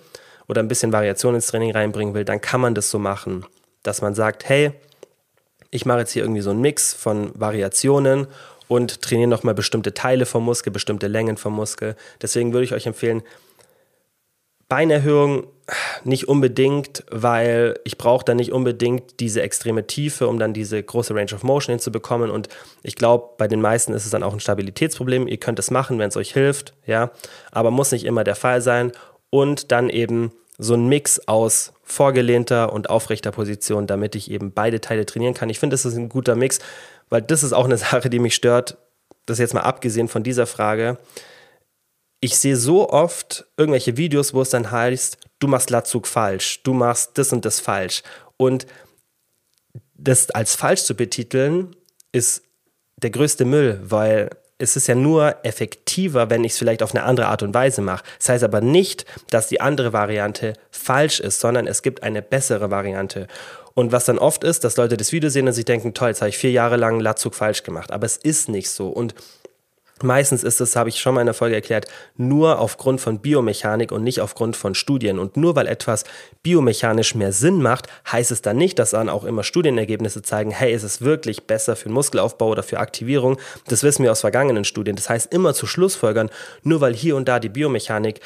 oder 0.52 0.62
ein 0.62 0.68
bisschen 0.68 0.92
Variation 0.92 1.34
ins 1.34 1.46
Training 1.46 1.72
reinbringen 1.72 2.12
will, 2.12 2.26
dann 2.26 2.42
kann 2.42 2.60
man 2.60 2.74
das 2.74 2.90
so 2.90 2.98
machen, 2.98 3.46
dass 3.82 4.02
man 4.02 4.14
sagt, 4.14 4.46
hey, 4.48 4.72
ich 5.70 5.86
mache 5.86 6.00
jetzt 6.00 6.12
hier 6.12 6.22
irgendwie 6.22 6.42
so 6.42 6.50
einen 6.50 6.60
Mix 6.60 6.92
von 6.92 7.32
Variationen 7.34 8.26
und 8.68 9.00
trainiere 9.00 9.30
nochmal 9.30 9.54
bestimmte 9.54 9.94
Teile 9.94 10.26
vom 10.26 10.44
Muskel, 10.44 10.70
bestimmte 10.70 11.08
Längen 11.08 11.38
vom 11.38 11.54
Muskel. 11.54 11.96
Deswegen 12.20 12.52
würde 12.52 12.64
ich 12.64 12.74
euch 12.74 12.86
empfehlen, 12.86 13.22
Beinerhöhung 14.68 15.46
nicht 16.04 16.28
unbedingt, 16.28 17.04
weil 17.10 17.78
ich 17.84 17.96
brauche 17.96 18.24
dann 18.26 18.36
nicht 18.36 18.52
unbedingt 18.52 19.20
diese 19.20 19.40
extreme 19.40 19.86
Tiefe, 19.86 20.28
um 20.28 20.38
dann 20.38 20.52
diese 20.52 20.82
große 20.82 21.14
Range 21.14 21.32
of 21.32 21.44
Motion 21.44 21.72
hinzubekommen. 21.72 22.30
Und 22.30 22.48
ich 22.82 22.96
glaube, 22.96 23.30
bei 23.38 23.48
den 23.48 23.62
meisten 23.62 23.94
ist 23.94 24.04
es 24.04 24.10
dann 24.10 24.22
auch 24.22 24.34
ein 24.34 24.40
Stabilitätsproblem. 24.40 25.28
Ihr 25.28 25.38
könnt 25.38 25.58
es 25.58 25.70
machen, 25.70 25.98
wenn 25.98 26.08
es 26.08 26.16
euch 26.16 26.32
hilft, 26.32 26.74
ja, 26.86 27.10
aber 27.52 27.70
muss 27.70 27.92
nicht 27.92 28.04
immer 28.04 28.24
der 28.24 28.34
Fall 28.34 28.60
sein 28.60 28.92
und 29.30 29.72
dann 29.72 29.88
eben 29.88 30.32
so 30.62 30.74
ein 30.74 30.86
Mix 30.86 31.20
aus 31.26 31.72
vorgelehnter 31.82 32.72
und 32.72 32.88
aufrechter 32.88 33.32
Position, 33.32 33.86
damit 33.86 34.14
ich 34.14 34.30
eben 34.30 34.52
beide 34.52 34.80
Teile 34.80 35.04
trainieren 35.04 35.34
kann. 35.34 35.50
Ich 35.50 35.58
finde, 35.58 35.74
das 35.74 35.84
ist 35.84 35.96
ein 35.96 36.08
guter 36.08 36.36
Mix, 36.36 36.60
weil 37.08 37.22
das 37.22 37.42
ist 37.42 37.52
auch 37.52 37.64
eine 37.64 37.76
Sache, 37.78 38.08
die 38.08 38.18
mich 38.18 38.34
stört. 38.34 38.78
Das 39.26 39.38
jetzt 39.38 39.54
mal 39.54 39.60
abgesehen 39.60 40.08
von 40.08 40.22
dieser 40.22 40.46
Frage. 40.46 40.98
Ich 42.20 42.38
sehe 42.38 42.56
so 42.56 42.88
oft 42.88 43.46
irgendwelche 43.56 43.96
Videos, 43.96 44.32
wo 44.34 44.42
es 44.42 44.50
dann 44.50 44.70
heißt, 44.70 45.18
du 45.40 45.48
machst 45.48 45.70
Latzug 45.70 46.06
falsch, 46.06 46.62
du 46.62 46.72
machst 46.72 47.18
das 47.18 47.32
und 47.32 47.44
das 47.44 47.58
falsch. 47.58 48.02
Und 48.36 48.66
das 49.94 50.30
als 50.30 50.54
falsch 50.54 50.82
zu 50.82 50.94
betiteln, 50.94 51.74
ist 52.12 52.42
der 52.96 53.10
größte 53.10 53.44
Müll, 53.44 53.80
weil 53.82 54.30
es 54.62 54.76
ist 54.76 54.86
ja 54.86 54.94
nur 54.94 55.36
effektiver, 55.42 56.30
wenn 56.30 56.44
ich 56.44 56.52
es 56.52 56.58
vielleicht 56.58 56.82
auf 56.84 56.94
eine 56.94 57.02
andere 57.04 57.26
Art 57.26 57.42
und 57.42 57.52
Weise 57.52 57.82
mache. 57.82 58.04
Das 58.18 58.28
heißt 58.28 58.44
aber 58.44 58.60
nicht, 58.60 59.04
dass 59.28 59.48
die 59.48 59.60
andere 59.60 59.92
Variante 59.92 60.52
falsch 60.70 61.18
ist, 61.18 61.40
sondern 61.40 61.66
es 61.66 61.82
gibt 61.82 62.04
eine 62.04 62.22
bessere 62.22 62.70
Variante. 62.70 63.26
Und 63.74 63.90
was 63.90 64.04
dann 64.04 64.18
oft 64.18 64.44
ist, 64.44 64.62
dass 64.62 64.76
Leute 64.76 64.96
das 64.96 65.10
Video 65.10 65.30
sehen 65.30 65.48
und 65.48 65.52
sich 65.52 65.64
denken, 65.64 65.94
toll, 65.94 66.08
jetzt 66.08 66.20
habe 66.20 66.28
ich 66.28 66.38
vier 66.38 66.52
Jahre 66.52 66.76
lang 66.76 67.00
Latzug 67.00 67.34
falsch 67.34 67.64
gemacht. 67.64 67.90
Aber 67.90 68.06
es 68.06 68.16
ist 68.16 68.48
nicht 68.48 68.70
so. 68.70 68.88
Und 68.88 69.14
Meistens 70.02 70.44
ist 70.44 70.60
es, 70.60 70.76
habe 70.76 70.88
ich 70.88 71.00
schon 71.00 71.14
mal 71.14 71.20
in 71.20 71.26
der 71.26 71.34
Folge 71.34 71.54
erklärt, 71.54 71.86
nur 72.16 72.58
aufgrund 72.58 73.00
von 73.00 73.20
Biomechanik 73.20 73.92
und 73.92 74.02
nicht 74.02 74.20
aufgrund 74.20 74.56
von 74.56 74.74
Studien. 74.74 75.18
Und 75.18 75.36
nur 75.36 75.56
weil 75.56 75.66
etwas 75.66 76.04
biomechanisch 76.42 77.14
mehr 77.14 77.32
Sinn 77.32 77.62
macht, 77.62 77.86
heißt 78.10 78.30
es 78.30 78.42
dann 78.42 78.56
nicht, 78.56 78.78
dass 78.78 78.90
dann 78.90 79.08
auch 79.08 79.24
immer 79.24 79.42
Studienergebnisse 79.42 80.22
zeigen, 80.22 80.50
hey, 80.50 80.72
ist 80.72 80.82
es 80.82 81.02
wirklich 81.02 81.46
besser 81.46 81.76
für 81.76 81.88
Muskelaufbau 81.88 82.48
oder 82.48 82.62
für 82.62 82.78
Aktivierung. 82.78 83.38
Das 83.68 83.82
wissen 83.82 84.04
wir 84.04 84.12
aus 84.12 84.20
vergangenen 84.20 84.64
Studien. 84.64 84.96
Das 84.96 85.08
heißt, 85.08 85.32
immer 85.32 85.54
zu 85.54 85.66
Schlussfolgern, 85.66 86.30
nur 86.62 86.80
weil 86.80 86.94
hier 86.94 87.16
und 87.16 87.28
da 87.28 87.38
die 87.38 87.48
Biomechanik 87.48 88.20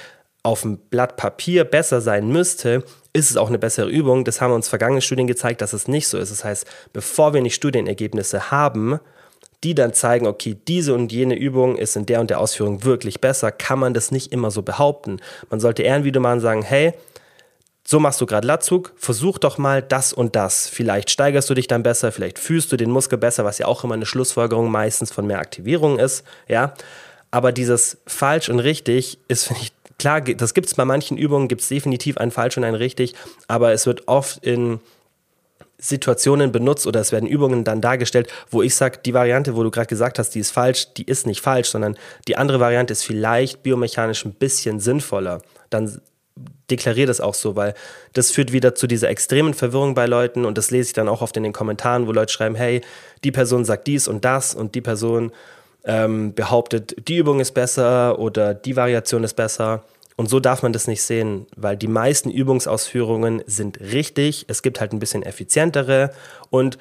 auf 0.46 0.62
dem 0.62 0.78
Blatt 0.78 1.16
Papier 1.16 1.64
besser 1.64 2.00
sein 2.00 2.28
müsste, 2.28 2.84
ist 3.12 3.30
es 3.30 3.36
auch 3.36 3.48
eine 3.48 3.58
bessere 3.58 3.88
Übung. 3.88 4.24
Das 4.24 4.40
haben 4.40 4.52
uns 4.52 4.68
vergangene 4.68 5.00
Studien 5.00 5.26
gezeigt, 5.26 5.60
dass 5.60 5.72
es 5.72 5.88
nicht 5.88 6.06
so 6.06 6.18
ist. 6.18 6.30
Das 6.30 6.44
heißt, 6.44 6.66
bevor 6.92 7.34
wir 7.34 7.42
nicht 7.42 7.56
Studienergebnisse 7.56 8.50
haben, 8.50 9.00
die 9.64 9.74
dann 9.74 9.92
zeigen, 9.92 10.26
okay, 10.26 10.56
diese 10.68 10.94
und 10.94 11.12
jene 11.12 11.34
Übung 11.34 11.76
ist 11.76 11.96
in 11.96 12.06
der 12.06 12.20
und 12.20 12.30
der 12.30 12.40
Ausführung 12.40 12.84
wirklich 12.84 13.20
besser, 13.20 13.52
kann 13.52 13.78
man 13.78 13.94
das 13.94 14.10
nicht 14.10 14.32
immer 14.32 14.50
so 14.50 14.62
behaupten. 14.62 15.18
Man 15.50 15.60
sollte 15.60 15.82
eher 15.82 15.94
ein 15.94 16.04
Video 16.04 16.20
machen 16.20 16.34
und 16.34 16.40
sagen, 16.40 16.62
hey, 16.62 16.92
so 17.86 18.00
machst 18.00 18.20
du 18.20 18.26
gerade 18.26 18.46
Latzug, 18.46 18.92
versuch 18.96 19.38
doch 19.38 19.58
mal 19.58 19.80
das 19.80 20.12
und 20.12 20.34
das. 20.34 20.68
Vielleicht 20.68 21.08
steigerst 21.10 21.48
du 21.48 21.54
dich 21.54 21.68
dann 21.68 21.84
besser, 21.84 22.10
vielleicht 22.10 22.38
fühlst 22.38 22.72
du 22.72 22.76
den 22.76 22.90
Muskel 22.90 23.16
besser, 23.16 23.44
was 23.44 23.58
ja 23.58 23.66
auch 23.66 23.84
immer 23.84 23.94
eine 23.94 24.06
Schlussfolgerung 24.06 24.70
meistens 24.70 25.12
von 25.12 25.26
mehr 25.26 25.38
Aktivierung 25.38 25.98
ist, 25.98 26.24
ja. 26.48 26.74
Aber 27.30 27.52
dieses 27.52 27.98
falsch 28.06 28.48
und 28.48 28.60
richtig 28.60 29.18
ist, 29.28 29.44
finde 29.44 29.62
ich, 29.62 29.72
klar, 29.98 30.20
das 30.20 30.54
gibt 30.54 30.66
es 30.66 30.74
bei 30.74 30.84
manchen 30.84 31.16
Übungen, 31.16 31.48
gibt 31.48 31.60
es 31.62 31.68
definitiv 31.68 32.18
ein 32.18 32.30
falsch 32.30 32.56
und 32.56 32.64
ein 32.64 32.74
richtig, 32.74 33.14
aber 33.46 33.72
es 33.72 33.86
wird 33.86 34.08
oft 34.08 34.44
in 34.44 34.80
Situationen 35.78 36.52
benutzt 36.52 36.86
oder 36.86 37.00
es 37.00 37.12
werden 37.12 37.28
Übungen 37.28 37.64
dann 37.64 37.80
dargestellt, 37.80 38.28
wo 38.50 38.62
ich 38.62 38.74
sage, 38.74 39.00
die 39.04 39.14
Variante, 39.14 39.56
wo 39.56 39.62
du 39.62 39.70
gerade 39.70 39.88
gesagt 39.88 40.18
hast, 40.18 40.30
die 40.30 40.40
ist 40.40 40.50
falsch, 40.50 40.94
die 40.94 41.04
ist 41.04 41.26
nicht 41.26 41.40
falsch, 41.40 41.68
sondern 41.68 41.96
die 42.28 42.36
andere 42.36 42.60
Variante 42.60 42.92
ist 42.92 43.04
vielleicht 43.04 43.62
biomechanisch 43.62 44.24
ein 44.24 44.32
bisschen 44.32 44.80
sinnvoller. 44.80 45.42
Dann 45.68 46.00
deklariere 46.70 47.06
das 47.06 47.20
auch 47.20 47.34
so, 47.34 47.56
weil 47.56 47.74
das 48.12 48.30
führt 48.30 48.52
wieder 48.52 48.74
zu 48.74 48.86
dieser 48.86 49.08
extremen 49.08 49.54
Verwirrung 49.54 49.94
bei 49.94 50.06
Leuten 50.06 50.44
und 50.44 50.58
das 50.58 50.70
lese 50.70 50.88
ich 50.88 50.92
dann 50.92 51.08
auch 51.08 51.22
oft 51.22 51.36
in 51.36 51.42
den 51.42 51.52
Kommentaren, 51.52 52.06
wo 52.06 52.12
Leute 52.12 52.32
schreiben, 52.32 52.54
hey, 52.54 52.82
die 53.24 53.32
Person 53.32 53.64
sagt 53.64 53.86
dies 53.86 54.08
und 54.08 54.24
das 54.24 54.54
und 54.54 54.74
die 54.74 54.80
Person 54.80 55.32
ähm, 55.84 56.34
behauptet, 56.34 57.08
die 57.08 57.16
Übung 57.16 57.40
ist 57.40 57.52
besser 57.52 58.18
oder 58.18 58.54
die 58.54 58.76
Variation 58.76 59.24
ist 59.24 59.34
besser. 59.34 59.84
Und 60.16 60.30
so 60.30 60.40
darf 60.40 60.62
man 60.62 60.72
das 60.72 60.88
nicht 60.88 61.02
sehen, 61.02 61.46
weil 61.56 61.76
die 61.76 61.88
meisten 61.88 62.30
Übungsausführungen 62.30 63.42
sind 63.46 63.80
richtig. 63.80 64.46
Es 64.48 64.62
gibt 64.62 64.80
halt 64.80 64.92
ein 64.92 64.98
bisschen 64.98 65.22
effizientere 65.22 66.10
und 66.48 66.78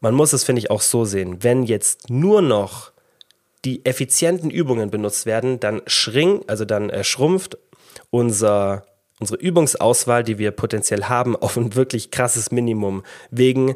man 0.00 0.14
muss 0.14 0.32
es, 0.32 0.44
finde 0.44 0.60
ich, 0.60 0.70
auch 0.70 0.80
so 0.80 1.04
sehen. 1.04 1.42
Wenn 1.42 1.64
jetzt 1.64 2.08
nur 2.08 2.40
noch 2.40 2.92
die 3.64 3.84
effizienten 3.84 4.50
Übungen 4.50 4.90
benutzt 4.90 5.26
werden, 5.26 5.58
dann 5.58 5.82
schrinkt, 5.86 6.48
also 6.48 6.64
dann 6.64 6.90
äh, 6.90 7.02
schrumpft 7.02 7.58
unser, 8.10 8.86
unsere 9.18 9.40
Übungsauswahl, 9.40 10.22
die 10.22 10.38
wir 10.38 10.52
potenziell 10.52 11.04
haben, 11.04 11.34
auf 11.42 11.56
ein 11.56 11.74
wirklich 11.74 12.12
krasses 12.12 12.52
Minimum. 12.52 13.02
Wegen 13.30 13.74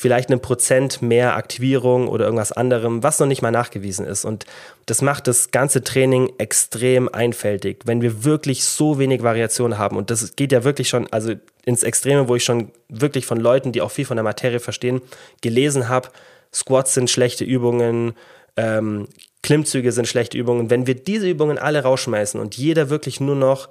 vielleicht 0.00 0.30
einem 0.30 0.38
Prozent 0.38 1.02
mehr 1.02 1.34
Aktivierung 1.34 2.06
oder 2.06 2.24
irgendwas 2.24 2.52
anderem, 2.52 3.02
was 3.02 3.18
noch 3.18 3.26
nicht 3.26 3.42
mal 3.42 3.50
nachgewiesen 3.50 4.06
ist. 4.06 4.24
Und 4.24 4.44
das 4.86 5.02
macht 5.02 5.26
das 5.26 5.50
ganze 5.50 5.82
Training 5.82 6.32
extrem 6.38 7.08
einfältig, 7.08 7.80
wenn 7.84 8.00
wir 8.00 8.22
wirklich 8.22 8.62
so 8.62 9.00
wenig 9.00 9.24
Variation 9.24 9.76
haben. 9.76 9.96
Und 9.96 10.10
das 10.10 10.36
geht 10.36 10.52
ja 10.52 10.62
wirklich 10.62 10.88
schon, 10.88 11.08
also 11.12 11.32
ins 11.64 11.82
Extreme, 11.82 12.28
wo 12.28 12.36
ich 12.36 12.44
schon 12.44 12.70
wirklich 12.88 13.26
von 13.26 13.40
Leuten, 13.40 13.72
die 13.72 13.80
auch 13.80 13.90
viel 13.90 14.04
von 14.04 14.16
der 14.16 14.22
Materie 14.22 14.60
verstehen, 14.60 15.02
gelesen 15.40 15.88
habe, 15.88 16.10
Squats 16.54 16.94
sind 16.94 17.10
schlechte 17.10 17.42
Übungen, 17.42 18.12
ähm, 18.56 19.08
Klimmzüge 19.42 19.90
sind 19.90 20.06
schlechte 20.06 20.38
Übungen. 20.38 20.70
Wenn 20.70 20.86
wir 20.86 20.94
diese 20.94 21.28
Übungen 21.28 21.58
alle 21.58 21.82
rausschmeißen 21.82 22.40
und 22.40 22.56
jeder 22.56 22.88
wirklich 22.88 23.18
nur 23.18 23.34
noch 23.34 23.68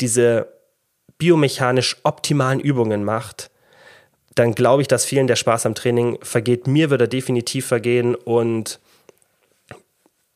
diese 0.00 0.46
biomechanisch 1.18 1.96
optimalen 2.04 2.60
Übungen 2.60 3.02
macht, 3.02 3.49
dann 4.40 4.54
glaube 4.54 4.80
ich, 4.80 4.88
dass 4.88 5.04
vielen 5.04 5.26
der 5.26 5.36
Spaß 5.36 5.66
am 5.66 5.74
Training 5.74 6.18
vergeht. 6.22 6.66
Mir 6.66 6.88
würde 6.88 7.04
er 7.04 7.08
definitiv 7.08 7.66
vergehen 7.66 8.14
und 8.14 8.80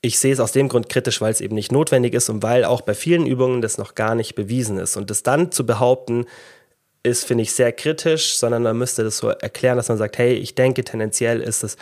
ich 0.02 0.18
sehe 0.18 0.34
es 0.34 0.40
aus 0.40 0.52
dem 0.52 0.68
Grund 0.68 0.90
kritisch, 0.90 1.22
weil 1.22 1.32
es 1.32 1.40
eben 1.40 1.54
nicht 1.54 1.72
notwendig 1.72 2.12
ist 2.12 2.28
und 2.28 2.42
weil 2.42 2.66
auch 2.66 2.82
bei 2.82 2.92
vielen 2.92 3.26
Übungen 3.26 3.62
das 3.62 3.78
noch 3.78 3.94
gar 3.94 4.14
nicht 4.14 4.34
bewiesen 4.34 4.76
ist. 4.76 4.98
Und 4.98 5.08
das 5.08 5.22
dann 5.22 5.50
zu 5.50 5.64
behaupten, 5.64 6.26
ist, 7.02 7.24
finde 7.24 7.42
ich, 7.42 7.52
sehr 7.52 7.72
kritisch, 7.72 8.36
sondern 8.36 8.62
man 8.62 8.76
müsste 8.76 9.04
das 9.04 9.16
so 9.16 9.28
erklären, 9.28 9.78
dass 9.78 9.88
man 9.88 9.96
sagt, 9.96 10.18
hey, 10.18 10.34
ich 10.34 10.54
denke, 10.54 10.84
tendenziell 10.84 11.40
ist 11.40 11.64
es 11.64 11.78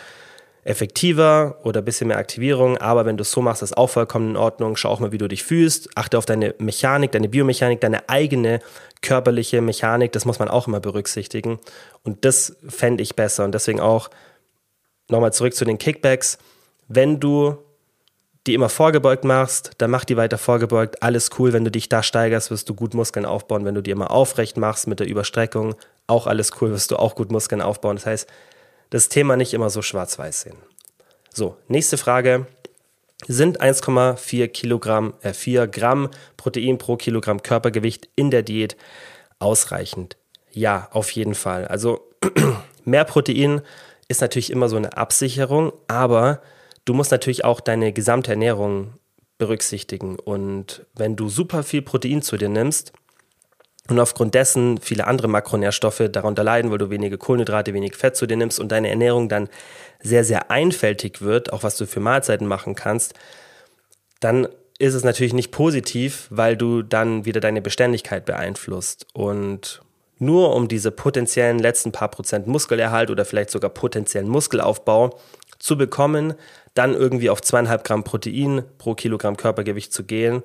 effektiver 0.65 1.57
oder 1.63 1.81
ein 1.81 1.85
bisschen 1.85 2.07
mehr 2.07 2.17
Aktivierung, 2.17 2.77
aber 2.77 3.05
wenn 3.05 3.17
du 3.17 3.23
es 3.23 3.31
so 3.31 3.41
machst, 3.41 3.61
ist 3.61 3.77
auch 3.77 3.89
vollkommen 3.89 4.31
in 4.31 4.37
Ordnung. 4.37 4.77
Schau 4.77 4.89
auch 4.89 4.99
mal, 4.99 5.11
wie 5.11 5.17
du 5.17 5.27
dich 5.27 5.43
fühlst. 5.43 5.89
Achte 5.95 6.17
auf 6.17 6.25
deine 6.25 6.55
Mechanik, 6.57 7.11
deine 7.11 7.27
Biomechanik, 7.29 7.81
deine 7.81 8.07
eigene 8.07 8.59
körperliche 9.01 9.61
Mechanik. 9.61 10.13
Das 10.13 10.25
muss 10.25 10.39
man 10.39 10.47
auch 10.47 10.67
immer 10.67 10.79
berücksichtigen. 10.79 11.59
Und 12.03 12.23
das 12.23 12.55
fände 12.67 13.03
ich 13.03 13.15
besser. 13.15 13.43
Und 13.43 13.53
deswegen 13.53 13.81
auch 13.81 14.09
nochmal 15.09 15.33
zurück 15.33 15.53
zu 15.53 15.65
den 15.65 15.77
Kickbacks. 15.77 16.37
Wenn 16.87 17.19
du 17.19 17.57
die 18.47 18.53
immer 18.53 18.69
vorgebeugt 18.69 19.23
machst, 19.25 19.71
dann 19.77 19.91
mach 19.91 20.05
die 20.05 20.17
weiter 20.17 20.37
vorgebeugt. 20.37 21.03
Alles 21.03 21.29
cool. 21.37 21.53
Wenn 21.53 21.65
du 21.65 21.71
dich 21.71 21.89
da 21.89 22.03
steigerst, 22.03 22.51
wirst 22.51 22.69
du 22.69 22.73
gut 22.73 22.93
Muskeln 22.93 23.25
aufbauen. 23.25 23.65
Wenn 23.65 23.75
du 23.75 23.81
die 23.81 23.91
immer 23.91 24.11
aufrecht 24.11 24.57
machst 24.57 24.87
mit 24.87 24.99
der 24.99 25.07
Überstreckung, 25.07 25.75
auch 26.07 26.27
alles 26.27 26.51
cool, 26.61 26.71
wirst 26.71 26.91
du 26.91 26.97
auch 26.97 27.15
gut 27.15 27.31
Muskeln 27.31 27.61
aufbauen. 27.61 27.97
Das 27.97 28.05
heißt, 28.05 28.29
das 28.93 29.09
Thema 29.09 29.35
nicht 29.37 29.55
immer 29.55 29.71
so 29.71 29.81
schwarz-weiß 29.81 30.41
sehen. 30.41 30.57
So, 31.33 31.57
nächste 31.67 31.97
Frage. 31.97 32.45
Sind 33.27 33.59
1,4 33.59 34.47
Kilogramm, 34.49 35.15
äh 35.23 35.33
4 35.33 35.65
Gramm 35.65 36.09
Protein 36.37 36.77
pro 36.77 36.95
Kilogramm 36.95 37.41
Körpergewicht 37.41 38.07
in 38.15 38.29
der 38.29 38.43
Diät 38.43 38.77
ausreichend? 39.39 40.17
Ja, 40.51 40.89
auf 40.91 41.09
jeden 41.09 41.33
Fall. 41.33 41.67
Also 41.67 42.07
mehr 42.85 43.03
Protein 43.03 43.61
ist 44.09 44.21
natürlich 44.21 44.51
immer 44.51 44.69
so 44.69 44.75
eine 44.75 44.95
Absicherung, 44.95 45.73
aber 45.87 46.43
du 46.85 46.93
musst 46.93 47.09
natürlich 47.09 47.43
auch 47.43 47.61
deine 47.61 47.93
gesamte 47.93 48.29
Ernährung 48.29 48.93
berücksichtigen. 49.39 50.19
Und 50.19 50.85
wenn 50.93 51.15
du 51.15 51.29
super 51.29 51.63
viel 51.63 51.81
Protein 51.81 52.21
zu 52.21 52.37
dir 52.37 52.49
nimmst, 52.49 52.93
und 53.89 53.99
aufgrund 53.99 54.33
dessen 54.33 54.77
viele 54.79 55.07
andere 55.07 55.27
Makronährstoffe 55.27 56.03
darunter 56.09 56.43
leiden, 56.43 56.71
weil 56.71 56.77
du 56.77 56.89
wenige 56.89 57.17
Kohlenhydrate, 57.17 57.73
wenig 57.73 57.95
Fett 57.95 58.15
zu 58.15 58.25
dir 58.25 58.37
nimmst 58.37 58.59
und 58.59 58.71
deine 58.71 58.89
Ernährung 58.89 59.27
dann 59.27 59.49
sehr, 60.01 60.23
sehr 60.23 60.49
einfältig 60.51 61.21
wird, 61.21 61.51
auch 61.51 61.63
was 61.63 61.77
du 61.77 61.85
für 61.85 61.99
Mahlzeiten 61.99 62.47
machen 62.47 62.75
kannst, 62.75 63.13
dann 64.21 64.47
ist 64.79 64.93
es 64.93 65.03
natürlich 65.03 65.33
nicht 65.33 65.51
positiv, 65.51 66.27
weil 66.29 66.55
du 66.55 66.81
dann 66.81 67.25
wieder 67.25 67.41
deine 67.41 67.61
Beständigkeit 67.61 68.25
beeinflusst. 68.25 69.05
Und 69.13 69.81
nur 70.17 70.55
um 70.55 70.67
diese 70.67 70.91
potenziellen 70.91 71.59
letzten 71.59 71.91
paar 71.91 72.09
Prozent 72.09 72.47
Muskelerhalt 72.47 73.09
oder 73.09 73.25
vielleicht 73.25 73.49
sogar 73.49 73.69
potenziellen 73.69 74.29
Muskelaufbau 74.29 75.19
zu 75.59 75.77
bekommen, 75.77 76.33
dann 76.73 76.93
irgendwie 76.93 77.29
auf 77.29 77.41
zweieinhalb 77.41 77.83
Gramm 77.83 78.03
Protein 78.03 78.63
pro 78.77 78.95
Kilogramm 78.95 79.37
Körpergewicht 79.37 79.93
zu 79.93 80.03
gehen, 80.03 80.43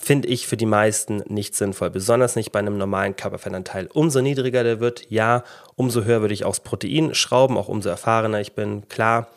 finde 0.00 0.28
ich 0.28 0.46
für 0.46 0.56
die 0.56 0.66
meisten 0.66 1.22
nicht 1.26 1.54
sinnvoll, 1.54 1.90
besonders 1.90 2.36
nicht 2.36 2.52
bei 2.52 2.58
einem 2.58 2.78
normalen 2.78 3.16
Körperfettanteil. 3.16 3.88
Umso 3.92 4.20
niedriger 4.20 4.62
der 4.62 4.80
wird, 4.80 5.10
ja, 5.10 5.42
umso 5.74 6.04
höher 6.04 6.20
würde 6.20 6.34
ich 6.34 6.44
aufs 6.44 6.60
Protein 6.60 7.14
schrauben, 7.14 7.56
auch 7.56 7.68
umso 7.68 7.88
erfahrener 7.88 8.40
ich 8.40 8.52
bin, 8.52 8.88
klar, 8.88 9.28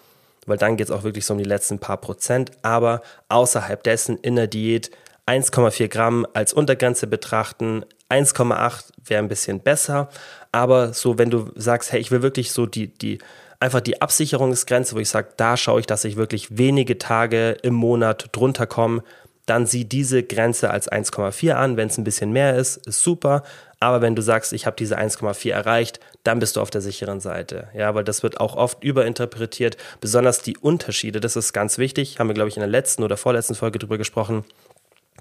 weil 0.45 0.57
dann 0.57 0.77
geht 0.77 0.87
es 0.87 0.91
auch 0.91 1.03
wirklich 1.03 1.25
so 1.25 1.33
um 1.33 1.37
die 1.37 1.45
letzten 1.45 1.79
paar 1.79 1.97
Prozent, 1.97 2.51
aber 2.61 3.01
außerhalb 3.29 3.81
dessen 3.83 4.17
in 4.17 4.35
der 4.35 4.47
Diät 4.47 4.91
1,4 5.27 5.87
Gramm 5.87 6.27
als 6.33 6.53
Untergrenze 6.53 7.07
betrachten, 7.07 7.85
1,8 8.09 8.85
wäre 9.05 9.21
ein 9.21 9.29
bisschen 9.29 9.61
besser, 9.61 10.09
aber 10.51 10.93
so, 10.93 11.17
wenn 11.17 11.29
du 11.29 11.51
sagst, 11.55 11.91
hey, 11.91 11.99
ich 11.99 12.11
will 12.11 12.21
wirklich 12.21 12.51
so 12.51 12.65
die, 12.65 12.87
die, 12.87 13.19
einfach 13.59 13.81
die 13.81 14.01
Absicherungsgrenze, 14.01 14.95
wo 14.95 14.99
ich 14.99 15.09
sage, 15.09 15.29
da 15.37 15.55
schaue 15.55 15.79
ich, 15.79 15.85
dass 15.85 16.03
ich 16.03 16.15
wirklich 16.15 16.57
wenige 16.57 16.97
Tage 16.97 17.51
im 17.61 17.75
Monat 17.75 18.29
drunter 18.31 18.65
komme, 18.65 19.03
dann 19.49 19.65
sieh 19.65 19.85
diese 19.85 20.21
Grenze 20.23 20.69
als 20.69 20.91
1,4 20.91 21.53
an. 21.53 21.75
Wenn 21.75 21.87
es 21.87 21.97
ein 21.97 22.03
bisschen 22.03 22.31
mehr 22.31 22.55
ist, 22.55 22.77
ist 22.85 23.01
super. 23.01 23.43
Aber 23.79 24.01
wenn 24.01 24.15
du 24.15 24.21
sagst, 24.21 24.53
ich 24.53 24.65
habe 24.65 24.75
diese 24.77 24.97
1,4 24.97 25.51
erreicht, 25.51 25.99
dann 26.23 26.39
bist 26.39 26.55
du 26.55 26.61
auf 26.61 26.69
der 26.69 26.81
sicheren 26.81 27.19
Seite. 27.19 27.69
Ja, 27.73 27.95
weil 27.95 28.03
das 28.03 28.21
wird 28.23 28.39
auch 28.39 28.55
oft 28.55 28.83
überinterpretiert. 28.83 29.77
Besonders 30.01 30.41
die 30.41 30.57
Unterschiede, 30.57 31.19
das 31.19 31.35
ist 31.35 31.53
ganz 31.53 31.77
wichtig. 31.77 32.19
Haben 32.19 32.29
wir, 32.29 32.33
glaube 32.33 32.49
ich, 32.49 32.57
in 32.57 32.61
der 32.61 32.69
letzten 32.69 33.03
oder 33.03 33.17
vorletzten 33.17 33.55
Folge 33.55 33.79
drüber 33.79 33.97
gesprochen. 33.97 34.43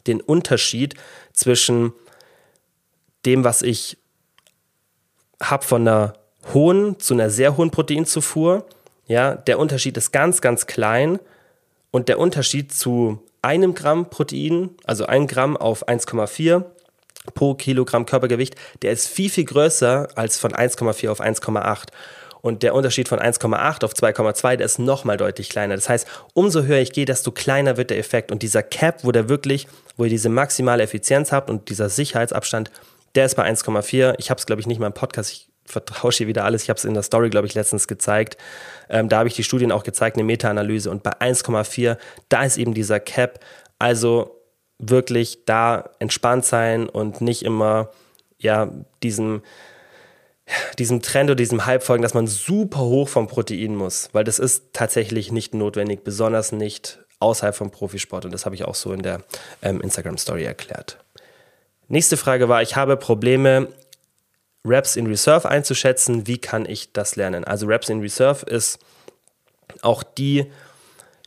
Den 0.07 0.21
Unterschied 0.21 0.95
zwischen 1.33 1.93
dem, 3.25 3.45
was 3.45 3.63
ich 3.63 3.97
habe 5.41 5.65
von 5.65 5.87
einer 5.87 6.15
hohen 6.53 6.99
zu 6.99 7.15
einer 7.15 7.31
sehr 7.31 7.57
hohen 7.57 7.71
Proteinzufuhr. 7.71 8.67
Ja, 9.07 9.37
der 9.37 9.59
Unterschied 9.59 9.97
ist 9.97 10.13
ganz, 10.13 10.41
ganz 10.41 10.67
klein. 10.67 11.19
Und 11.91 12.09
der 12.09 12.19
Unterschied 12.19 12.73
zu 12.73 13.23
einem 13.43 13.75
Gramm 13.75 14.11
Protein, 14.11 14.71
also 14.85 15.07
ein 15.07 15.27
Gramm 15.27 15.57
auf 15.57 15.89
1,4 15.89 16.65
pro 17.35 17.55
Kilogramm 17.55 18.07
Körpergewicht, 18.07 18.55
der 18.83 18.93
ist 18.93 19.09
viel, 19.09 19.31
viel 19.31 19.45
größer 19.45 20.09
als 20.15 20.39
von 20.39 20.53
1,4 20.53 21.11
auf 21.11 21.21
1,8. 21.21 21.89
Und 22.41 22.63
der 22.63 22.75
Unterschied 22.75 23.09
von 23.09 23.19
1,8 23.19 23.85
auf 23.85 23.93
2,2, 23.93 24.57
der 24.57 24.67
ist 24.67 24.79
nochmal 24.79 25.17
deutlich 25.17 25.49
kleiner. 25.49 25.75
Das 25.75 25.89
heißt, 25.89 26.07
umso 26.35 26.63
höher 26.63 26.79
ich 26.79 26.93
gehe, 26.93 27.05
desto 27.05 27.33
kleiner 27.33 27.77
wird 27.77 27.91
der 27.91 27.99
Effekt. 27.99 28.31
Und 28.31 28.43
dieser 28.43 28.63
Cap, 28.63 29.03
wo 29.03 29.13
der 29.13 29.29
wirklich, 29.29 29.67
wo 29.97 30.05
ihr 30.05 30.11
diese 30.11 30.29
maximale 30.29 30.85
Effizienz 30.85 31.33
habt 31.33 31.51
und 31.51 31.69
dieser 31.69 31.89
Sicherheitsabstand, 31.89 32.71
der 33.17 33.27
ist 33.27 33.35
bei 33.35 33.45
1,4. 33.45 34.15
Ich 34.19 34.31
habe 34.31 34.39
es, 34.39 34.47
glaube 34.47 34.61
ich, 34.61 34.67
nicht 34.69 34.79
mal 34.79 34.87
im 34.87 34.93
Podcast. 34.93 35.33
Ich 35.33 35.48
vertausche 35.69 36.27
wieder 36.27 36.45
alles. 36.45 36.63
Ich 36.63 36.71
habe 36.71 36.79
es 36.79 36.85
in 36.85 36.95
der 36.95 37.03
Story, 37.03 37.31
glaube 37.31 37.47
ich, 37.47 37.55
letztens 37.55 37.87
gezeigt. 37.87 38.37
Ähm, 38.89 39.09
da 39.09 39.19
habe 39.19 39.29
ich 39.29 39.35
die 39.35 39.45
Studien 39.45 39.71
auch 39.71 39.85
gezeigt, 39.85 40.17
eine 40.17 40.25
Meta-Analyse. 40.25 40.91
Und 40.91 41.03
bei 41.03 41.13
1,4, 41.13 41.99
da 42.29 42.45
ist 42.45 42.57
eben 42.57 42.75
dieser 42.75 43.01
Cap. 43.01 43.41
Also 43.79 44.39
wirklich 44.79 45.45
da 45.45 45.91
entspannt 45.99 46.45
sein 46.45 46.89
und 46.89 47.21
nicht 47.21 47.43
immer 47.45 47.91
ja 48.39 48.71
diesem 49.03 49.43
diesem 50.79 51.03
Trend 51.03 51.29
oder 51.29 51.37
diesem 51.37 51.67
Hype 51.67 51.83
folgen, 51.83 52.03
dass 52.03 52.15
man 52.15 52.27
super 52.27 52.81
hoch 52.81 53.09
vom 53.09 53.27
Protein 53.27 53.75
muss, 53.75 54.09
weil 54.13 54.25
das 54.25 54.39
ist 54.39 54.73
tatsächlich 54.73 55.31
nicht 55.31 55.53
notwendig, 55.53 56.05
besonders 56.05 56.53
nicht 56.53 57.01
außerhalb 57.21 57.55
vom 57.55 57.71
Profisport 57.71 58.25
und 58.25 58.33
das 58.33 58.47
habe 58.47 58.55
ich 58.55 58.65
auch 58.65 58.75
so 58.75 58.93
in 58.93 59.03
der 59.03 59.21
ähm, 59.61 59.83
Instagram 59.83 60.17
Story 60.17 60.45
erklärt. 60.45 60.99
Nächste 61.89 62.17
Frage 62.17 62.49
war, 62.49 62.63
ich 62.63 62.77
habe 62.77 62.97
Probleme 62.97 63.69
Reps 64.65 64.97
in 64.97 65.07
Reserve 65.07 65.49
einzuschätzen, 65.49 66.27
wie 66.27 66.39
kann 66.39 66.69
ich 66.69 66.93
das 66.93 67.15
lernen? 67.17 67.45
Also 67.45 67.67
Reps 67.67 67.89
in 67.89 68.01
Reserve 68.01 68.45
ist 68.47 68.79
auch 69.83 70.03
die 70.03 70.51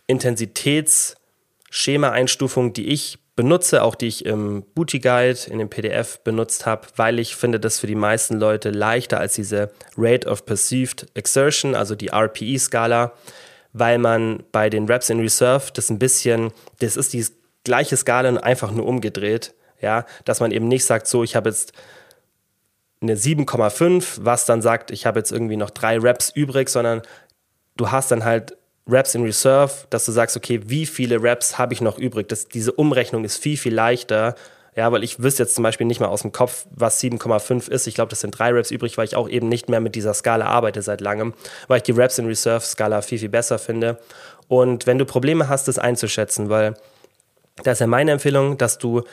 Intensitätsschema-Einstufung, 0.08 2.74
die 2.74 2.90
ich 2.90 3.20
benutze, 3.36 3.84
auch 3.84 3.96
die 3.96 4.08
ich 4.08 4.26
im 4.26 4.64
Booty 4.76 5.00
Guide 5.00 5.40
in 5.48 5.60
dem 5.60 5.70
PDF 5.70 6.20
benutzt 6.20 6.66
habe, 6.66 6.88
weil 6.98 7.20
ich 7.20 7.36
finde 7.36 7.60
das 7.60 7.80
für 7.80 7.88
die 7.88 7.96
meisten 7.96 8.40
Leute 8.40 8.72
leichter 8.72 9.20
als 9.20 9.36
diese 9.36 9.72
Rate 9.98 10.28
of 10.28 10.46
Perceived 10.46 11.08
Exertion, 11.16 11.74
also 11.74 11.96
die 11.96 12.10
RPE-Skala, 12.10 13.14
weil 13.74 13.98
man 13.98 14.44
bei 14.52 14.70
den 14.70 14.86
Reps 14.86 15.10
in 15.10 15.22
Reserve 15.22 15.72
das 15.74 15.90
ein 15.90 15.98
bisschen, 15.98 16.52
das 16.80 16.98
ist 16.98 17.14
die 17.14 17.26
gleiche 17.64 17.96
Skala 17.96 18.38
einfach 18.42 18.72
nur 18.72 18.86
umgedreht, 18.86 19.54
ja, 19.82 20.06
dass 20.26 20.42
man 20.42 20.52
eben 20.52 20.68
nicht 20.68 20.86
sagt, 20.86 21.08
so, 21.08 21.24
ich 21.24 21.36
habe 21.36 21.50
jetzt 21.50 21.74
eine 23.02 23.16
7,5, 23.16 24.20
was 24.22 24.46
dann 24.46 24.62
sagt, 24.62 24.92
ich 24.92 25.06
habe 25.06 25.20
jetzt 25.20 25.32
irgendwie 25.32 25.58
noch 25.58 25.72
drei 25.72 25.98
Reps 25.98 26.30
übrig, 26.30 26.70
sondern 26.70 27.02
du 27.78 27.92
hast 27.92 28.12
dann 28.12 28.24
halt 28.24 28.56
Reps 28.88 29.16
in 29.16 29.24
Reserve, 29.24 29.72
dass 29.90 30.06
du 30.06 30.12
sagst, 30.12 30.38
okay, 30.38 30.62
wie 30.66 30.86
viele 30.86 31.22
Reps 31.22 31.58
habe 31.58 31.74
ich 31.74 31.82
noch 31.82 31.98
übrig? 31.98 32.28
Das, 32.28 32.48
diese 32.48 32.72
Umrechnung 32.72 33.24
ist 33.24 33.38
viel, 33.38 33.58
viel 33.58 33.74
leichter. 33.74 34.36
Ja, 34.76 34.92
weil 34.92 35.04
ich 35.04 35.22
wüsste 35.22 35.44
jetzt 35.44 35.56
zum 35.56 35.64
Beispiel 35.64 35.86
nicht 35.86 36.00
mal 36.00 36.08
aus 36.08 36.22
dem 36.22 36.32
Kopf, 36.32 36.66
was 36.72 37.02
7,5 37.02 37.70
ist. 37.70 37.88
Ich 37.88 37.96
glaube, 37.96 38.10
das 38.10 38.22
sind 38.22 38.38
drei 38.38 38.52
Reps 38.52 38.72
übrig, 38.72 38.98
weil 38.98 39.06
ich 39.06 39.18
auch 39.18 39.28
eben 39.28 39.50
nicht 39.50 39.68
mehr 39.68 39.82
mit 39.82 39.96
dieser 39.96 40.14
Skala 40.14 40.46
arbeite 40.46 40.82
seit 40.82 41.02
langem, 41.02 41.34
weil 41.68 41.78
ich 41.78 41.84
die 41.84 41.92
Reps 41.92 42.18
in 42.20 42.26
Reserve 42.26 42.64
Skala 42.64 43.02
viel, 43.02 43.20
viel 43.20 43.30
besser 43.30 43.60
finde. 43.60 44.00
Und 44.48 44.88
wenn 44.88 44.98
du 44.98 45.06
Probleme 45.06 45.50
hast, 45.50 45.68
das 45.68 45.78
einzuschätzen, 45.78 46.50
weil 46.50 46.76
da 47.64 47.72
ist 47.72 47.80
ja 47.80 47.88
meine 47.88 48.12
Empfehlung, 48.12 48.58
dass 48.58 48.78
du 48.78 49.04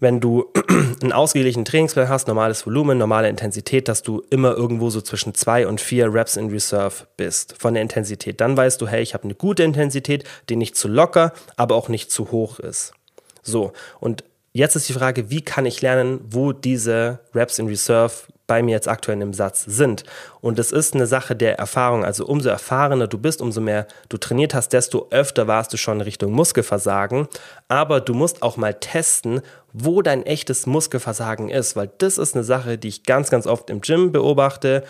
wenn 0.00 0.20
du 0.20 0.52
einen 1.02 1.12
ausgeglichenen 1.12 1.64
Trainingsplan 1.64 2.08
hast, 2.08 2.28
normales 2.28 2.66
Volumen, 2.66 2.98
normale 2.98 3.28
Intensität, 3.28 3.88
dass 3.88 4.02
du 4.02 4.22
immer 4.30 4.54
irgendwo 4.54 4.90
so 4.90 5.00
zwischen 5.00 5.34
zwei 5.34 5.66
und 5.66 5.80
vier 5.80 6.12
Reps 6.12 6.36
in 6.36 6.50
Reserve 6.50 7.06
bist 7.16 7.54
von 7.58 7.74
der 7.74 7.82
Intensität. 7.82 8.40
Dann 8.40 8.56
weißt 8.56 8.80
du, 8.80 8.88
hey, 8.88 9.02
ich 9.02 9.14
habe 9.14 9.24
eine 9.24 9.34
gute 9.34 9.62
Intensität, 9.62 10.24
die 10.48 10.56
nicht 10.56 10.76
zu 10.76 10.88
locker, 10.88 11.32
aber 11.56 11.74
auch 11.74 11.88
nicht 11.88 12.10
zu 12.10 12.30
hoch 12.30 12.58
ist. 12.58 12.92
So, 13.42 13.72
und 14.00 14.24
jetzt 14.52 14.76
ist 14.76 14.88
die 14.88 14.92
Frage, 14.92 15.30
wie 15.30 15.42
kann 15.42 15.66
ich 15.66 15.82
lernen, 15.82 16.20
wo 16.28 16.52
diese 16.52 17.20
Reps 17.34 17.58
in 17.58 17.68
Reserve 17.68 18.12
bei 18.46 18.62
mir 18.62 18.72
jetzt 18.72 18.88
aktuell 18.88 19.20
im 19.20 19.32
Satz 19.32 19.64
sind. 19.64 20.04
Und 20.40 20.58
es 20.58 20.72
ist 20.72 20.94
eine 20.94 21.06
Sache 21.06 21.34
der 21.34 21.58
Erfahrung. 21.58 22.04
Also 22.04 22.26
umso 22.26 22.48
erfahrener 22.48 23.08
du 23.08 23.18
bist, 23.18 23.40
umso 23.40 23.60
mehr 23.60 23.86
du 24.08 24.16
trainiert 24.16 24.54
hast, 24.54 24.72
desto 24.72 25.08
öfter 25.10 25.46
warst 25.46 25.72
du 25.72 25.76
schon 25.76 26.00
Richtung 26.00 26.32
Muskelversagen. 26.32 27.28
Aber 27.68 28.00
du 28.00 28.14
musst 28.14 28.42
auch 28.42 28.56
mal 28.56 28.74
testen, 28.74 29.42
wo 29.72 30.02
dein 30.02 30.24
echtes 30.24 30.66
Muskelversagen 30.66 31.48
ist, 31.48 31.76
weil 31.76 31.90
das 31.98 32.18
ist 32.18 32.34
eine 32.34 32.44
Sache, 32.44 32.78
die 32.78 32.88
ich 32.88 33.02
ganz, 33.04 33.30
ganz 33.30 33.46
oft 33.46 33.68
im 33.70 33.80
Gym 33.80 34.12
beobachte. 34.12 34.84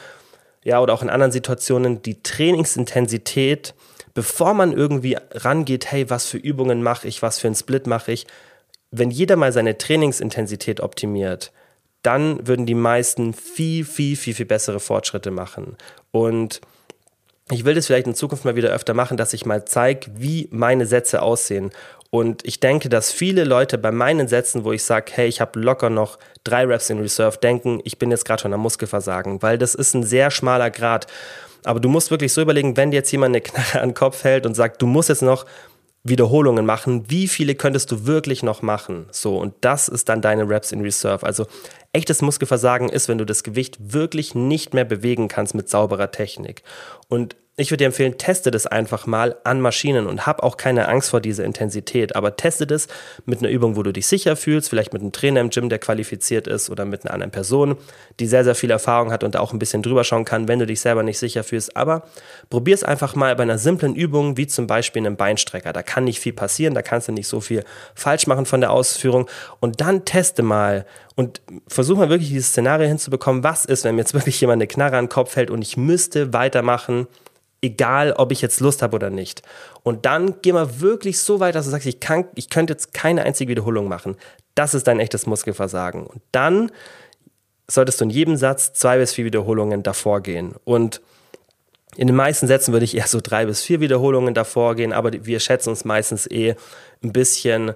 Ja, 0.62 0.80
oder 0.80 0.94
auch 0.94 1.02
in 1.02 1.10
anderen 1.10 1.32
Situationen, 1.32 2.02
die 2.02 2.22
Trainingsintensität, 2.22 3.74
bevor 4.14 4.54
man 4.54 4.72
irgendwie 4.72 5.16
rangeht, 5.32 5.90
hey, 5.90 6.10
was 6.10 6.26
für 6.26 6.38
Übungen 6.38 6.82
mache 6.82 7.08
ich, 7.08 7.22
was 7.22 7.38
für 7.38 7.48
einen 7.48 7.54
Split 7.54 7.86
mache 7.86 8.12
ich, 8.12 8.26
wenn 8.90 9.10
jeder 9.10 9.36
mal 9.36 9.52
seine 9.52 9.78
Trainingsintensität 9.78 10.80
optimiert, 10.80 11.52
dann 12.06 12.46
würden 12.46 12.66
die 12.66 12.74
meisten 12.74 13.34
viel, 13.34 13.84
viel, 13.84 14.16
viel, 14.16 14.34
viel 14.34 14.46
bessere 14.46 14.80
Fortschritte 14.80 15.30
machen. 15.30 15.76
Und 16.12 16.60
ich 17.50 17.64
will 17.64 17.74
das 17.74 17.86
vielleicht 17.86 18.06
in 18.06 18.14
Zukunft 18.14 18.44
mal 18.44 18.56
wieder 18.56 18.70
öfter 18.70 18.94
machen, 18.94 19.16
dass 19.16 19.32
ich 19.32 19.46
mal 19.46 19.64
zeige, 19.64 20.10
wie 20.16 20.48
meine 20.50 20.86
Sätze 20.86 21.22
aussehen. 21.22 21.70
Und 22.10 22.46
ich 22.46 22.60
denke, 22.60 22.88
dass 22.88 23.12
viele 23.12 23.44
Leute 23.44 23.78
bei 23.78 23.90
meinen 23.90 24.28
Sätzen, 24.28 24.64
wo 24.64 24.72
ich 24.72 24.84
sage, 24.84 25.12
hey, 25.14 25.28
ich 25.28 25.40
habe 25.40 25.58
locker 25.60 25.90
noch 25.90 26.18
drei 26.44 26.64
Reps 26.64 26.90
in 26.90 27.00
Reserve, 27.00 27.38
denken, 27.38 27.80
ich 27.84 27.98
bin 27.98 28.10
jetzt 28.10 28.24
gerade 28.24 28.42
schon 28.42 28.54
am 28.54 28.60
Muskelversagen, 28.60 29.42
weil 29.42 29.58
das 29.58 29.74
ist 29.74 29.94
ein 29.94 30.02
sehr 30.02 30.30
schmaler 30.30 30.70
Grad. 30.70 31.06
Aber 31.64 31.80
du 31.80 31.88
musst 31.88 32.10
wirklich 32.10 32.32
so 32.32 32.40
überlegen, 32.40 32.76
wenn 32.76 32.92
dir 32.92 32.98
jetzt 32.98 33.10
jemand 33.10 33.34
eine 33.34 33.40
Knarre 33.40 33.80
an 33.80 33.90
den 33.90 33.94
Kopf 33.94 34.22
hält 34.22 34.46
und 34.46 34.54
sagt, 34.54 34.80
du 34.80 34.86
musst 34.86 35.08
jetzt 35.08 35.22
noch 35.22 35.46
Wiederholungen 36.08 36.66
machen, 36.66 37.04
wie 37.08 37.28
viele 37.28 37.54
könntest 37.54 37.90
du 37.90 38.06
wirklich 38.06 38.42
noch 38.42 38.62
machen? 38.62 39.06
So, 39.10 39.38
und 39.38 39.54
das 39.60 39.88
ist 39.88 40.08
dann 40.08 40.22
deine 40.22 40.48
Reps 40.48 40.72
in 40.72 40.80
Reserve. 40.80 41.24
Also 41.26 41.46
Echtes 41.96 42.20
Muskelversagen 42.20 42.90
ist, 42.90 43.08
wenn 43.08 43.16
du 43.16 43.24
das 43.24 43.42
Gewicht 43.42 43.78
wirklich 43.80 44.34
nicht 44.34 44.74
mehr 44.74 44.84
bewegen 44.84 45.28
kannst 45.28 45.54
mit 45.54 45.70
sauberer 45.70 46.10
Technik. 46.10 46.62
Und 47.08 47.36
ich 47.58 47.70
würde 47.70 47.78
dir 47.78 47.86
empfehlen, 47.86 48.18
teste 48.18 48.50
das 48.50 48.66
einfach 48.66 49.06
mal 49.06 49.36
an 49.44 49.62
Maschinen 49.62 50.06
und 50.06 50.26
hab 50.26 50.42
auch 50.42 50.58
keine 50.58 50.88
Angst 50.88 51.08
vor 51.08 51.22
dieser 51.22 51.44
Intensität. 51.44 52.14
Aber 52.14 52.36
teste 52.36 52.66
das 52.66 52.86
mit 53.24 53.38
einer 53.38 53.48
Übung, 53.48 53.76
wo 53.76 53.82
du 53.82 53.92
dich 53.92 54.06
sicher 54.06 54.36
fühlst, 54.36 54.68
vielleicht 54.68 54.92
mit 54.92 55.00
einem 55.00 55.12
Trainer 55.12 55.40
im 55.40 55.48
Gym, 55.48 55.70
der 55.70 55.78
qualifiziert 55.78 56.46
ist 56.46 56.68
oder 56.68 56.84
mit 56.84 57.06
einer 57.06 57.14
anderen 57.14 57.30
Person, 57.30 57.78
die 58.20 58.26
sehr, 58.26 58.44
sehr 58.44 58.54
viel 58.54 58.70
Erfahrung 58.70 59.10
hat 59.10 59.24
und 59.24 59.34
da 59.34 59.40
auch 59.40 59.54
ein 59.54 59.58
bisschen 59.58 59.82
drüber 59.82 60.04
schauen 60.04 60.26
kann, 60.26 60.48
wenn 60.48 60.58
du 60.58 60.66
dich 60.66 60.80
selber 60.82 61.02
nicht 61.02 61.18
sicher 61.18 61.44
fühlst. 61.44 61.74
Aber 61.78 62.02
probier 62.50 62.74
es 62.74 62.84
einfach 62.84 63.14
mal 63.14 63.34
bei 63.36 63.44
einer 63.44 63.56
simplen 63.56 63.94
Übung, 63.94 64.36
wie 64.36 64.46
zum 64.46 64.66
Beispiel 64.66 65.00
einem 65.00 65.16
Beinstrecker. 65.16 65.72
Da 65.72 65.82
kann 65.82 66.04
nicht 66.04 66.20
viel 66.20 66.34
passieren, 66.34 66.74
da 66.74 66.82
kannst 66.82 67.08
du 67.08 67.12
nicht 67.12 67.26
so 67.26 67.40
viel 67.40 67.64
falsch 67.94 68.26
machen 68.26 68.44
von 68.44 68.60
der 68.60 68.70
Ausführung. 68.70 69.30
Und 69.60 69.80
dann 69.80 70.04
teste 70.04 70.42
mal 70.42 70.84
und 71.14 71.40
versuch 71.68 71.96
mal 71.96 72.10
wirklich 72.10 72.28
dieses 72.28 72.48
Szenario 72.48 72.86
hinzubekommen, 72.86 73.42
was 73.42 73.64
ist, 73.64 73.84
wenn 73.84 73.94
mir 73.94 74.02
jetzt 74.02 74.12
wirklich 74.12 74.38
jemand 74.42 74.58
eine 74.58 74.66
Knarre 74.66 74.98
an 74.98 75.06
den 75.06 75.10
Kopf 75.10 75.36
hält 75.36 75.50
und 75.50 75.62
ich 75.62 75.78
müsste 75.78 76.34
weitermachen 76.34 77.06
egal 77.62 78.12
ob 78.12 78.32
ich 78.32 78.42
jetzt 78.42 78.60
Lust 78.60 78.82
habe 78.82 78.96
oder 78.96 79.10
nicht. 79.10 79.42
Und 79.82 80.06
dann 80.06 80.40
geh 80.42 80.52
mal 80.52 80.80
wirklich 80.80 81.18
so 81.18 81.40
weit, 81.40 81.54
dass 81.54 81.64
du 81.64 81.70
sagst, 81.70 81.86
ich, 81.86 82.00
kann, 82.00 82.26
ich 82.34 82.50
könnte 82.50 82.72
jetzt 82.72 82.92
keine 82.92 83.22
einzige 83.22 83.50
Wiederholung 83.50 83.88
machen. 83.88 84.16
Das 84.54 84.74
ist 84.74 84.86
dein 84.86 85.00
echtes 85.00 85.26
Muskelversagen. 85.26 86.06
Und 86.06 86.22
dann 86.32 86.70
solltest 87.68 88.00
du 88.00 88.04
in 88.04 88.10
jedem 88.10 88.36
Satz 88.36 88.72
zwei 88.72 88.98
bis 88.98 89.12
vier 89.12 89.24
Wiederholungen 89.24 89.82
davor 89.82 90.20
gehen. 90.20 90.54
Und 90.64 91.00
in 91.96 92.06
den 92.06 92.16
meisten 92.16 92.46
Sätzen 92.46 92.72
würde 92.72 92.84
ich 92.84 92.96
eher 92.96 93.06
so 93.06 93.20
drei 93.22 93.46
bis 93.46 93.62
vier 93.62 93.80
Wiederholungen 93.80 94.34
davor 94.34 94.74
gehen, 94.74 94.92
aber 94.92 95.12
wir 95.12 95.40
schätzen 95.40 95.70
uns 95.70 95.84
meistens 95.84 96.30
eh 96.30 96.54
ein 97.02 97.12
bisschen 97.12 97.72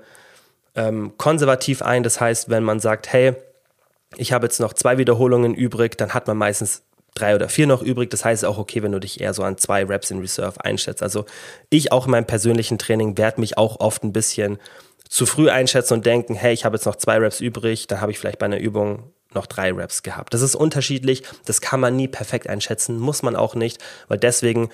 ähm, 0.74 1.14
konservativ 1.16 1.83
ein. 1.83 2.03
Das 2.03 2.20
heißt, 2.20 2.51
wenn 2.51 2.62
man 2.62 2.81
sagt, 2.81 3.12
hey, 3.12 3.35
ich 4.16 4.33
habe 4.33 4.47
jetzt 4.47 4.61
noch 4.61 4.74
zwei 4.74 4.99
Wiederholungen 4.99 5.55
übrig, 5.55 5.97
dann 5.97 6.12
hat 6.12 6.26
man 6.26 6.37
meistens 6.37 6.83
drei 7.14 7.34
oder 7.34 7.48
vier 7.48 7.66
noch 7.66 7.82
übrig. 7.82 8.11
Das 8.11 8.24
heißt 8.24 8.44
auch 8.44 8.58
okay, 8.58 8.82
wenn 8.82 8.92
du 8.92 9.00
dich 9.00 9.20
eher 9.20 9.34
so 9.34 9.42
an 9.42 9.58
zwei 9.58 9.84
Reps 9.84 10.11
in 10.11 10.20
Reserve 10.20 10.64
einschätzt. 10.64 11.02
Also 11.02 11.24
ich 11.68 11.92
auch 11.92 12.06
in 12.06 12.12
meinem 12.12 12.26
persönlichen 12.26 12.78
Training 12.78 13.18
werde 13.18 13.40
mich 13.40 13.58
auch 13.58 13.80
oft 13.80 14.04
ein 14.04 14.12
bisschen 14.12 14.58
zu 15.08 15.26
früh 15.26 15.50
einschätzen 15.50 15.94
und 15.94 16.06
denken, 16.06 16.34
hey, 16.34 16.54
ich 16.54 16.64
habe 16.64 16.76
jetzt 16.76 16.86
noch 16.86 16.96
zwei 16.96 17.18
Reps 17.18 17.40
übrig, 17.40 17.88
dann 17.88 18.00
habe 18.00 18.12
ich 18.12 18.18
vielleicht 18.18 18.38
bei 18.38 18.46
einer 18.46 18.61
Übung 18.61 19.12
noch 19.34 19.46
drei 19.46 19.72
Reps 19.72 20.02
gehabt. 20.02 20.34
Das 20.34 20.42
ist 20.42 20.54
unterschiedlich, 20.54 21.22
das 21.44 21.61
kann 21.61 21.80
man 21.80 21.96
nie 21.96 22.08
perfekt 22.08 22.48
einschätzen, 22.48 22.98
muss 22.98 23.22
man 23.22 23.36
auch 23.36 23.54
nicht, 23.54 23.78
weil 24.08 24.18
deswegen 24.18 24.70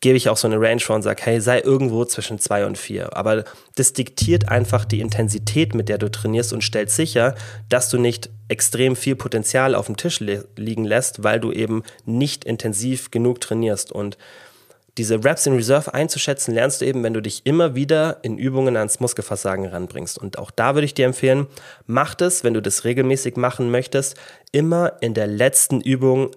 gebe 0.00 0.16
ich 0.16 0.28
auch 0.28 0.36
so 0.36 0.46
eine 0.46 0.60
Range 0.60 0.80
vor 0.80 0.96
und 0.96 1.02
sage, 1.02 1.22
hey, 1.24 1.40
sei 1.40 1.60
irgendwo 1.60 2.04
zwischen 2.04 2.38
zwei 2.38 2.64
und 2.66 2.78
vier. 2.78 3.16
Aber 3.16 3.44
das 3.74 3.92
diktiert 3.92 4.48
einfach 4.48 4.84
die 4.84 5.00
Intensität, 5.00 5.74
mit 5.74 5.88
der 5.88 5.98
du 5.98 6.10
trainierst 6.10 6.52
und 6.52 6.62
stellt 6.62 6.90
sicher, 6.90 7.34
dass 7.68 7.90
du 7.90 7.98
nicht 7.98 8.30
extrem 8.48 8.96
viel 8.96 9.16
Potenzial 9.16 9.74
auf 9.74 9.86
dem 9.86 9.96
Tisch 9.96 10.20
liegen 10.20 10.84
lässt, 10.84 11.24
weil 11.24 11.40
du 11.40 11.52
eben 11.52 11.82
nicht 12.04 12.44
intensiv 12.44 13.10
genug 13.10 13.40
trainierst. 13.40 13.90
Und 13.90 14.16
diese 14.98 15.22
Reps 15.24 15.46
in 15.46 15.54
Reserve 15.54 15.94
einzuschätzen, 15.94 16.54
lernst 16.54 16.80
du 16.80 16.84
eben, 16.84 17.02
wenn 17.02 17.14
du 17.14 17.22
dich 17.22 17.42
immer 17.44 17.74
wieder 17.74 18.18
in 18.22 18.38
Übungen 18.38 18.76
ans 18.76 19.00
Muskelversagen 19.00 19.66
ranbringst. 19.66 20.18
Und 20.18 20.38
auch 20.38 20.50
da 20.50 20.74
würde 20.74 20.84
ich 20.84 20.94
dir 20.94 21.06
empfehlen, 21.06 21.46
mach 21.86 22.14
das, 22.14 22.44
wenn 22.44 22.54
du 22.54 22.62
das 22.62 22.84
regelmäßig 22.84 23.36
machen 23.36 23.70
möchtest, 23.70 24.16
immer 24.52 24.94
in 25.00 25.14
der 25.14 25.26
letzten 25.26 25.80
Übung 25.80 26.30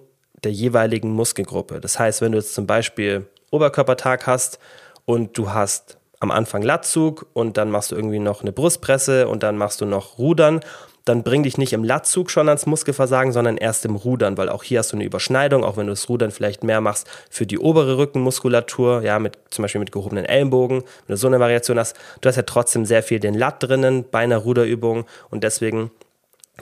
der 0.44 0.52
jeweiligen 0.52 1.10
Muskelgruppe. 1.10 1.80
Das 1.80 1.98
heißt, 1.98 2.20
wenn 2.20 2.32
du 2.32 2.38
jetzt 2.38 2.54
zum 2.54 2.66
Beispiel 2.66 3.26
Oberkörpertag 3.52 4.26
hast 4.26 4.58
und 5.04 5.38
du 5.38 5.50
hast 5.50 5.98
am 6.18 6.30
Anfang 6.30 6.62
Latzug 6.62 7.26
und 7.32 7.56
dann 7.56 7.70
machst 7.70 7.92
du 7.92 7.96
irgendwie 7.96 8.18
noch 8.18 8.42
eine 8.42 8.52
Brustpresse 8.52 9.28
und 9.28 9.42
dann 9.42 9.56
machst 9.56 9.80
du 9.80 9.86
noch 9.86 10.18
Rudern, 10.18 10.60
dann 11.04 11.24
bring 11.24 11.42
dich 11.42 11.58
nicht 11.58 11.72
im 11.72 11.82
Latzug 11.82 12.30
schon 12.30 12.48
ans 12.48 12.66
Muskelversagen, 12.66 13.32
sondern 13.32 13.56
erst 13.56 13.84
im 13.84 13.96
Rudern, 13.96 14.36
weil 14.36 14.48
auch 14.48 14.62
hier 14.62 14.78
hast 14.78 14.92
du 14.92 14.96
eine 14.96 15.04
Überschneidung, 15.04 15.64
auch 15.64 15.76
wenn 15.76 15.86
du 15.86 15.92
das 15.92 16.08
Rudern 16.08 16.30
vielleicht 16.30 16.62
mehr 16.62 16.80
machst 16.80 17.08
für 17.28 17.44
die 17.44 17.58
obere 17.58 17.98
Rückenmuskulatur, 17.98 19.02
ja, 19.02 19.18
mit, 19.18 19.36
zum 19.50 19.62
Beispiel 19.62 19.80
mit 19.80 19.90
gehobenen 19.90 20.24
Ellenbogen, 20.24 20.84
wenn 21.06 21.14
du 21.14 21.16
so 21.16 21.26
eine 21.26 21.40
Variation 21.40 21.78
hast, 21.78 21.96
du 22.20 22.28
hast 22.28 22.36
ja 22.36 22.42
trotzdem 22.42 22.84
sehr 22.84 23.02
viel 23.02 23.18
den 23.18 23.34
Latt 23.34 23.62
drinnen 23.62 24.04
bei 24.08 24.20
einer 24.20 24.38
Ruderübung 24.38 25.06
und 25.30 25.42
deswegen 25.42 25.90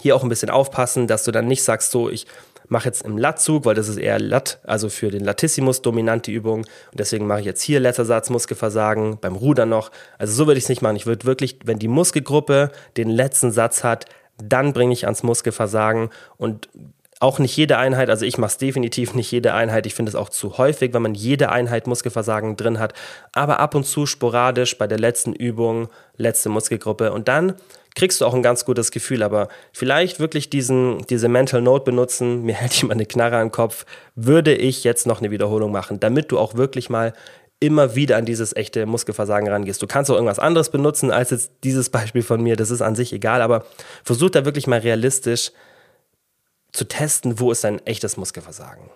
hier 0.01 0.17
auch 0.17 0.23
ein 0.23 0.29
bisschen 0.29 0.51
aufpassen, 0.51 1.07
dass 1.07 1.25
du 1.25 1.33
dann 1.33 1.47
nicht 1.47 1.63
sagst, 1.63 1.91
so, 1.91 2.09
ich 2.09 2.27
mache 2.71 2.87
jetzt 2.87 3.05
im 3.05 3.19
Latzug, 3.19 3.65
weil 3.65 3.75
das 3.75 3.89
ist 3.89 3.97
eher 3.97 4.19
Lat, 4.19 4.61
also 4.65 4.89
für 4.89 5.11
den 5.11 5.25
Latissimus 5.25 5.83
dominant 5.83 6.27
die 6.27 6.33
Übung. 6.33 6.61
Und 6.61 6.99
deswegen 6.99 7.27
mache 7.27 7.41
ich 7.41 7.47
jetzt 7.47 7.63
hier 7.63 7.81
letzter 7.81 8.05
Satz 8.05 8.31
Muskelversagen, 8.31 9.19
beim 9.21 9.37
Rudern 9.37 9.69
noch. 9.69 9.91
Also 10.19 10.33
so 10.33 10.47
würde 10.47 10.59
ich 10.59 10.65
es 10.65 10.69
nicht 10.69 10.83
machen. 10.83 10.97
Ich 10.97 11.07
würde 11.07 11.27
wirklich, 11.27 11.59
wenn 11.65 11.79
die 11.79 11.89
Muskelgruppe 11.89 12.71
den 12.97 13.11
letzten 13.11 13.51
Satz 13.53 13.85
hat, 13.85 14.07
dann 14.43 14.73
bringe 14.73 14.93
ich 14.93 15.05
ans 15.05 15.23
Muskelversagen 15.23 16.11
und 16.37 16.69
auch 17.21 17.39
nicht 17.39 17.55
jede 17.55 17.77
Einheit, 17.77 18.09
also 18.09 18.25
ich 18.25 18.39
mache 18.39 18.53
es 18.53 18.57
definitiv 18.57 19.15
nicht 19.15 19.31
jede 19.31 19.53
Einheit. 19.53 19.85
Ich 19.85 19.95
finde 19.95 20.09
es 20.09 20.17
auch 20.17 20.31
zu 20.31 20.57
häufig, 20.57 20.95
wenn 20.95 21.03
man 21.03 21.15
jede 21.15 21.53
Einheit 21.53 21.87
Muskelversagen 21.87 22.57
drin 22.57 22.79
hat. 22.79 22.95
Aber 23.33 23.61
ab 23.61 23.75
und 23.75 23.85
zu 23.85 24.07
sporadisch 24.07 24.79
bei 24.79 24.87
der 24.87 24.99
letzten 24.99 25.35
Übung, 25.35 25.89
letzte 26.17 26.49
Muskelgruppe. 26.49 27.13
Und 27.13 27.29
dann 27.29 27.57
kriegst 27.95 28.21
du 28.21 28.27
auch 28.27 28.35
ein 28.35 28.43
ganz 28.43 28.65
gutes 28.65 28.91
Gefühl. 28.91 29.23
Aber 29.23 29.49
vielleicht 29.73 30.21
wirklich 30.21 30.51
diesen, 30.51 30.99
diese 31.09 31.29
Mental 31.29 31.63
Note 31.63 31.85
benutzen. 31.85 32.43
Mir 32.43 32.55
hält 32.55 32.75
jemand 32.75 32.99
eine 32.99 33.07
Knarre 33.07 33.39
am 33.39 33.51
Kopf. 33.51 33.85
Würde 34.15 34.55
ich 34.55 34.85
jetzt 34.85 35.07
noch 35.07 35.21
eine 35.21 35.31
Wiederholung 35.31 35.73
machen, 35.73 36.01
damit 36.01 36.31
du 36.33 36.39
auch 36.39 36.55
wirklich 36.55 36.91
mal 36.91 37.13
immer 37.61 37.95
wieder 37.95 38.17
an 38.17 38.25
dieses 38.25 38.57
echte 38.57 38.87
Muskelversagen 38.87 39.49
rangehst. 39.49 39.83
Du 39.83 39.87
kannst 39.87 40.11
auch 40.11 40.15
irgendwas 40.15 40.39
anderes 40.39 40.71
benutzen 40.71 41.11
als 41.11 41.31
jetzt 41.31 41.53
dieses 41.63 41.91
Beispiel 41.91 42.23
von 42.23 42.43
mir. 42.43 42.57
Das 42.57 42.71
ist 42.71 42.81
an 42.81 42.95
sich 42.95 43.13
egal. 43.13 43.43
Aber 43.43 43.67
versuch 44.03 44.31
da 44.31 44.45
wirklich 44.45 44.67
mal 44.67 44.81
realistisch 44.81 45.53
zu 46.73 46.85
testen, 46.87 47.39
wo 47.39 47.53
ist 47.53 47.65
ein 47.65 47.85
echtes 47.87 48.17
Muskelversagen. 48.17 48.91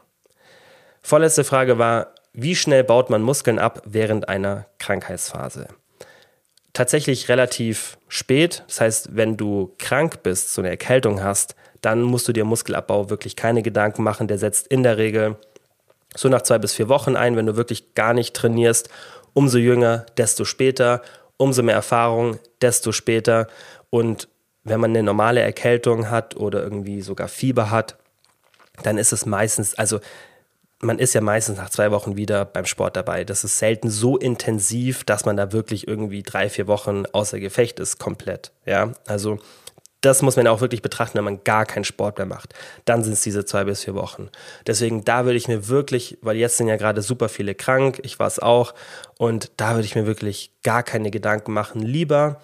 Vorletzte 1.03 1.45
Frage 1.45 1.79
war, 1.79 2.15
wie 2.33 2.57
schnell 2.57 2.83
baut 2.83 3.11
man 3.11 3.23
Muskeln 3.23 3.59
ab 3.59 3.83
während 3.85 4.29
einer 4.29 4.67
Krankheitsphase? 4.79 5.69
Tatsächlich 6.75 7.29
relativ 7.29 7.99
spät. 8.09 8.65
Das 8.67 8.81
heißt, 8.81 9.17
wenn 9.17 9.37
du 9.37 9.75
krank 9.79 10.25
bist, 10.25 10.53
so 10.53 10.61
eine 10.61 10.71
Erkältung 10.71 11.23
hast, 11.23 11.55
dann 11.81 12.03
musst 12.03 12.27
du 12.27 12.33
dir 12.33 12.45
Muskelabbau 12.45 13.11
wirklich 13.11 13.37
keine 13.37 13.63
Gedanken 13.63 14.03
machen. 14.03 14.27
Der 14.27 14.39
setzt 14.39 14.67
in 14.67 14.83
der 14.83 14.99
Regel 14.99 15.37
so 16.17 16.29
nach 16.29 16.43
zwei 16.43 16.59
bis 16.59 16.75
vier 16.75 16.89
Wochen 16.89 17.15
ein, 17.15 17.37
wenn 17.37 17.47
du 17.47 17.57
wirklich 17.57 17.95
gar 17.95 18.13
nicht 18.13 18.35
trainierst. 18.35 18.89
Umso 19.35 19.59
jünger, 19.59 20.05
desto 20.17 20.45
später. 20.45 21.01
Umso 21.37 21.63
mehr 21.63 21.77
Erfahrung, 21.77 22.39
desto 22.61 22.91
später. 22.91 23.47
Und 23.91 24.29
wenn 24.65 24.81
man 24.81 24.91
eine 24.91 25.05
normale 25.05 25.41
Erkältung 25.41 26.11
hat 26.11 26.37
oder 26.37 26.63
irgendwie 26.63 27.03
sogar 27.03 27.29
Fieber 27.29 27.71
hat, 27.71 27.97
dann 28.83 28.99
ist 28.99 29.13
es 29.13 29.27
meistens, 29.27 29.77
also 29.77 30.01
man 30.81 30.99
ist 30.99 31.15
ja 31.15 31.21
meistens 31.21 31.57
nach 31.57 31.71
zwei 31.71 31.91
Wochen 31.91 32.17
wieder 32.17 32.45
beim 32.45 32.67
Sport 32.67 32.97
dabei. 32.97 33.25
Das 33.25 33.45
ist 33.45 33.59
selten 33.59 33.91
so 33.91 34.17
intensiv, 34.17 35.05
dass 35.05 35.25
man 35.25 35.37
da 35.37 35.53
wirklich 35.53 35.89
irgendwie 35.89 36.23
drei, 36.23 36.49
vier 36.49 36.67
Wochen 36.67 37.05
außer 37.07 37.41
Gefecht 37.41 37.81
ist, 37.81 37.99
komplett. 37.99 38.53
Ja, 38.67 38.93
also 39.07 39.39
das 40.05 40.21
muss 40.21 40.37
man 40.37 40.47
auch 40.47 40.61
wirklich 40.61 40.83
betrachten, 40.83 41.17
wenn 41.17 41.25
man 41.25 41.45
gar 41.45 41.65
keinen 41.65 41.85
Sport 41.85 42.19
mehr 42.19 42.27
macht. 42.27 42.53
Dann 42.85 43.03
sind 43.03 43.15
es 43.15 43.23
diese 43.23 43.47
zwei 43.47 43.65
bis 43.65 43.85
vier 43.85 43.95
Wochen. 43.95 44.29
Deswegen, 44.67 45.05
da 45.05 45.25
würde 45.25 45.39
ich 45.39 45.49
mir 45.49 45.69
wirklich, 45.69 46.19
weil 46.21 46.37
jetzt 46.37 46.59
sind 46.59 46.69
ja 46.69 46.77
gerade 46.77 47.01
super 47.01 47.31
viele 47.31 47.55
krank, 47.55 48.01
ich 48.03 48.19
war 48.19 48.27
es 48.27 48.39
auch, 48.39 48.75
und 49.19 49.53
da 49.57 49.75
würde 49.75 49.87
ich 49.87 49.95
mir 49.95 50.07
wirklich 50.07 50.53
gar 50.63 50.83
keine 50.83 51.11
Gedanken 51.11 51.55
machen. 51.55 51.81
Lieber 51.81 52.41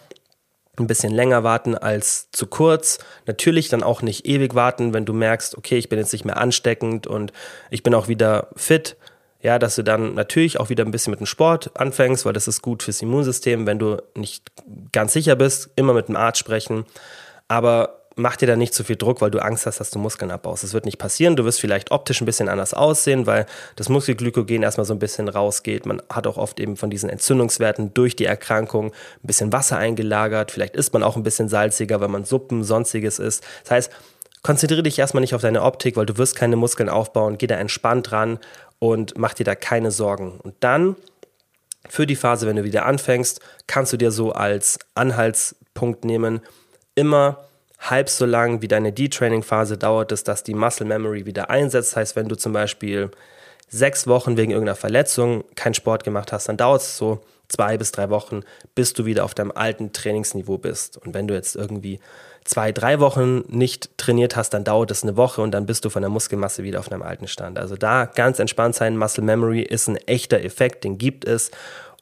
ein 0.79 0.87
bisschen 0.87 1.13
länger 1.13 1.45
warten 1.45 1.77
als 1.77 2.31
zu 2.31 2.47
kurz. 2.47 2.99
Natürlich 3.27 3.69
dann 3.69 3.83
auch 3.83 4.03
nicht 4.03 4.27
ewig 4.27 4.55
warten, 4.55 4.95
wenn 4.95 5.05
du 5.05 5.13
merkst, 5.13 5.57
okay, 5.57 5.77
ich 5.79 5.89
bin 5.89 5.99
jetzt 5.99 6.13
nicht 6.13 6.25
mehr 6.25 6.39
ansteckend 6.39 7.07
und 7.07 7.33
ich 7.71 7.83
bin 7.83 7.95
auch 7.95 8.09
wieder 8.09 8.49
fit. 8.57 8.97
Ja, 9.43 9.59
dass 9.59 9.75
du 9.75 9.83
dann 9.83 10.15
natürlich 10.15 10.61
auch 10.61 10.69
wieder 10.69 10.85
ein 10.85 10.91
bisschen 10.91 11.13
mit 11.13 11.21
dem 11.21 11.27
Sport 11.27 11.71
anfängst, 11.75 12.27
weil 12.27 12.35
das 12.35 12.47
ist 12.47 12.61
gut 12.61 12.83
fürs 12.83 13.01
Immunsystem. 13.01 13.67
Wenn 13.67 13.79
du 13.79 13.97
nicht 14.15 14.51
ganz 14.93 15.15
sicher 15.15 15.35
bist, 15.35 15.71
immer 15.77 15.95
mit 15.95 16.09
dem 16.09 16.17
Arzt 16.17 16.39
sprechen. 16.39 16.85
Aber 17.49 18.00
mach 18.21 18.37
dir 18.37 18.47
da 18.47 18.57
nicht 18.57 18.75
zu 18.75 18.85
viel 18.85 18.97
Druck, 18.97 19.21
weil 19.21 19.31
du 19.31 19.41
Angst 19.41 19.67
hast, 19.67 19.81
dass 19.81 19.91
du 19.91 19.99
Muskeln 19.99 20.31
abbaust. 20.31 20.63
Das 20.63 20.73
wird 20.73 20.85
nicht 20.85 20.99
passieren. 20.99 21.37
Du 21.37 21.45
wirst 21.45 21.61
vielleicht 21.61 21.91
optisch 21.91 22.21
ein 22.21 22.27
bisschen 22.27 22.49
anders 22.49 22.75
aussehen, 22.75 23.27
weil 23.27 23.47
das 23.77 23.89
Muskelglykogen 23.89 24.63
erstmal 24.63 24.85
so 24.85 24.95
ein 24.95 24.99
bisschen 24.99 25.29
rausgeht. 25.29 25.87
Man 25.87 26.03
hat 26.09 26.27
auch 26.27 26.37
oft 26.37 26.61
eben 26.61 26.77
von 26.77 26.91
diesen 26.91 27.11
Entzündungswerten 27.11 27.95
durch 27.95 28.17
die 28.17 28.27
Erkrankung 28.27 28.87
ein 28.93 29.27
bisschen 29.27 29.53
Wasser 29.53 29.79
eingelagert. 29.79 30.51
Vielleicht 30.51 30.77
ist 30.77 30.93
man 30.93 31.03
auch 31.03 31.17
ein 31.17 31.23
bisschen 31.23 31.49
salziger, 31.49 32.01
weil 32.01 32.09
man 32.09 32.25
Suppen, 32.25 32.63
sonstiges 32.63 33.19
isst. 33.19 33.45
Das 33.65 33.71
heißt, 33.73 33.93
konzentriere 34.43 34.83
dich 34.83 34.99
erstmal 34.99 35.23
nicht 35.23 35.35
auf 35.35 35.43
deine 35.43 35.63
Optik, 35.63 35.97
weil 35.97 36.07
du 36.07 36.17
wirst 36.19 36.37
keine 36.37 36.57
Muskeln 36.57 36.89
aufbauen. 36.89 37.39
Geh 37.39 37.47
da 37.47 37.57
entspannt 37.57 38.13
ran 38.13 38.39
und 38.79 39.19
mach 39.19 39.35
dir 39.35 39.45
da 39.45 39.55
keine 39.55 39.91
Sorgen. 39.91 40.39
Und 40.43 40.55
dann 40.61 40.97
für 41.89 42.07
die 42.07 42.17
Phase, 42.17 42.47
wenn 42.47 42.57
du 42.57 42.65
wieder 42.65 42.87
anfängst, 42.87 43.41
kannst 43.67 43.93
du 43.93 43.97
dir 43.97 44.11
so 44.11 44.33
als 44.33 44.79
Anhaltspunkt 44.95 46.05
nehmen, 46.05 46.41
immer 46.95 47.39
halb 47.81 48.09
so 48.09 48.27
lang 48.27 48.63
wie 48.63 48.69
deine 48.69 48.93
D-Training-Phase 48.93 49.79
dauert 49.79 50.13
es, 50.13 50.23
dass 50.23 50.43
die 50.43 50.55
Muscle 50.55 50.87
Memory 50.87 51.27
wieder 51.27 51.51
einsetzt. 51.51 51.93
Das 51.93 51.97
heißt, 51.97 52.17
wenn 52.17 52.29
du 52.29 52.37
zum 52.37 52.53
Beispiel 52.53 53.11
sechs 53.69 54.07
Wochen 54.07 54.37
wegen 54.37 54.53
irgendeiner 54.53 54.77
Verletzung 54.77 55.45
keinen 55.55 55.75
Sport 55.75 56.05
gemacht 56.05 56.33
hast, 56.33 56.49
dann 56.49 56.57
dauert 56.57 56.83
es 56.83 56.97
so 56.97 57.21
zwei 57.49 57.79
bis 57.79 57.93
drei 57.93 58.11
Wochen, 58.11 58.43
bis 58.75 58.93
du 58.93 59.07
wieder 59.07 59.25
auf 59.25 59.35
deinem 59.35 59.53
alten 59.53 59.93
Trainingsniveau 59.93 60.59
bist. 60.59 60.99
Und 60.99 61.15
wenn 61.15 61.27
du 61.27 61.35
jetzt 61.35 61.57
irgendwie 61.57 62.01
zwei, 62.45 62.73
drei 62.73 63.01
Wochen 63.01 63.45
nicht 63.49 63.97
trainiert 63.97 64.37
hast, 64.37 64.51
dann 64.51 64.65
dauert 64.65 64.91
es 64.91 65.03
eine 65.03 65.17
Woche 65.17 65.41
und 65.41 65.53
dann 65.53 65.67
bist 65.67 65.85
du 65.85 65.91
von 65.91 66.03
der 66.03 66.11
Muskelmasse 66.11 66.63
wieder 66.63 66.81
auf 66.81 66.89
deinem 66.89 67.03
alten 67.03 67.29
Stand. 67.29 67.59
Also 67.59 67.77
da 67.77 68.07
ganz 68.07 68.39
entspannt 68.39 68.75
sein. 68.75 68.97
Muscle 68.97 69.25
Memory 69.25 69.63
ist 69.63 69.89
ein 69.89 69.97
echter 69.97 70.43
Effekt, 70.43 70.85
den 70.85 70.99
gibt 70.99 71.25
es 71.25 71.51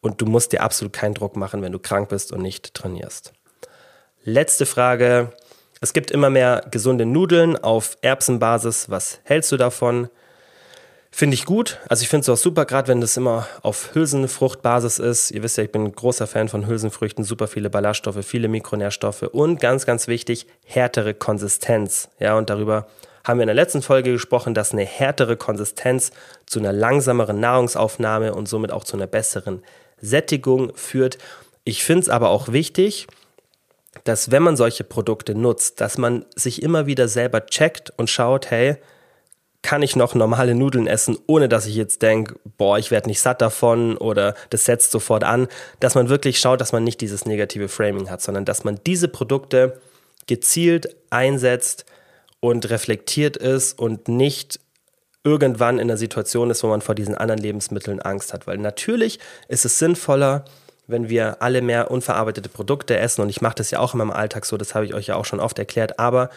und 0.01 0.21
du 0.21 0.27
musst 0.27 0.53
dir 0.53 0.63
absolut 0.63 0.93
keinen 0.93 1.15
Druck 1.15 1.37
machen, 1.37 1.63
wenn 1.63 1.73
du 1.73 1.79
krank 1.79 2.09
bist 2.09 2.33
und 2.33 2.43
nicht 2.43 2.75
trainierst. 2.75 3.33
Letzte 4.25 4.67
Frage. 4.67 5.33
Es 5.81 5.93
gibt 5.93 6.11
immer 6.11 6.29
mehr 6.29 6.65
gesunde 6.71 7.07
Nudeln 7.07 7.57
auf 7.57 7.99
Erbsenbasis. 8.03 8.91
Was 8.91 9.21
hältst 9.23 9.53
du 9.53 9.57
davon? 9.57 10.09
Finde 11.11 11.35
ich 11.35 11.47
gut. 11.47 11.79
Also 11.89 12.03
ich 12.03 12.09
finde 12.09 12.23
es 12.23 12.29
auch 12.29 12.37
super, 12.37 12.65
gerade 12.65 12.89
wenn 12.89 13.01
das 13.01 13.17
immer 13.17 13.47
auf 13.63 13.95
Hülsenfruchtbasis 13.95 14.99
ist. 14.99 15.31
Ihr 15.31 15.43
wisst 15.43 15.57
ja, 15.57 15.65
ich 15.65 15.73
bin 15.73 15.85
ein 15.85 15.93
großer 15.93 16.27
Fan 16.27 16.49
von 16.49 16.67
Hülsenfrüchten, 16.67 17.25
super 17.25 17.47
viele 17.47 17.71
Ballaststoffe, 17.71 18.25
viele 18.25 18.49
Mikronährstoffe 18.49 19.23
und 19.23 19.61
ganz, 19.61 19.87
ganz 19.87 20.07
wichtig, 20.07 20.47
härtere 20.65 21.15
Konsistenz. 21.15 22.09
Ja, 22.19 22.37
und 22.37 22.51
darüber 22.51 22.89
haben 23.25 23.39
wir 23.39 23.45
in 23.45 23.49
der 23.49 23.55
letzten 23.55 23.83
Folge 23.83 24.13
gesprochen, 24.13 24.55
dass 24.55 24.73
eine 24.73 24.85
härtere 24.85 25.37
Konsistenz 25.37 26.13
zu 26.47 26.59
einer 26.59 26.73
langsameren 26.73 27.41
Nahrungsaufnahme 27.41 28.35
und 28.35 28.49
somit 28.49 28.73
auch 28.73 28.85
zu 28.85 28.97
einer 28.97 29.07
besseren 29.07 29.63
Sättigung 30.01 30.73
führt. 30.75 31.19
Ich 31.65 31.85
finde 31.85 32.03
es 32.03 32.09
aber 32.09 32.31
auch 32.31 32.53
wichtig, 32.53 33.07
dass 34.05 34.31
wenn 34.31 34.43
man 34.43 34.57
solche 34.57 34.85
Produkte 34.85 35.35
nutzt, 35.35 35.81
dass 35.81 35.99
man 35.99 36.25
sich 36.35 36.63
immer 36.63 36.87
wieder 36.87 37.09
selber 37.09 37.47
checkt 37.47 37.93
und 37.97 38.11
schaut, 38.11 38.51
hey, 38.51 38.77
kann 39.63 39.83
ich 39.83 39.97
noch 39.97 40.15
normale 40.15 40.55
Nudeln 40.55 40.87
essen, 40.87 41.19
ohne 41.27 41.49
dass 41.49 41.67
ich 41.67 41.75
jetzt 41.75 42.03
denke, 42.03 42.37
boah, 42.57 42.79
ich 42.79 42.91
werde 42.91 43.09
nicht 43.09 43.21
satt 43.21 43.43
davon 43.43 43.97
oder 43.97 44.35
das 44.51 44.65
setzt 44.65 44.93
sofort 44.93 45.25
an, 45.25 45.49
dass 45.81 45.95
man 45.95 46.09
wirklich 46.09 46.39
schaut, 46.39 46.61
dass 46.61 46.73
man 46.73 46.85
nicht 46.85 47.01
dieses 47.01 47.27
negative 47.27 47.69
Framing 47.69 48.09
hat, 48.09 48.23
sondern 48.23 48.45
dass 48.45 48.65
man 48.65 48.81
diese 48.87 49.09
Produkte 49.09 49.81
gezielt 50.27 50.95
einsetzt 51.11 51.87
und 52.41 52.71
reflektiert 52.71 53.37
ist 53.37 53.79
und 53.79 54.09
nicht 54.09 54.61
irgendwann 55.25 55.79
in 55.79 55.91
einer 55.91 55.97
Situation 55.97 56.51
ist, 56.51 56.63
wo 56.63 56.69
man 56.69 56.81
vor 56.81 56.95
diesen 56.95 57.17
anderen 57.17 57.41
Lebensmitteln 57.41 58.01
Angst 58.01 58.33
hat. 58.33 58.47
Weil 58.47 58.59
natürlich 58.59 59.19
ist 59.49 59.65
es 59.65 59.79
sinnvoller, 59.79 60.45
wenn 60.89 61.09
wir 61.09 61.41
alle 61.43 61.63
mehr 61.63 61.91
unverarbeitete 61.91 62.49
Produkte 62.49 62.97
essen. 62.97 63.23
Und 63.23 63.29
ich 63.29 63.41
mache 63.41 63.55
das 63.57 63.71
ja 63.71 63.79
auch 63.79 63.95
in 63.95 63.99
meinem 63.99 64.11
Alltag 64.11 64.45
so, 64.45 64.57
das 64.57 64.75
habe 64.75 64.87
ich 64.87 64.95
euch 64.95 65.07
ja 65.07 65.15
auch 65.15 65.25
schon 65.25 65.39
oft 65.39 65.59
erklärt. 65.59 65.99
Aber 66.01 66.31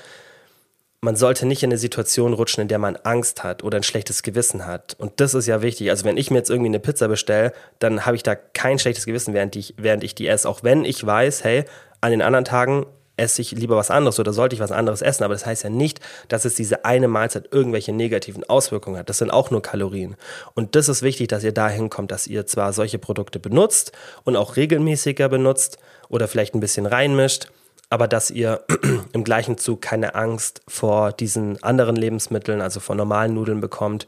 man 0.99 1.15
sollte 1.15 1.47
nicht 1.47 1.63
in 1.63 1.69
eine 1.71 1.79
Situation 1.79 2.33
rutschen, 2.33 2.61
in 2.61 2.67
der 2.67 2.77
man 2.77 2.95
Angst 2.97 3.43
hat 3.43 3.63
oder 3.63 3.77
ein 3.77 3.83
schlechtes 3.83 4.21
Gewissen 4.21 4.67
hat. 4.67 4.95
Und 4.99 5.19
das 5.19 5.33
ist 5.33 5.47
ja 5.47 5.63
wichtig. 5.63 5.89
Also 5.89 6.05
wenn 6.05 6.17
ich 6.17 6.29
mir 6.29 6.37
jetzt 6.37 6.51
irgendwie 6.51 6.69
eine 6.69 6.79
Pizza 6.79 7.07
bestelle, 7.07 7.53
dann 7.79 8.05
habe 8.05 8.15
ich 8.15 8.23
da 8.23 8.35
kein 8.35 8.77
schlechtes 8.77 9.07
Gewissen, 9.07 9.33
während 9.33 9.55
ich, 9.55 9.73
während 9.77 10.03
ich 10.03 10.13
die 10.13 10.27
esse. 10.27 10.47
Auch 10.47 10.63
wenn 10.63 10.85
ich 10.85 11.03
weiß, 11.03 11.43
hey, 11.43 11.65
an 12.01 12.11
den 12.11 12.21
anderen 12.21 12.45
Tagen 12.45 12.85
esse 13.21 13.41
ich 13.41 13.51
lieber 13.51 13.77
was 13.77 13.91
anderes 13.91 14.19
oder 14.19 14.33
sollte 14.33 14.55
ich 14.55 14.59
was 14.59 14.71
anderes 14.71 15.01
essen. 15.01 15.23
Aber 15.23 15.35
das 15.35 15.45
heißt 15.45 15.63
ja 15.63 15.69
nicht, 15.69 15.99
dass 16.27 16.43
es 16.43 16.55
diese 16.55 16.83
eine 16.85 17.07
Mahlzeit 17.07 17.49
irgendwelche 17.51 17.93
negativen 17.93 18.43
Auswirkungen 18.43 18.97
hat. 18.97 19.09
Das 19.09 19.19
sind 19.19 19.31
auch 19.31 19.51
nur 19.51 19.61
Kalorien. 19.61 20.15
Und 20.55 20.75
das 20.75 20.89
ist 20.89 21.03
wichtig, 21.03 21.27
dass 21.27 21.43
ihr 21.43 21.53
dahin 21.53 21.89
kommt, 21.89 22.11
dass 22.11 22.27
ihr 22.27 22.47
zwar 22.47 22.73
solche 22.73 22.97
Produkte 22.97 23.39
benutzt 23.39 23.91
und 24.23 24.35
auch 24.35 24.55
regelmäßiger 24.55 25.29
benutzt 25.29 25.77
oder 26.09 26.27
vielleicht 26.27 26.55
ein 26.55 26.59
bisschen 26.59 26.87
reinmischt, 26.87 27.51
aber 27.89 28.07
dass 28.07 28.31
ihr 28.31 28.61
im 29.13 29.23
gleichen 29.23 29.57
Zug 29.57 29.81
keine 29.81 30.15
Angst 30.15 30.61
vor 30.67 31.11
diesen 31.11 31.61
anderen 31.63 31.95
Lebensmitteln, 31.95 32.61
also 32.61 32.79
vor 32.79 32.95
normalen 32.95 33.35
Nudeln 33.35 33.61
bekommt 33.61 34.07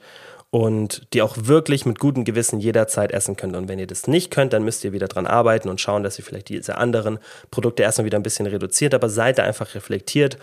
und 0.54 1.08
die 1.14 1.24
auch 1.24 1.36
wirklich 1.36 1.88
mit 1.88 1.97
gutem 1.97 2.26
Gewissen 2.26 2.60
jederzeit 2.60 3.12
essen 3.12 3.36
könnt. 3.36 3.56
Und 3.56 3.68
wenn 3.68 3.80
ihr 3.80 3.88
das 3.88 4.06
nicht 4.06 4.30
könnt, 4.30 4.54
dann 4.54 4.64
müsst 4.64 4.84
ihr 4.84 4.93
wieder 4.93 5.08
dran 5.08 5.26
arbeiten 5.26 5.68
und 5.68 5.82
schauen, 5.82 6.04
dass 6.04 6.20
ihr 6.20 6.24
vielleicht 6.24 6.49
diese 6.49 6.78
anderen 6.78 7.18
Produkte 7.49 7.82
erstmal 7.82 8.06
wieder 8.06 8.20
ein 8.20 8.24
bisschen 8.24 8.45
reduziert, 8.45 8.93
aber 8.93 9.10
seid 9.10 9.39
da 9.39 9.43
einfach 9.45 9.74
reflektiert, 9.74 10.38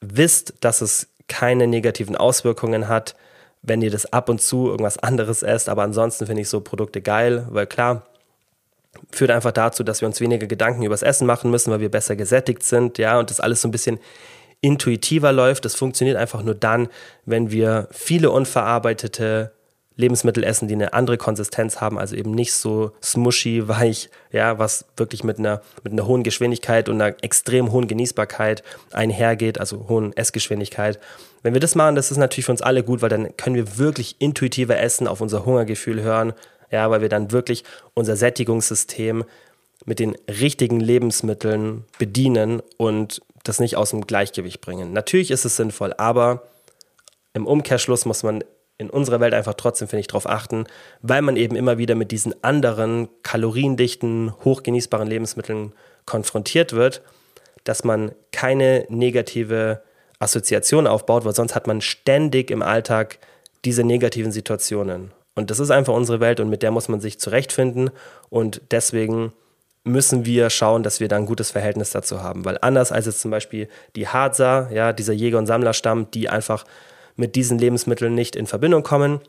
wisst, 0.00 0.54
dass 0.58 0.80
es 0.80 1.06
keine 1.28 1.68
negativen 1.68 2.16
Auswirkungen 2.16 2.88
hat, 2.88 3.14
wenn 3.62 3.80
ihr 3.80 3.92
das 3.92 4.12
ab 4.12 4.28
und 4.28 4.42
zu 4.42 4.66
irgendwas 4.66 4.98
anderes 4.98 5.44
esst, 5.44 5.68
aber 5.68 5.84
ansonsten 5.84 6.26
finde 6.26 6.42
ich 6.42 6.48
so 6.48 6.60
Produkte 6.60 7.00
geil, 7.00 7.46
weil 7.50 7.68
klar, 7.68 8.08
führt 9.12 9.30
einfach 9.30 9.52
dazu, 9.52 9.84
dass 9.84 10.00
wir 10.00 10.08
uns 10.08 10.20
weniger 10.20 10.48
Gedanken 10.48 10.82
übers 10.82 11.02
Essen 11.04 11.28
machen 11.28 11.52
müssen, 11.52 11.70
weil 11.70 11.78
wir 11.78 11.92
besser 11.92 12.16
gesättigt 12.16 12.64
sind, 12.64 12.98
ja, 12.98 13.20
und 13.20 13.30
das 13.30 13.38
alles 13.38 13.62
so 13.62 13.68
ein 13.68 13.72
bisschen 13.72 14.00
intuitiver 14.60 15.32
läuft. 15.32 15.64
Das 15.64 15.74
funktioniert 15.74 16.16
einfach 16.16 16.42
nur 16.42 16.54
dann, 16.54 16.88
wenn 17.24 17.50
wir 17.50 17.88
viele 17.90 18.30
unverarbeitete 18.30 19.52
Lebensmittel 19.98 20.44
essen, 20.44 20.68
die 20.68 20.74
eine 20.74 20.92
andere 20.92 21.18
Konsistenz 21.18 21.80
haben, 21.80 21.98
also 21.98 22.14
eben 22.14 22.30
nicht 22.30 22.54
so 22.54 22.92
smushy, 23.02 23.62
weich, 23.68 24.08
ja, 24.30 24.58
was 24.58 24.86
wirklich 24.96 25.24
mit 25.24 25.38
einer, 25.38 25.60
mit 25.82 25.92
einer 25.92 26.06
hohen 26.06 26.22
Geschwindigkeit 26.22 26.88
und 26.88 27.00
einer 27.00 27.16
extrem 27.22 27.72
hohen 27.72 27.88
Genießbarkeit 27.88 28.62
einhergeht, 28.92 29.58
also 29.58 29.88
hohen 29.88 30.16
Essgeschwindigkeit. 30.16 30.98
Wenn 31.42 31.52
wir 31.52 31.60
das 31.60 31.74
machen, 31.74 31.96
das 31.96 32.10
ist 32.10 32.16
natürlich 32.16 32.46
für 32.46 32.52
uns 32.52 32.62
alle 32.62 32.82
gut, 32.84 33.02
weil 33.02 33.08
dann 33.10 33.36
können 33.36 33.56
wir 33.56 33.76
wirklich 33.76 34.16
intuitiver 34.20 34.78
essen, 34.78 35.08
auf 35.08 35.20
unser 35.20 35.44
Hungergefühl 35.44 36.00
hören, 36.00 36.32
ja, 36.70 36.90
weil 36.90 37.00
wir 37.00 37.08
dann 37.08 37.32
wirklich 37.32 37.64
unser 37.94 38.16
Sättigungssystem 38.16 39.24
mit 39.84 39.98
den 39.98 40.16
richtigen 40.28 40.80
Lebensmitteln 40.80 41.84
bedienen 41.98 42.62
und 42.76 43.20
das 43.48 43.60
nicht 43.60 43.76
aus 43.76 43.90
dem 43.90 44.06
Gleichgewicht 44.06 44.60
bringen. 44.60 44.92
Natürlich 44.92 45.30
ist 45.30 45.44
es 45.44 45.56
sinnvoll, 45.56 45.94
aber 45.96 46.42
im 47.32 47.46
Umkehrschluss 47.46 48.04
muss 48.04 48.22
man 48.22 48.44
in 48.78 48.90
unserer 48.90 49.20
Welt 49.20 49.34
einfach 49.34 49.54
trotzdem, 49.54 49.88
finde 49.88 50.00
ich, 50.00 50.06
darauf 50.06 50.28
achten, 50.28 50.64
weil 51.02 51.22
man 51.22 51.36
eben 51.36 51.56
immer 51.56 51.78
wieder 51.78 51.96
mit 51.96 52.12
diesen 52.12 52.32
anderen 52.44 53.08
kaloriendichten, 53.22 54.32
hochgenießbaren 54.44 55.08
Lebensmitteln 55.08 55.72
konfrontiert 56.06 56.72
wird, 56.72 57.02
dass 57.64 57.84
man 57.84 58.12
keine 58.32 58.86
negative 58.88 59.82
Assoziation 60.20 60.86
aufbaut, 60.86 61.24
weil 61.24 61.34
sonst 61.34 61.54
hat 61.54 61.66
man 61.66 61.80
ständig 61.80 62.50
im 62.50 62.62
Alltag 62.62 63.18
diese 63.64 63.82
negativen 63.82 64.32
Situationen. 64.32 65.12
Und 65.34 65.50
das 65.50 65.58
ist 65.58 65.70
einfach 65.70 65.94
unsere 65.94 66.20
Welt 66.20 66.40
und 66.40 66.48
mit 66.48 66.62
der 66.62 66.70
muss 66.70 66.88
man 66.88 67.00
sich 67.00 67.20
zurechtfinden 67.20 67.90
und 68.30 68.60
deswegen 68.70 69.32
müssen 69.88 70.24
wir 70.24 70.50
schauen, 70.50 70.82
dass 70.82 71.00
wir 71.00 71.08
da 71.08 71.16
ein 71.16 71.26
gutes 71.26 71.50
Verhältnis 71.50 71.90
dazu 71.90 72.22
haben. 72.22 72.44
Weil 72.44 72.58
anders 72.60 72.92
als 72.92 73.06
jetzt 73.06 73.20
zum 73.20 73.30
Beispiel 73.30 73.68
die 73.96 74.08
Hadza, 74.08 74.68
ja, 74.72 74.92
dieser 74.92 75.12
Jäger- 75.12 75.38
und 75.38 75.46
Sammlerstamm, 75.46 76.10
die 76.10 76.28
einfach 76.28 76.64
mit 77.16 77.34
diesen 77.34 77.58
Lebensmitteln 77.58 78.14
nicht 78.14 78.36
in 78.36 78.46
Verbindung 78.46 78.82
kommen. 78.82 79.20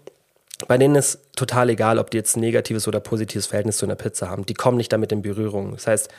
Bei 0.67 0.77
denen 0.77 0.95
ist 0.95 1.19
total 1.35 1.69
egal, 1.69 1.99
ob 1.99 2.11
die 2.11 2.17
jetzt 2.17 2.35
ein 2.35 2.41
negatives 2.41 2.87
oder 2.87 2.99
positives 2.99 3.47
Verhältnis 3.47 3.77
zu 3.77 3.85
einer 3.85 3.95
Pizza 3.95 4.29
haben. 4.29 4.45
Die 4.45 4.53
kommen 4.53 4.77
nicht 4.77 4.91
damit 4.91 5.11
in 5.11 5.21
Berührung. 5.21 5.71
Das 5.71 5.87
heißt, 5.87 6.09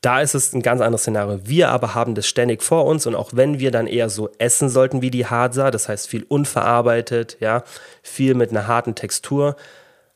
da 0.00 0.20
ist 0.20 0.34
es 0.34 0.52
ein 0.54 0.62
ganz 0.62 0.80
anderes 0.80 1.02
Szenario. 1.02 1.40
Wir 1.44 1.68
aber 1.68 1.94
haben 1.94 2.14
das 2.14 2.26
ständig 2.26 2.62
vor 2.62 2.86
uns 2.86 3.06
und 3.06 3.14
auch 3.14 3.30
wenn 3.34 3.58
wir 3.58 3.70
dann 3.70 3.86
eher 3.86 4.08
so 4.08 4.30
essen 4.38 4.68
sollten 4.68 5.02
wie 5.02 5.10
die 5.10 5.26
Hadza, 5.26 5.70
das 5.70 5.88
heißt 5.88 6.08
viel 6.08 6.24
unverarbeitet, 6.24 7.36
ja, 7.40 7.64
viel 8.02 8.34
mit 8.34 8.50
einer 8.50 8.66
harten 8.66 8.94
Textur, 8.94 9.56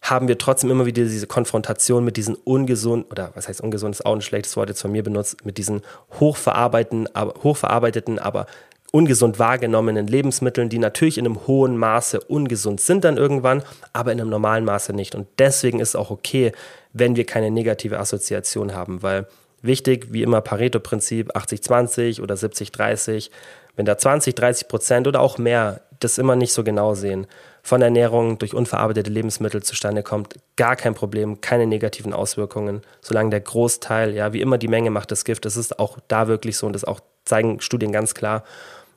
haben 0.04 0.28
wir 0.28 0.36
trotzdem 0.36 0.70
immer 0.70 0.84
wieder 0.84 1.02
diese 1.02 1.26
Konfrontation 1.26 2.04
mit 2.04 2.18
diesen 2.18 2.34
ungesunden, 2.34 3.10
oder 3.10 3.30
was 3.34 3.48
heißt 3.48 3.62
ungesund, 3.62 3.94
ist 3.94 4.04
auch 4.04 4.14
ein 4.14 4.20
schlechtes 4.20 4.54
Wort 4.54 4.68
jetzt 4.68 4.82
von 4.82 4.92
mir 4.92 5.02
benutzt, 5.02 5.46
mit 5.46 5.56
diesen 5.56 5.80
hochverarbeiteten, 6.20 7.08
aber, 7.14 7.42
hochverarbeiteten, 7.42 8.18
aber 8.18 8.44
ungesund 8.92 9.38
wahrgenommenen 9.38 10.06
Lebensmitteln, 10.06 10.68
die 10.68 10.78
natürlich 10.78 11.16
in 11.16 11.24
einem 11.24 11.46
hohen 11.46 11.78
Maße 11.78 12.20
ungesund 12.20 12.82
sind 12.82 13.02
dann 13.02 13.16
irgendwann, 13.16 13.62
aber 13.94 14.12
in 14.12 14.20
einem 14.20 14.28
normalen 14.28 14.66
Maße 14.66 14.92
nicht. 14.92 15.14
Und 15.14 15.26
deswegen 15.38 15.80
ist 15.80 15.90
es 15.90 15.96
auch 15.96 16.10
okay, 16.10 16.52
wenn 16.92 17.16
wir 17.16 17.24
keine 17.24 17.50
negative 17.50 17.98
Assoziation 17.98 18.74
haben, 18.74 19.02
weil 19.02 19.26
wichtig, 19.62 20.08
wie 20.10 20.22
immer 20.22 20.42
Pareto-Prinzip, 20.42 21.34
80-20 21.34 22.20
oder 22.20 22.34
70-30, 22.34 23.30
wenn 23.74 23.86
da 23.86 23.96
20, 23.96 24.34
30 24.34 24.68
Prozent 24.68 25.08
oder 25.08 25.20
auch 25.20 25.38
mehr 25.38 25.80
das 25.98 26.18
immer 26.18 26.36
nicht 26.36 26.52
so 26.52 26.62
genau 26.62 26.94
sehen, 26.94 27.26
von 27.64 27.82
Ernährung 27.82 28.38
durch 28.38 28.54
unverarbeitete 28.54 29.10
Lebensmittel 29.10 29.64
zustande 29.64 30.04
kommt, 30.04 30.34
gar 30.54 30.76
kein 30.76 30.94
Problem, 30.94 31.40
keine 31.40 31.66
negativen 31.66 32.12
Auswirkungen, 32.12 32.82
solange 33.00 33.30
der 33.30 33.40
Großteil, 33.40 34.14
ja, 34.14 34.32
wie 34.32 34.40
immer 34.40 34.58
die 34.58 34.68
Menge 34.68 34.90
macht 34.90 35.10
das 35.10 35.24
Gift, 35.24 35.44
das 35.44 35.56
ist 35.56 35.80
auch 35.80 35.98
da 36.06 36.28
wirklich 36.28 36.56
so 36.56 36.66
und 36.66 36.74
das 36.74 36.84
auch 36.84 37.00
zeigen 37.24 37.60
Studien 37.60 37.90
ganz 37.90 38.14
klar 38.14 38.44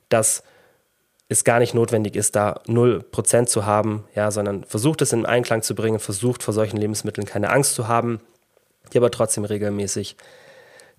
dass 0.08 0.42
es 1.28 1.44
gar 1.44 1.58
nicht 1.58 1.74
notwendig 1.74 2.16
ist, 2.16 2.36
da 2.36 2.60
0% 2.66 3.46
zu 3.46 3.66
haben, 3.66 4.04
ja, 4.14 4.30
sondern 4.30 4.64
versucht 4.64 5.02
es 5.02 5.12
in 5.12 5.26
Einklang 5.26 5.62
zu 5.62 5.74
bringen, 5.74 5.98
versucht 5.98 6.42
vor 6.42 6.54
solchen 6.54 6.78
Lebensmitteln 6.78 7.26
keine 7.26 7.50
Angst 7.50 7.74
zu 7.74 7.86
haben, 7.86 8.20
die 8.92 8.98
aber 8.98 9.10
trotzdem 9.10 9.44
regelmäßig 9.44 10.16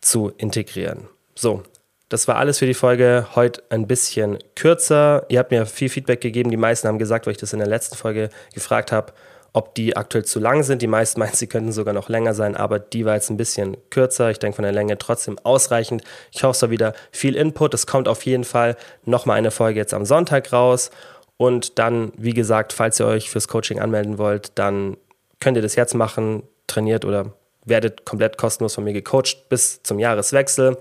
zu 0.02 0.32
integrieren. 0.38 1.08
So, 1.34 1.64
das 2.10 2.28
war 2.28 2.38
alles 2.38 2.58
für 2.58 2.66
die 2.66 2.74
Folge. 2.74 3.28
Heute 3.36 3.64
ein 3.70 3.86
bisschen 3.86 4.40
kürzer. 4.56 5.26
Ihr 5.30 5.38
habt 5.38 5.52
mir 5.52 5.68
viel 5.68 5.90
Feedback 5.90 6.22
gegeben. 6.22 6.50
Die 6.50 6.58
meisten 6.58 6.88
haben 6.88 6.98
gesagt, 6.98 7.28
weil 7.28 7.32
ich 7.32 7.38
das 7.38 7.54
in 7.54 7.60
der 7.60 7.68
letzten 7.68 7.96
Folge 7.96 8.30
gefragt 8.54 8.92
habe, 8.92 9.14
ob 9.54 9.76
die 9.76 9.96
aktuell 9.96 10.26
zu 10.26 10.40
lang 10.40 10.64
sind. 10.64 10.82
Die 10.82 10.88
meisten 10.88 11.20
meinen, 11.22 11.34
sie 11.34 11.46
könnten 11.46 11.72
sogar 11.72 11.94
noch 11.94 12.10
länger 12.10 12.34
sein, 12.34 12.58
aber 12.58 12.80
die 12.80 13.06
war 13.06 13.14
jetzt 13.14 13.30
ein 13.30 13.38
bisschen 13.38 13.78
kürzer. 13.92 14.32
Ich 14.32 14.40
denke 14.40 14.56
von 14.56 14.64
der 14.64 14.72
Länge 14.72 14.98
trotzdem 14.98 15.38
ausreichend. 15.44 16.04
Ich 16.32 16.44
hoffe, 16.44 16.56
es 16.56 16.62
war 16.64 16.72
wieder 16.72 16.94
viel 17.12 17.36
Input. 17.36 17.76
Es 17.76 17.86
kommt 17.86 18.08
auf 18.08 18.26
jeden 18.26 18.44
Fall 18.44 18.76
nochmal 19.06 19.38
eine 19.38 19.52
Folge 19.52 19.80
jetzt 19.80 19.94
am 19.94 20.06
Sonntag 20.06 20.52
raus. 20.52 20.90
Und 21.38 21.78
dann, 21.78 22.12
wie 22.18 22.34
gesagt, 22.34 22.74
falls 22.74 23.00
ihr 23.00 23.06
euch 23.06 23.30
fürs 23.30 23.48
Coaching 23.48 23.80
anmelden 23.80 24.18
wollt, 24.18 24.52
dann 24.56 24.98
könnt 25.40 25.58
ihr 25.58 25.64
das 25.64 25.76
jetzt 25.76 25.94
machen, 25.94 26.44
trainiert 26.66 27.06
oder 27.06 27.34
werdet 27.66 28.04
komplett 28.04 28.38
kostenlos 28.38 28.76
von 28.76 28.84
mir 28.84 28.94
gecoacht 28.94 29.48
bis 29.48 29.84
zum 29.84 30.00
Jahreswechsel. 30.00 30.78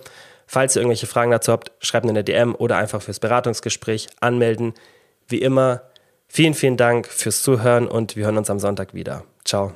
Falls 0.49 0.75
ihr 0.75 0.83
irgendwelche 0.83 1.07
Fragen 1.07 1.31
dazu 1.31 1.53
habt, 1.53 1.71
schreibt 1.79 2.05
mir 2.05 2.11
eine 2.11 2.25
DM 2.25 2.57
oder 2.57 2.77
einfach 2.77 3.03
fürs 3.03 3.21
Beratungsgespräch 3.21 4.09
anmelden. 4.21 4.75
Wie 5.29 5.43
immer, 5.43 5.83
Vielen, 6.29 6.55
vielen 6.55 6.77
Dank 6.77 7.09
fürs 7.09 7.43
Zuhören 7.43 7.89
und 7.89 8.15
wir 8.15 8.27
hören 8.27 8.37
uns 8.37 8.51
am 8.51 8.59
Sonntag 8.59 8.93
wieder. 8.93 9.25
Ciao. 9.45 9.73